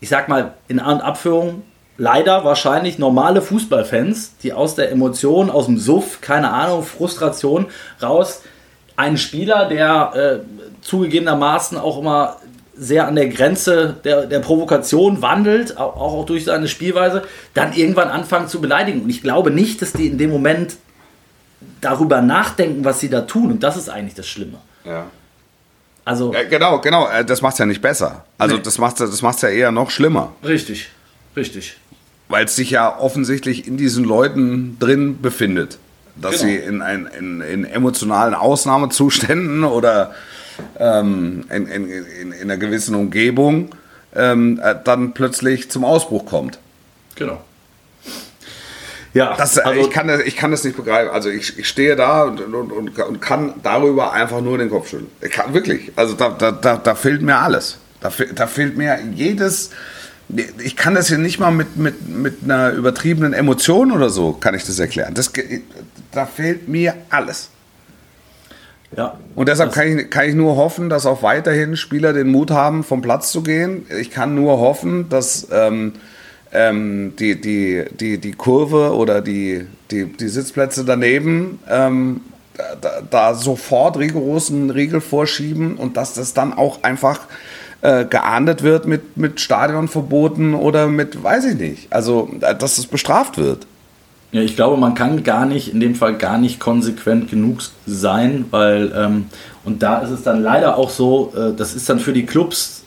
ich 0.00 0.10
sag 0.10 0.28
mal, 0.28 0.54
in 0.68 0.80
An- 0.80 0.96
und 0.96 1.02
Abführung 1.02 1.62
leider 1.96 2.44
wahrscheinlich 2.44 2.98
normale 2.98 3.42
Fußballfans, 3.42 4.36
die 4.42 4.52
aus 4.52 4.74
der 4.74 4.90
Emotion, 4.90 5.50
aus 5.50 5.66
dem 5.66 5.78
Suff, 5.78 6.20
keine 6.20 6.50
Ahnung, 6.50 6.82
Frustration 6.82 7.66
raus, 8.02 8.42
einen 8.96 9.16
Spieler, 9.16 9.66
der 9.66 10.12
äh, 10.14 10.82
zugegebenermaßen 10.82 11.78
auch 11.78 11.98
immer 11.98 12.36
sehr 12.82 13.06
an 13.06 13.14
der 13.14 13.28
Grenze 13.28 13.96
der, 14.04 14.24
der 14.26 14.38
Provokation 14.38 15.20
wandelt, 15.20 15.76
auch, 15.76 15.96
auch 15.96 16.24
durch 16.26 16.44
seine 16.46 16.66
Spielweise, 16.66 17.22
dann 17.52 17.74
irgendwann 17.74 18.08
anfangen 18.08 18.48
zu 18.48 18.60
beleidigen. 18.60 19.02
Und 19.02 19.10
ich 19.10 19.22
glaube 19.22 19.50
nicht, 19.50 19.82
dass 19.82 19.92
die 19.92 20.06
in 20.06 20.16
dem 20.16 20.30
Moment 20.30 20.76
darüber 21.82 22.22
nachdenken, 22.22 22.84
was 22.84 23.00
sie 23.00 23.10
da 23.10 23.22
tun. 23.22 23.50
Und 23.52 23.62
das 23.62 23.76
ist 23.76 23.88
eigentlich 23.90 24.14
das 24.14 24.26
Schlimme. 24.26 24.58
Ja. 24.84 25.04
Also, 26.04 26.32
Ja, 26.32 26.42
genau, 26.44 26.80
genau. 26.80 27.06
äh, 27.08 27.24
Das 27.24 27.42
macht 27.42 27.52
es 27.54 27.58
ja 27.58 27.66
nicht 27.66 27.82
besser. 27.82 28.24
Also 28.38 28.56
Nee. 28.56 28.62
das 28.62 28.78
macht 28.78 28.98
das 29.00 29.20
macht's 29.22 29.42
ja 29.42 29.50
eher 29.50 29.70
noch 29.72 29.90
schlimmer. 29.90 30.32
richtig, 30.42 30.88
richtig. 31.36 31.76
Weil 32.28 32.44
es 32.46 32.56
sich 32.56 32.70
ja 32.70 32.98
offensichtlich 32.98 33.66
in 33.66 33.76
diesen 33.76 34.04
Leuten 34.04 34.76
drin 34.78 35.20
befindet. 35.20 35.78
Dass 36.16 36.40
Genau. 36.40 36.44
sie 36.44 36.56
in, 36.56 36.80
ein, 36.80 37.06
in, 37.18 37.40
in 37.42 37.64
emotionalen 37.64 38.34
Ausnahmezuständen 38.34 39.64
oder 39.64 40.12
ähm, 40.78 41.44
in, 41.50 41.66
in, 41.66 41.88
in, 41.88 42.32
in 42.32 42.42
einer 42.42 42.56
gewissen 42.56 42.94
Umgebung 42.94 43.70
ähm, 44.14 44.60
äh, 44.62 44.74
dann 44.84 45.12
plötzlich 45.12 45.70
zum 45.70 45.84
Ausbruch 45.84 46.26
kommt. 46.26 46.58
Genau. 47.16 47.40
Ja, 49.12 49.36
Das, 49.36 49.56
äh, 49.56 49.62
also, 49.62 49.80
ich, 49.80 49.90
kann 49.90 50.08
das, 50.08 50.20
ich 50.22 50.36
kann 50.36 50.50
das 50.50 50.64
nicht 50.64 50.76
begreifen. 50.76 51.10
Also 51.10 51.30
ich, 51.30 51.58
ich 51.58 51.68
stehe 51.68 51.96
da 51.96 52.24
und, 52.24 52.40
und, 52.40 52.72
und, 52.72 52.98
und 52.98 53.20
kann 53.20 53.54
darüber 53.62 54.12
einfach 54.12 54.40
nur 54.40 54.58
den 54.58 54.70
Kopf 54.70 54.88
schütteln. 54.88 55.10
Ich 55.20 55.30
kann, 55.32 55.52
wirklich. 55.52 55.92
Also 55.96 56.14
da, 56.14 56.30
da, 56.30 56.52
da, 56.52 56.76
da 56.76 56.94
fehlt 56.94 57.22
mir 57.22 57.36
alles. 57.36 57.78
Da, 58.00 58.12
da 58.34 58.46
fehlt 58.46 58.76
mir 58.76 58.98
jedes... 59.14 59.70
Ich 60.58 60.76
kann 60.76 60.94
das 60.94 61.08
hier 61.08 61.18
nicht 61.18 61.40
mal 61.40 61.50
mit, 61.50 61.76
mit, 61.76 62.08
mit 62.08 62.44
einer 62.44 62.70
übertriebenen 62.70 63.32
Emotion 63.32 63.90
oder 63.90 64.10
so, 64.10 64.32
kann 64.32 64.54
ich 64.54 64.64
das 64.64 64.78
erklären. 64.78 65.12
Das, 65.12 65.32
da 66.12 66.24
fehlt 66.24 66.68
mir 66.68 66.94
alles. 67.10 67.50
Ja, 68.96 69.16
Und 69.34 69.48
deshalb 69.48 69.72
kann 69.72 69.98
ich, 69.98 70.10
kann 70.10 70.28
ich 70.28 70.34
nur 70.34 70.56
hoffen, 70.56 70.88
dass 70.88 71.06
auch 71.06 71.22
weiterhin 71.22 71.76
Spieler 71.76 72.12
den 72.12 72.28
Mut 72.28 72.50
haben, 72.50 72.82
vom 72.82 73.02
Platz 73.02 73.30
zu 73.30 73.42
gehen. 73.42 73.86
Ich 74.00 74.10
kann 74.10 74.34
nur 74.34 74.58
hoffen, 74.58 75.08
dass 75.08 75.46
ähm, 75.52 75.92
ähm, 76.52 77.14
die, 77.18 77.40
die, 77.40 77.84
die, 77.92 78.18
die 78.18 78.32
Kurve 78.32 78.94
oder 78.94 79.20
die, 79.20 79.66
die, 79.90 80.06
die 80.06 80.28
Sitzplätze 80.28 80.84
daneben 80.84 81.60
ähm, 81.68 82.22
da, 82.80 83.00
da 83.08 83.34
sofort 83.34 83.98
rigorosen 83.98 84.70
Riegel 84.70 85.00
vorschieben 85.00 85.76
und 85.76 85.96
dass 85.96 86.14
das 86.14 86.34
dann 86.34 86.52
auch 86.52 86.82
einfach 86.82 87.20
äh, 87.82 88.04
geahndet 88.04 88.62
wird 88.62 88.86
mit, 88.86 89.16
mit 89.16 89.40
Stadionverboten 89.40 90.54
oder 90.54 90.88
mit, 90.88 91.22
weiß 91.22 91.46
ich 91.46 91.58
nicht. 91.58 91.92
Also, 91.92 92.28
dass 92.40 92.78
es 92.78 92.86
bestraft 92.86 93.38
wird. 93.38 93.66
Ja, 94.32 94.42
ich 94.42 94.54
glaube, 94.54 94.76
man 94.76 94.94
kann 94.94 95.24
gar 95.24 95.44
nicht, 95.44 95.72
in 95.72 95.80
dem 95.80 95.96
Fall 95.96 96.16
gar 96.16 96.38
nicht 96.38 96.60
konsequent 96.60 97.30
genug 97.30 97.62
sein, 97.86 98.44
weil, 98.50 98.92
ähm, 98.94 99.26
und 99.64 99.82
da 99.82 99.98
ist 99.98 100.10
es 100.10 100.22
dann 100.22 100.42
leider 100.42 100.76
auch 100.76 100.90
so, 100.90 101.32
äh, 101.36 101.52
das 101.56 101.74
ist 101.74 101.88
dann 101.88 101.98
für 101.98 102.12
die 102.12 102.26
Clubs, 102.26 102.84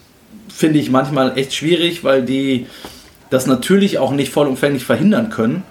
finde 0.48 0.80
ich 0.80 0.90
manchmal 0.90 1.38
echt 1.38 1.54
schwierig, 1.54 2.04
weil 2.04 2.24
die 2.24 2.68
das 3.30 3.46
natürlich 3.46 3.98
auch 3.98 4.12
nicht 4.12 4.32
vollumfänglich 4.32 4.86
verhindern 4.86 5.30
können. 5.30 5.64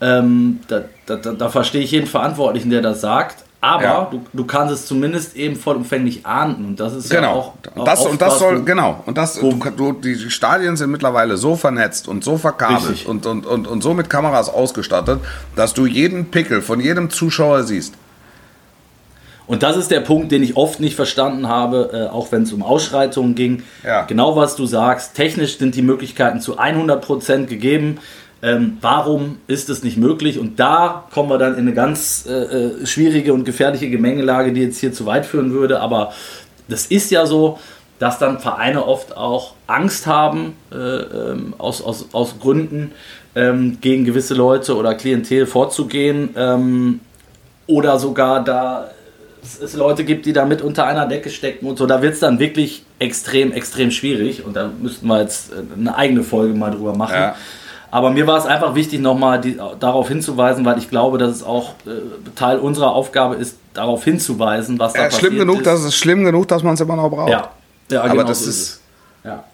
Ähm, 0.00 0.60
da, 0.68 0.84
da, 1.06 1.16
da, 1.16 1.32
da 1.32 1.48
verstehe 1.48 1.80
ich 1.80 1.90
jeden 1.90 2.06
Verantwortlichen, 2.06 2.70
der 2.70 2.82
das 2.82 3.00
sagt. 3.00 3.44
Aber 3.60 3.82
Ja. 3.82 4.08
du, 4.08 4.20
du 4.32 4.44
kannst 4.44 4.72
es 4.72 4.86
zumindest 4.86 5.34
eben 5.34 5.56
vollumfänglich 5.56 6.24
ahnden. 6.24 6.64
Und 6.64 6.80
das 6.80 6.94
ist 6.94 7.12
ja 7.12 7.20
Genau. 7.20 7.32
auch. 7.32 7.52
Und 7.74 7.88
das, 7.88 8.00
auch 8.00 8.10
und 8.10 8.22
das 8.22 8.38
soll, 8.38 8.62
genau. 8.64 9.02
Und 9.06 9.18
das, 9.18 9.34
du, 9.34 9.52
du, 9.76 9.92
die 9.94 10.30
Stadien 10.30 10.76
sind 10.76 10.90
mittlerweile 10.90 11.36
so 11.36 11.56
vernetzt 11.56 12.06
und 12.06 12.22
so 12.22 12.36
verkabelt 12.38 12.88
Richtig. 12.90 13.08
und, 13.08 13.26
und, 13.26 13.46
und, 13.46 13.66
und 13.66 13.82
so 13.82 13.94
mit 13.94 14.08
Kameras 14.08 14.48
ausgestattet, 14.48 15.18
dass 15.56 15.74
du 15.74 15.86
jeden 15.86 16.26
Pickel 16.30 16.62
von 16.62 16.78
jedem 16.78 17.10
Zuschauer 17.10 17.64
siehst. 17.64 17.94
Und 19.48 19.62
das 19.62 19.76
ist 19.78 19.90
der 19.90 20.00
Punkt, 20.00 20.30
den 20.30 20.42
ich 20.42 20.56
oft 20.56 20.78
nicht 20.78 20.94
verstanden 20.94 21.48
habe, 21.48 21.90
äh, 22.10 22.12
auch 22.14 22.30
wenn 22.32 22.42
es 22.42 22.52
um 22.52 22.62
Ausschreitungen 22.62 23.34
ging. 23.34 23.62
Ja. 23.82 24.02
Genau 24.02 24.36
was 24.36 24.56
du 24.56 24.66
sagst, 24.66 25.14
technisch 25.14 25.58
sind 25.58 25.74
die 25.74 25.80
Möglichkeiten 25.82 26.40
zu 26.40 26.58
100% 26.60 27.46
gegeben. 27.46 27.98
Ähm, 28.40 28.78
warum 28.80 29.38
ist 29.48 29.68
es 29.68 29.82
nicht 29.82 29.96
möglich? 29.96 30.38
Und 30.38 30.60
da 30.60 31.04
kommen 31.12 31.28
wir 31.28 31.38
dann 31.38 31.54
in 31.54 31.60
eine 31.60 31.74
ganz 31.74 32.24
äh, 32.28 32.32
äh, 32.32 32.86
schwierige 32.86 33.32
und 33.32 33.44
gefährliche 33.44 33.90
Gemengelage, 33.90 34.52
die 34.52 34.62
jetzt 34.62 34.78
hier 34.78 34.92
zu 34.92 35.06
weit 35.06 35.26
führen 35.26 35.52
würde. 35.52 35.80
Aber 35.80 36.12
das 36.68 36.86
ist 36.86 37.10
ja 37.10 37.26
so, 37.26 37.58
dass 37.98 38.18
dann 38.18 38.38
Vereine 38.38 38.86
oft 38.86 39.16
auch 39.16 39.54
Angst 39.66 40.06
haben, 40.06 40.54
äh, 40.70 40.76
ähm, 40.76 41.54
aus, 41.58 41.82
aus, 41.82 42.06
aus 42.12 42.38
Gründen, 42.38 42.92
ähm, 43.34 43.78
gegen 43.80 44.04
gewisse 44.04 44.34
Leute 44.34 44.76
oder 44.76 44.94
Klientel 44.94 45.46
vorzugehen. 45.46 46.30
Ähm, 46.36 47.00
oder 47.66 47.98
sogar 47.98 48.44
da 48.44 48.90
es, 49.42 49.74
Leute 49.74 50.04
gibt, 50.04 50.26
die 50.26 50.32
da 50.32 50.44
mit 50.44 50.62
unter 50.62 50.86
einer 50.86 51.06
Decke 51.06 51.30
stecken 51.30 51.66
und 51.66 51.78
so, 51.78 51.86
da 51.86 52.02
wird 52.02 52.14
es 52.14 52.20
dann 52.20 52.38
wirklich 52.38 52.84
extrem, 52.98 53.52
extrem 53.52 53.90
schwierig 53.90 54.44
und 54.44 54.54
da 54.54 54.70
müssten 54.80 55.06
wir 55.06 55.20
jetzt 55.20 55.52
äh, 55.52 55.56
eine 55.76 55.96
eigene 55.96 56.22
Folge 56.22 56.54
mal 56.54 56.70
drüber 56.70 56.94
machen. 56.94 57.14
Ja. 57.14 57.36
Aber 57.90 58.10
mir 58.10 58.26
war 58.26 58.36
es 58.38 58.44
einfach 58.44 58.74
wichtig, 58.74 59.00
nochmal 59.00 59.40
die- 59.40 59.58
darauf 59.80 60.08
hinzuweisen, 60.08 60.64
weil 60.64 60.76
ich 60.78 60.90
glaube, 60.90 61.16
dass 61.18 61.30
es 61.36 61.42
auch 61.42 61.70
äh, 61.86 61.90
Teil 62.36 62.58
unserer 62.58 62.92
Aufgabe 62.92 63.36
ist, 63.36 63.56
darauf 63.72 64.04
hinzuweisen, 64.04 64.78
was 64.78 64.92
da 64.92 64.98
Ja, 64.98 65.04
passiert 65.06 65.20
schlimm 65.22 65.38
genug, 65.38 65.58
ist. 65.58 65.66
dass 65.66 65.80
es 65.80 65.94
schlimm 65.96 66.24
genug, 66.24 66.46
dass 66.48 66.62
man 66.62 66.74
es 66.74 66.80
immer 66.80 66.96
noch 66.96 67.08
braucht. 67.08 67.30
ja. 67.30 67.50
ja, 67.90 68.00
Aber 68.02 68.10
genau 68.10 68.24
das 68.24 68.44
so 68.44 68.50
ist, 68.50 68.56
es. 68.58 68.80
Ja. 69.24 69.44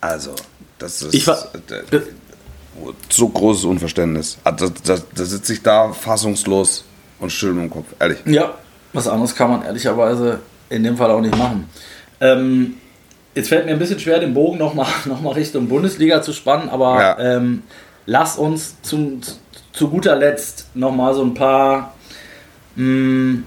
also, 0.00 0.30
das 0.78 1.02
ist 1.02 1.14
Ich 1.14 1.26
war, 1.26 1.36
äh, 1.70 2.00
so 3.10 3.28
großes 3.28 3.64
Unverständnis. 3.64 4.38
Also, 4.44 4.68
Da, 4.70 4.96
da, 4.96 5.02
da 5.14 5.24
sitze 5.24 5.52
ich 5.52 5.62
da 5.62 5.92
fassungslos 5.92 6.84
und 7.20 7.30
still 7.30 7.50
im 7.50 7.68
Kopf, 7.70 7.86
ehrlich. 8.00 8.18
Ja, 8.24 8.54
was 8.94 9.06
anderes 9.06 9.34
kann 9.34 9.50
man 9.50 9.62
ehrlicherweise 9.64 10.40
in 10.70 10.82
dem 10.82 10.96
Fall 10.96 11.10
auch 11.10 11.20
nicht 11.20 11.36
machen. 11.36 11.68
Ähm, 12.20 12.74
jetzt 13.34 13.48
fällt 13.48 13.66
mir 13.66 13.72
ein 13.72 13.78
bisschen 13.78 13.98
schwer, 13.98 14.18
den 14.18 14.34
Bogen 14.34 14.58
nochmal 14.58 14.86
noch 15.06 15.20
mal 15.20 15.32
Richtung 15.32 15.68
Bundesliga 15.68 16.22
zu 16.22 16.32
spannen, 16.32 16.68
aber 16.68 17.00
Ja. 17.00 17.18
ähm, 17.36 17.62
lass 18.06 18.36
uns 18.36 18.80
zum, 18.82 19.20
zu 19.72 19.88
guter 19.88 20.16
Letzt 20.16 20.66
nochmal 20.74 21.14
so 21.14 21.22
ein 21.22 21.34
paar 21.34 21.94
mh, 22.76 23.42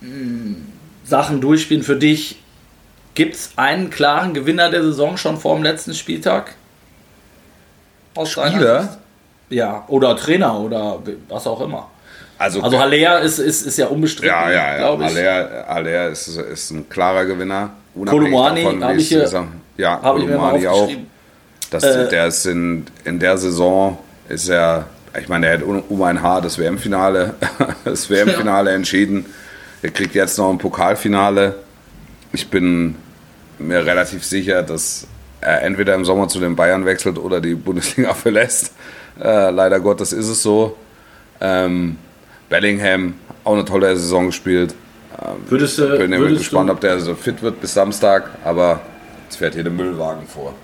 mh, 0.00 0.56
Sachen 1.04 1.40
durchspielen 1.40 1.82
für 1.82 1.96
dich. 1.96 2.42
Gibt 3.14 3.34
es 3.34 3.52
einen 3.56 3.88
klaren 3.90 4.34
Gewinner 4.34 4.68
der 4.70 4.82
Saison 4.82 5.16
schon 5.16 5.38
vor 5.38 5.54
dem 5.54 5.62
letzten 5.62 5.94
Spieltag? 5.94 6.54
Aus 8.14 8.30
Spieler? 8.32 8.98
Ja, 9.48 9.84
oder 9.88 10.16
Trainer 10.16 10.58
oder 10.60 10.98
was 11.28 11.46
auch 11.46 11.60
immer. 11.60 11.88
Also, 12.38 12.60
Also 12.62 12.78
Haller 12.78 13.20
ist, 13.22 13.38
ist, 13.38 13.62
ist 13.66 13.78
ja 13.78 13.86
unbestritten, 13.86 14.28
ja, 14.28 14.50
ja, 14.50 14.72
ja. 14.72 14.76
glaube 14.78 15.04
ich. 15.04 15.10
Aller, 15.16 15.64
Aller 15.68 16.08
ist, 16.10 16.28
ist 16.28 16.70
ein 16.70 16.88
klarer 16.88 17.24
Gewinner. 17.24 17.70
Kolumani 17.94 18.62
habe 18.80 18.96
ich 18.96 19.08
hier- 19.08 19.28
Ja, 19.78 20.00
Habe 20.02 20.20
ich 20.20 20.26
mir 20.26 20.36
mal 20.36 20.50
Kolumani 20.58 20.66
auch. 20.68 20.90
Das, 21.70 21.82
Äh, 21.82 22.08
der 22.08 22.26
ist 22.26 22.44
in, 22.46 22.84
in 23.04 23.18
der 23.18 23.38
Saison 23.38 23.98
ist 24.28 24.48
er, 24.48 24.86
ich 25.18 25.28
meine, 25.28 25.46
er 25.46 25.54
hat 25.54 25.62
um 25.62 25.82
um 25.88 26.02
ein 26.02 26.20
Haar 26.22 26.42
das 26.42 26.58
WM-Finale, 26.58 27.34
das 27.84 28.08
WM-Finale 28.10 28.72
entschieden. 28.72 29.26
Er 29.82 29.90
kriegt 29.90 30.14
jetzt 30.14 30.36
noch 30.38 30.50
ein 30.50 30.58
Pokalfinale. 30.58 31.54
Ich 32.32 32.48
bin 32.50 32.96
mir 33.58 33.84
relativ 33.86 34.24
sicher, 34.24 34.62
dass 34.62 35.06
er 35.40 35.62
entweder 35.62 35.94
im 35.94 36.04
Sommer 36.04 36.28
zu 36.28 36.38
den 36.38 36.54
Bayern 36.54 36.84
wechselt 36.84 37.18
oder 37.18 37.40
die 37.40 37.54
Bundesliga 37.54 38.12
verlässt. 38.14 38.72
Äh, 39.20 39.50
leider 39.50 39.80
Gottes 39.80 40.12
ist 40.12 40.28
es 40.28 40.42
so. 40.42 40.76
Ähm, 41.40 41.96
Bellingham, 42.48 43.14
auch 43.44 43.54
eine 43.54 43.64
tolle 43.64 43.96
Saison 43.96 44.26
gespielt. 44.26 44.74
Würdest 45.48 45.78
du, 45.78 45.98
Bin 45.98 46.10
würdest 46.12 46.40
gespannt, 46.40 46.68
du, 46.68 46.74
ob 46.74 46.80
der 46.80 47.00
so 47.00 47.14
fit 47.14 47.42
wird 47.42 47.60
bis 47.60 47.72
Samstag, 47.72 48.30
aber 48.44 48.80
jetzt 49.24 49.36
fährt 49.36 49.54
hier 49.54 49.62
der 49.62 49.72
Müllwagen 49.72 50.26
vor. 50.26 50.54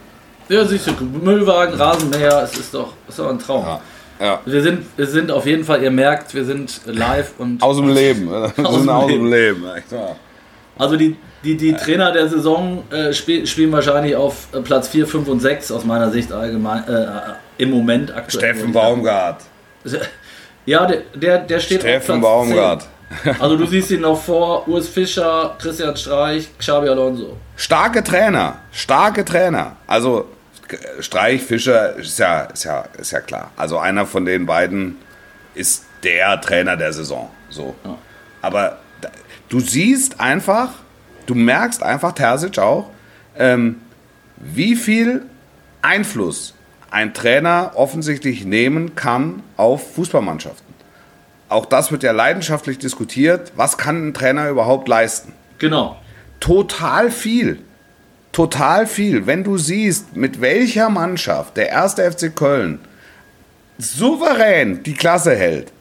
ja, 0.48 0.64
siehst 0.64 0.86
du, 0.86 0.92
Müllwagen, 1.04 1.74
Rasenmäher, 1.74 2.42
es 2.42 2.58
ist 2.58 2.74
doch, 2.74 2.92
ist 3.08 3.18
doch 3.18 3.30
ein 3.30 3.38
Traum. 3.38 3.64
Ja. 4.20 4.40
Wir, 4.44 4.62
sind, 4.62 4.86
wir 4.96 5.06
sind 5.06 5.30
auf 5.30 5.46
jeden 5.46 5.64
Fall, 5.64 5.82
ihr 5.82 5.90
merkt, 5.90 6.34
wir 6.34 6.44
sind 6.44 6.82
live 6.84 7.32
und 7.38 7.62
Aus 7.62 7.76
dem 7.76 7.88
Leben. 7.88 8.28
Dem 8.56 8.66
aus 8.66 8.84
dem 8.84 9.08
Leben. 9.08 9.30
Leben. 9.30 9.64
echt 9.74 9.90
wahr. 9.90 10.16
also 10.78 10.96
die, 10.96 11.16
die, 11.42 11.56
die 11.56 11.72
Trainer 11.72 12.12
der 12.12 12.28
Saison 12.28 12.84
äh, 12.90 13.12
spiel, 13.12 13.46
spielen 13.46 13.72
wahrscheinlich 13.72 14.14
auf 14.14 14.46
äh, 14.52 14.60
Platz 14.60 14.88
4, 14.88 15.06
5 15.08 15.28
und 15.28 15.40
6 15.40 15.72
aus 15.72 15.84
meiner 15.84 16.10
Sicht 16.10 16.30
allgemein 16.30 16.86
äh, 16.86 17.06
im 17.58 17.70
Moment 17.70 18.14
aktuell. 18.14 18.54
Steffen 18.54 18.72
Baumgart. 18.72 19.40
Ja, 20.66 20.86
der, 20.86 21.02
der, 21.14 21.38
der 21.38 21.60
steht 21.60 21.78
auf 21.78 21.88
Steffen 21.88 22.20
Baumgart. 22.20 22.82
10. 22.82 23.40
Also 23.40 23.56
du 23.56 23.66
siehst 23.66 23.90
ihn 23.90 24.00
noch 24.00 24.20
vor 24.20 24.66
Urs 24.68 24.88
Fischer, 24.88 25.54
Christian 25.58 25.96
Streich, 25.96 26.48
Xabi 26.58 26.88
Alonso. 26.88 27.36
Starke 27.56 28.02
Trainer. 28.02 28.56
Starke 28.72 29.24
Trainer. 29.24 29.76
Also 29.86 30.28
Streich, 31.00 31.42
Fischer 31.42 31.96
ist 31.96 32.18
ja, 32.18 32.42
ist, 32.42 32.64
ja, 32.64 32.84
ist 32.98 33.10
ja 33.10 33.20
klar. 33.20 33.50
Also 33.56 33.78
einer 33.78 34.06
von 34.06 34.24
den 34.24 34.46
beiden 34.46 34.96
ist 35.54 35.84
der 36.02 36.40
Trainer 36.40 36.76
der 36.76 36.92
Saison. 36.92 37.30
So. 37.50 37.74
Ja. 37.84 37.98
Aber 38.40 38.78
du 39.48 39.60
siehst 39.60 40.20
einfach, 40.20 40.70
du 41.26 41.34
merkst 41.34 41.82
einfach, 41.82 42.12
Terzic 42.12 42.58
auch, 42.58 42.90
ähm, 43.36 43.80
wie 44.36 44.74
viel 44.74 45.22
Einfluss 45.82 46.54
ein 46.92 47.14
Trainer 47.14 47.72
offensichtlich 47.74 48.44
nehmen 48.44 48.94
kann 48.94 49.42
auf 49.56 49.94
Fußballmannschaften. 49.94 50.72
Auch 51.48 51.66
das 51.66 51.90
wird 51.90 52.02
ja 52.02 52.12
leidenschaftlich 52.12 52.78
diskutiert. 52.78 53.52
Was 53.56 53.78
kann 53.78 54.08
ein 54.08 54.14
Trainer 54.14 54.48
überhaupt 54.48 54.88
leisten? 54.88 55.32
Genau. 55.58 55.96
Total 56.38 57.10
viel. 57.10 57.58
Total 58.30 58.86
viel. 58.86 59.26
Wenn 59.26 59.42
du 59.42 59.56
siehst, 59.56 60.16
mit 60.16 60.40
welcher 60.40 60.90
Mannschaft 60.90 61.56
der 61.56 61.70
erste 61.70 62.10
FC 62.10 62.34
Köln 62.34 62.78
souverän 63.78 64.82
die 64.82 64.94
Klasse 64.94 65.34
hält. 65.34 65.72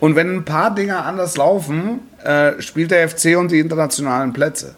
Und 0.00 0.16
wenn 0.16 0.34
ein 0.34 0.44
paar 0.44 0.74
Dinge 0.74 0.98
anders 0.98 1.36
laufen, 1.36 2.00
äh, 2.24 2.60
spielt 2.60 2.90
der 2.90 3.08
FC 3.08 3.36
um 3.36 3.48
die 3.48 3.60
internationalen 3.60 4.32
Plätze. 4.32 4.74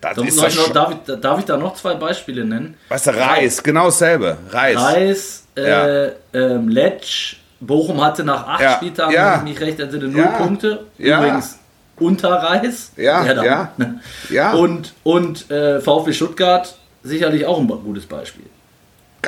Das 0.00 0.16
So, 0.16 0.22
ist 0.22 0.42
das 0.42 0.56
noch, 0.56 0.68
darf, 0.72 0.92
ich, 1.06 1.20
darf 1.20 1.38
ich 1.40 1.44
da 1.44 1.56
noch 1.56 1.74
zwei 1.74 1.94
Beispiele 1.94 2.44
nennen? 2.44 2.76
weißt 2.88 3.08
du, 3.08 3.10
Reis, 3.16 3.62
genau 3.62 3.86
dasselbe. 3.86 4.38
Reis. 4.50 4.76
Reis, 4.78 5.44
äh, 5.56 5.68
Ja. 5.68 6.10
ähm, 6.32 6.68
Letsch, 6.68 7.36
Bochum 7.60 8.00
hatte 8.02 8.24
nach 8.24 8.46
acht 8.48 8.62
Ja, 8.62 8.72
Spieltagen, 8.76 9.12
ja. 9.14 9.32
wenn 9.40 9.46
ich 9.46 9.52
mich 9.54 9.60
recht 9.60 9.78
entsinne, 9.80 10.08
null 10.08 10.20
Ja, 10.22 10.28
Punkte. 10.28 10.86
Übrigens 10.96 11.58
unter 11.98 12.30
Reis. 12.30 12.92
Ja, 12.96 13.22
da- 13.34 13.44
ja, 13.44 13.72
ja. 14.30 14.52
Und, 14.52 14.94
und 15.02 15.50
äh, 15.50 15.80
VfB 15.82 16.14
Stuttgart 16.14 16.74
sicherlich 17.02 17.44
auch 17.44 17.58
ein 17.58 17.66
gutes 17.68 18.06
Beispiel. 18.06 18.46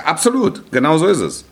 Absolut, 0.04 0.62
genau 0.72 0.96
so 0.96 1.06
ist 1.06 1.20
es. 1.20 1.44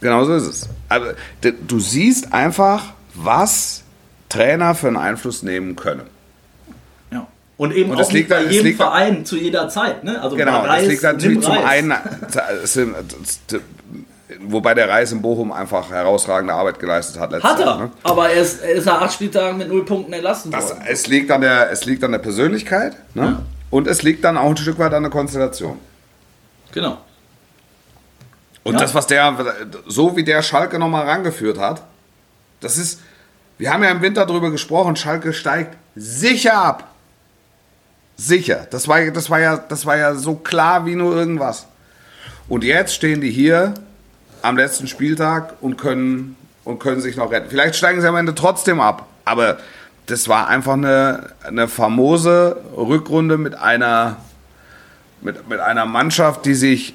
Genau 0.00 0.22
so 0.24 0.34
ist 0.36 0.46
es. 0.46 0.68
Aber 0.88 1.14
d- 1.42 1.54
du 1.66 1.80
siehst 1.80 2.32
einfach, 2.32 2.84
was 3.14 3.82
Trainer 4.28 4.76
für 4.76 4.86
einen 4.86 4.96
Einfluss 4.96 5.42
nehmen 5.42 5.74
können. 5.74 6.02
Ja. 7.58 7.64
Und 7.64 7.72
eben 7.74 7.90
Und 7.90 8.00
auch 8.00 8.12
liegt 8.12 8.28
bei 8.28 8.44
jedem 8.44 8.76
Verein 8.76 9.24
zu 9.24 9.36
jeder 9.36 9.68
Zeit. 9.68 10.04
Ne? 10.04 10.20
Also 10.22 10.36
Genau, 10.36 10.60
bei 10.60 10.66
das 10.68 10.76
Reis, 10.76 10.86
liegt 10.86 11.02
natürlich 11.02 11.40
zum 11.40 11.54
Reis. 11.54 11.64
einen, 11.66 11.94
wobei 14.40 14.74
der 14.74 14.88
Reis 14.88 15.10
in 15.12 15.20
Bochum 15.22 15.50
einfach 15.52 15.90
herausragende 15.90 16.54
Arbeit 16.54 16.78
geleistet 16.78 17.20
hat 17.20 17.32
Hat 17.42 17.58
er, 17.58 17.66
Jahr. 17.66 17.78
Ne? 17.78 17.90
aber 18.04 18.30
er 18.30 18.42
ist, 18.42 18.62
er 18.62 18.72
ist 18.74 18.84
nach 18.84 19.00
acht 19.00 19.12
Spieltagen 19.12 19.58
mit 19.58 19.68
null 19.68 19.84
Punkten 19.84 20.12
entlassen 20.12 20.52
Das, 20.52 20.68
worden. 20.70 20.84
es, 20.88 21.06
liegt 21.08 21.30
an 21.30 21.40
der, 21.40 21.70
es 21.70 21.84
liegt 21.84 22.04
an 22.04 22.12
der 22.12 22.18
Persönlichkeit 22.18 22.96
ne? 23.14 23.40
und 23.70 23.88
es 23.88 24.02
liegt 24.02 24.22
dann 24.24 24.36
auch 24.36 24.50
ein 24.50 24.56
Stück 24.56 24.78
weit 24.78 24.92
an 24.94 25.02
der 25.02 25.10
Konstellation. 25.10 25.78
Genau. 26.72 26.98
Und 28.62 28.74
Ja. 28.74 28.80
das, 28.80 28.94
was 28.94 29.06
der, 29.06 29.34
so 29.86 30.14
wie 30.16 30.22
der 30.24 30.42
Schalke 30.42 30.78
nochmal 30.78 31.06
rangeführt 31.06 31.58
hat, 31.58 31.82
das 32.60 32.76
ist, 32.76 33.00
wir 33.56 33.72
haben 33.72 33.82
ja 33.82 33.90
im 33.90 34.02
Winter 34.02 34.26
drüber 34.26 34.50
gesprochen, 34.50 34.94
Schalke 34.94 35.32
steigt 35.32 35.76
sicher 35.96 36.54
ab. 36.56 36.90
Sicher. 38.20 38.66
Das 38.70 38.88
war, 38.88 39.00
das 39.12 39.30
war, 39.30 39.38
ja, 39.38 39.56
das 39.56 39.86
war 39.86 39.96
ja 39.96 40.14
so 40.16 40.34
klar 40.34 40.84
wie 40.84 40.96
nur 40.96 41.14
irgendwas. 41.14 41.68
Und 42.48 42.64
jetzt 42.64 42.92
stehen 42.92 43.20
die 43.20 43.30
hier 43.30 43.74
am 44.42 44.56
letzten 44.56 44.88
Spieltag 44.88 45.54
und 45.60 45.78
können, 45.78 46.36
und 46.64 46.80
können 46.80 47.00
sich 47.00 47.16
noch 47.16 47.30
retten. 47.30 47.48
Vielleicht 47.48 47.76
steigen 47.76 48.00
sie 48.00 48.08
am 48.08 48.16
Ende 48.16 48.34
trotzdem 48.34 48.80
ab. 48.80 49.06
Aber 49.24 49.58
das 50.06 50.28
war 50.28 50.48
einfach 50.48 50.72
eine, 50.72 51.30
eine 51.46 51.68
famose 51.68 52.60
Rückrunde 52.76 53.38
mit 53.38 53.54
einer, 53.54 54.16
mit, 55.20 55.48
mit 55.48 55.60
einer 55.60 55.86
Mannschaft, 55.86 56.44
die 56.44 56.54
sich 56.54 56.94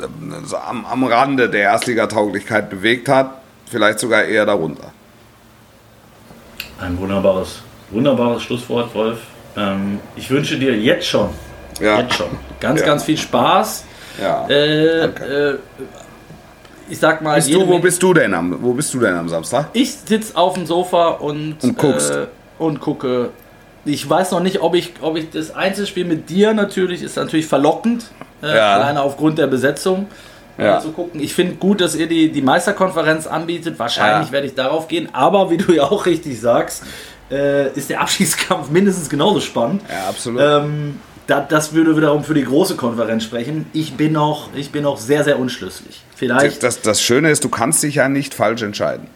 ähm, 0.00 0.34
am, 0.68 0.84
am 0.86 1.04
Rande 1.04 1.50
der 1.50 1.62
Erstligatauglichkeit 1.62 2.70
bewegt 2.70 3.08
hat. 3.08 3.40
Vielleicht 3.66 3.98
sogar 3.98 4.22
eher 4.22 4.46
darunter. 4.46 4.92
Ein 6.80 6.96
wunderbares, 6.98 7.62
wunderbares 7.90 8.42
Schlusswort, 8.44 8.94
Wolf. 8.94 9.18
Ähm, 9.56 10.00
ich 10.16 10.28
wünsche 10.30 10.58
dir 10.58 10.76
jetzt 10.76 11.06
schon, 11.06 11.30
Ja. 11.80 12.00
jetzt 12.00 12.14
schon, 12.14 12.26
ganz, 12.60 12.80
Ja. 12.80 12.86
ganz 12.86 13.04
viel 13.04 13.16
Spaß. 13.18 13.84
Ja. 14.20 14.46
Äh, 14.48 15.04
äh, 15.06 15.58
ich 16.88 16.98
sag 16.98 17.22
mal, 17.22 17.36
Bist 17.36 17.52
du, 17.52 17.66
wo 17.66 17.78
bist 17.78 18.02
du 18.02 18.12
denn 18.14 18.34
am, 18.34 18.58
wo 18.62 18.72
bist 18.72 18.92
du 18.94 19.00
denn 19.00 19.14
am 19.14 19.28
Samstag? 19.28 19.68
ich 19.72 19.92
sitze 19.94 20.36
auf 20.36 20.54
dem 20.54 20.66
Sofa 20.66 21.08
und, 21.08 21.56
Und 21.62 21.78
guckst. 21.78 22.10
Äh, 22.10 22.26
und 22.58 22.80
gucke. 22.80 23.30
Ich 23.86 24.08
weiß 24.08 24.30
noch 24.30 24.40
nicht, 24.40 24.60
ob 24.62 24.74
ich, 24.74 24.94
ob 25.00 25.16
ich 25.16 25.30
das 25.30 25.54
Einzelspiel 25.54 26.04
mit 26.04 26.30
dir 26.30 26.54
natürlich 26.54 27.02
ist 27.02 27.16
natürlich 27.16 27.46
verlockend, 27.46 28.06
äh, 28.42 28.54
Ja. 28.56 28.74
alleine 28.74 29.02
aufgrund 29.02 29.38
der 29.38 29.46
Besetzung. 29.46 30.06
Ja. 30.56 30.74
Mal 30.74 30.80
zu 30.80 30.92
gucken. 30.92 31.20
Ich 31.20 31.34
finde 31.34 31.56
gut, 31.56 31.80
dass 31.80 31.96
ihr 31.96 32.06
die, 32.06 32.30
die 32.30 32.40
Meisterkonferenz 32.40 33.26
anbietet. 33.26 33.76
Wahrscheinlich 33.78 34.28
Ja. 34.28 34.32
werde 34.32 34.46
ich 34.46 34.54
darauf 34.54 34.86
gehen. 34.86 35.08
Aber 35.12 35.50
wie 35.50 35.56
du 35.56 35.72
ja 35.72 35.82
auch 35.82 36.06
richtig 36.06 36.40
sagst, 36.40 36.84
äh, 37.30 37.70
ist 37.72 37.90
der 37.90 38.00
Abschiedskampf 38.00 38.70
mindestens 38.70 39.08
genauso 39.08 39.40
spannend. 39.40 39.82
Ja, 39.90 40.08
absolut. 40.08 40.40
Ähm, 40.42 41.00
da, 41.26 41.40
das 41.40 41.72
würde 41.72 41.96
wiederum 41.96 42.22
für 42.22 42.34
die 42.34 42.44
große 42.44 42.76
Konferenz 42.76 43.24
sprechen. 43.24 43.66
Ich 43.72 43.94
bin 43.96 44.12
noch, 44.12 44.50
ich 44.54 44.70
bin 44.70 44.82
noch 44.82 44.98
sehr, 44.98 45.24
sehr 45.24 45.38
unschlüssig. 45.38 46.02
Vielleicht, 46.14 46.62
das, 46.62 46.82
das 46.82 47.00
Schöne 47.02 47.30
ist, 47.30 47.42
du 47.44 47.48
kannst 47.48 47.82
dich 47.82 47.96
ja 47.96 48.08
nicht 48.08 48.34
falsch 48.34 48.62
entscheiden. 48.62 49.08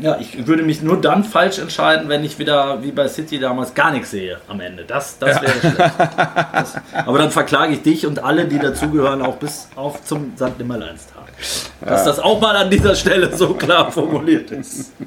ja, 0.00 0.18
ich 0.20 0.46
würde 0.46 0.62
mich 0.62 0.82
nur 0.82 1.00
dann 1.00 1.24
falsch 1.24 1.58
entscheiden, 1.58 2.08
wenn 2.08 2.22
ich 2.22 2.38
wieder 2.38 2.82
wie 2.84 2.92
bei 2.92 3.08
City 3.08 3.40
damals 3.40 3.74
gar 3.74 3.90
nichts 3.90 4.12
sehe 4.12 4.38
am 4.46 4.60
Ende. 4.60 4.84
Das, 4.84 5.18
das 5.18 5.42
wäre 5.42 5.52
schlecht. 5.58 5.78
Das, 6.52 6.74
aber 6.92 7.18
dann 7.18 7.30
verklage 7.30 7.72
ich 7.72 7.82
dich 7.82 8.06
und 8.06 8.22
alle, 8.22 8.46
die 8.46 8.58
dazugehören, 8.58 9.22
auch 9.22 9.36
bis 9.36 9.68
auf 9.74 10.04
zum 10.04 10.32
St. 10.36 10.58
Nimmerleinstag. 10.58 11.24
Dass 11.80 12.04
das 12.04 12.18
auch 12.18 12.40
mal 12.40 12.56
an 12.56 12.70
dieser 12.70 12.94
Stelle 12.94 13.36
so 13.36 13.54
klar 13.54 13.90
formuliert 13.90 14.50
ist. 14.52 14.92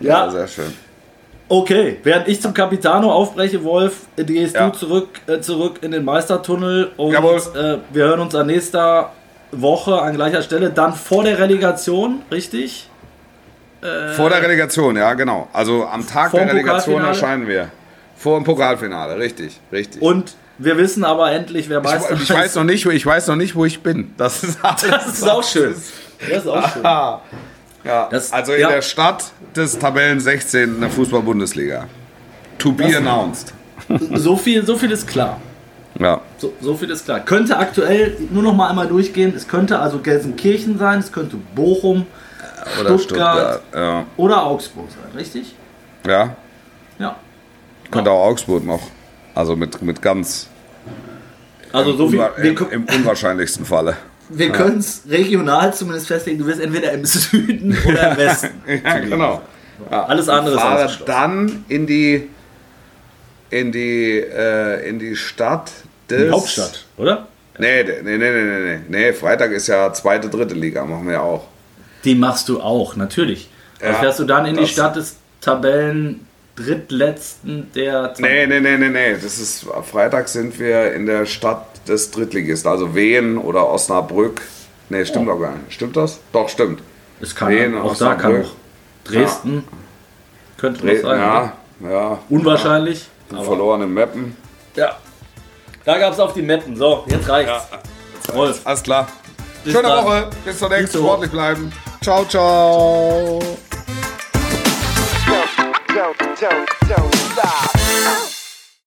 Ja, 0.00 0.26
ja, 0.26 0.30
sehr 0.30 0.48
schön. 0.48 0.72
Okay, 1.48 1.98
während 2.02 2.26
ich 2.28 2.40
zum 2.40 2.54
Capitano 2.54 3.12
aufbreche, 3.12 3.62
Wolf, 3.64 3.98
äh, 4.16 4.24
gehst 4.24 4.54
Ja. 4.54 4.70
du 4.70 4.76
zurück, 4.78 5.08
äh, 5.26 5.40
zurück 5.40 5.78
in 5.82 5.90
den 5.90 6.04
Meistertunnel 6.04 6.90
und 6.96 7.14
äh, 7.14 7.78
wir 7.92 8.04
hören 8.04 8.20
uns 8.20 8.34
an 8.34 8.46
nächster 8.46 9.12
Woche 9.52 10.00
an 10.00 10.14
gleicher 10.14 10.42
Stelle, 10.42 10.70
dann 10.70 10.94
vor 10.94 11.22
der 11.22 11.38
Relegation, 11.38 12.22
richtig? 12.30 12.88
Vor 14.16 14.30
der 14.30 14.40
Relegation, 14.42 14.96
ja, 14.96 15.12
genau. 15.12 15.46
Also 15.52 15.84
am 15.86 16.06
Tag 16.06 16.32
der 16.32 16.48
Relegation 16.48 17.04
erscheinen 17.04 17.46
wir. 17.46 17.68
Vor 18.16 18.38
dem 18.38 18.44
Pokalfinale, 18.44 19.18
richtig, 19.18 19.60
richtig. 19.70 20.00
Und 20.00 20.34
wir 20.56 20.78
wissen 20.78 21.04
aber 21.04 21.30
endlich, 21.32 21.68
wer 21.68 21.82
Meister 21.82 22.14
ich, 22.14 22.22
ich, 22.22 22.30
weiß 22.30 22.54
noch 22.54 22.64
nicht, 22.64 22.86
wo- 22.86 22.90
ich 22.90 23.04
weiß 23.04 23.26
noch 23.26 23.36
nicht, 23.36 23.54
wo 23.54 23.66
ich 23.66 23.82
bin. 23.82 24.14
Das 24.16 24.42
ist, 24.42 24.58
Das 24.62 25.06
ist 25.08 25.28
auch 25.28 25.44
schön. 25.44 25.74
Das 26.30 26.38
ist 26.38 26.48
auch 26.48 26.66
schön. 26.72 26.82
Ja, 27.84 28.08
Das- 28.10 28.32
also 28.32 28.52
in 28.52 28.60
ja. 28.60 28.68
der 28.70 28.82
Stadt 28.82 29.24
des 29.54 29.78
Tabellen 29.78 30.20
16 30.20 30.74
in 30.76 30.80
der 30.80 30.90
Fußball-Bundesliga. 30.90 31.86
To 32.58 32.72
be 32.72 32.84
Das- 32.84 32.96
announced. 32.96 33.52
So 34.14 34.36
viel, 34.36 34.64
so 34.64 34.76
viel 34.76 34.90
ist 34.92 35.06
klar. 35.06 35.40
Ja. 35.98 36.20
So, 36.38 36.52
so 36.60 36.74
viel 36.76 36.90
ist 36.90 37.04
klar. 37.04 37.20
Könnte 37.20 37.56
aktuell, 37.58 38.16
nur 38.30 38.42
noch 38.42 38.54
mal 38.54 38.68
einmal 38.68 38.86
durchgehen, 38.88 39.32
es 39.36 39.46
könnte 39.46 39.78
also 39.78 39.98
Gelsenkirchen 39.98 40.78
sein, 40.78 40.98
es 41.00 41.12
könnte 41.12 41.36
Bochum 41.54 42.06
Oder 42.80 42.98
Stuttgart. 42.98 43.60
Stuttgart. 43.60 43.62
Ja. 43.74 44.04
oder 44.16 44.42
Augsburg 44.44 44.86
sein, 44.90 45.16
richtig? 45.18 45.54
ja, 46.06 46.34
Ja. 46.98 47.16
könnte 47.90 48.10
auch 48.10 48.24
Augsburg 48.26 48.64
noch. 48.64 48.80
Also 49.34 49.54
mit, 49.54 49.82
mit 49.82 50.00
ganz 50.00 50.48
Also 51.72 51.96
so 51.96 52.08
viel. 52.08 52.18
Wir, 52.38 52.50
im, 52.50 52.68
im 52.70 52.84
unwahrscheinlichsten 52.96 53.64
Falle. 53.66 53.96
Wir 54.28 54.50
können 54.50 54.78
es 54.78 55.02
regional 55.08 55.74
zumindest 55.74 56.06
festlegen, 56.06 56.38
du 56.38 56.46
wirst 56.46 56.60
entweder 56.60 56.92
im 56.92 57.04
Süden 57.04 57.76
oder 57.86 58.12
im 58.12 58.16
Westen. 58.18 58.62
Ja, 58.84 58.98
genau. 58.98 59.42
Alles 59.90 60.28
andere 60.28 60.56
ist 60.56 60.62
ausgeschlossen. 60.62 61.04
dann 61.06 61.64
in 61.68 61.86
die 61.86 62.28
in 63.50 63.70
die 63.72 64.18
äh, 64.18 64.88
in 64.88 64.98
die 64.98 65.14
Stadt 65.16 65.70
des 66.08 66.22
Die 66.22 66.30
Hauptstadt, 66.30 66.86
oder? 66.96 67.28
Nee, 67.58 67.84
nee, 67.84 67.92
nee, 68.02 68.16
nee, 68.18 68.30
nee, 68.30 68.58
nee. 68.60 68.78
Nee, 68.88 69.12
Freitag 69.12 69.52
ist 69.52 69.68
ja 69.68 69.92
zweite, 69.92 70.28
dritte 70.28 70.54
Liga, 70.54 70.84
machen 70.84 71.06
wir 71.06 71.14
ja 71.14 71.20
auch. 71.20 71.44
Die 72.04 72.14
machst 72.14 72.48
du 72.48 72.60
auch, 72.60 72.96
natürlich. 72.96 73.48
Ja, 73.80 73.88
also 73.88 74.00
fährst 74.00 74.18
du 74.18 74.24
dann 74.24 74.46
in 74.46 74.56
die 74.56 74.66
Stadt 74.66 74.96
des 74.96 75.16
Tabellen 75.40 76.26
drittletzten 76.56 77.70
der 77.74 78.14
Nee, 78.18 78.46
nee, 78.46 78.60
nee, 78.60 78.76
nee, 78.78 78.88
nee. 78.88 79.12
Das 79.14 79.38
ist 79.38 79.66
Freitag 79.90 80.28
sind 80.28 80.58
wir 80.58 80.92
in 80.94 81.06
der 81.06 81.26
Stadt 81.26 81.66
des 81.88 82.10
Drittligisten, 82.10 82.70
also 82.70 82.94
Wien 82.94 83.38
oder 83.38 83.68
Osnabrück. 83.68 84.42
Nee, 84.88 85.04
stimmt 85.04 85.28
doch 85.28 85.38
gar 85.38 85.52
nicht. 85.52 85.72
Stimmt 85.72 85.96
das? 85.96 86.20
Doch, 86.32 86.48
stimmt. 86.48 86.82
Es 87.20 87.34
kann 87.34 87.50
Wien, 87.50 87.76
auch 87.76 87.96
da 87.96 88.14
kann 88.14 88.32
Osnabrück. 88.32 88.46
auch 88.46 89.08
Dresden 89.10 89.64
könnte 90.56 90.86
das 90.86 91.00
Dre 91.02 91.08
sein. 91.10 91.20
ja, 91.20 91.52
ja. 91.90 92.18
Unwahrscheinlich. 92.28 93.06
Ja, 93.30 93.42
verloren 93.42 93.82
im 93.82 93.94
Mappen. 93.94 94.36
Ja. 94.76 94.96
Da 95.84 95.98
gab 95.98 96.12
es 96.12 96.20
auf 96.20 96.32
die 96.32 96.42
Mappen. 96.42 96.76
So, 96.76 97.04
jetzt 97.08 97.28
reicht's. 97.28 97.68
Wolf, 98.32 98.60
Alles 98.64 98.82
klar. 98.82 99.06
bis 99.64 99.72
Schöne 99.74 99.88
dann. 99.88 100.04
Woche. 100.04 100.30
Bis 100.44 100.58
zur 100.58 100.68
nächsten. 100.70 100.98
Sportlich 100.98 101.30
bleiben. 101.30 101.72
Ciao, 102.02 102.24
ciao. 102.24 103.40
don't, 105.88 106.16
don't, 106.40 106.66
don't 106.88 107.14
stop. 107.32 108.33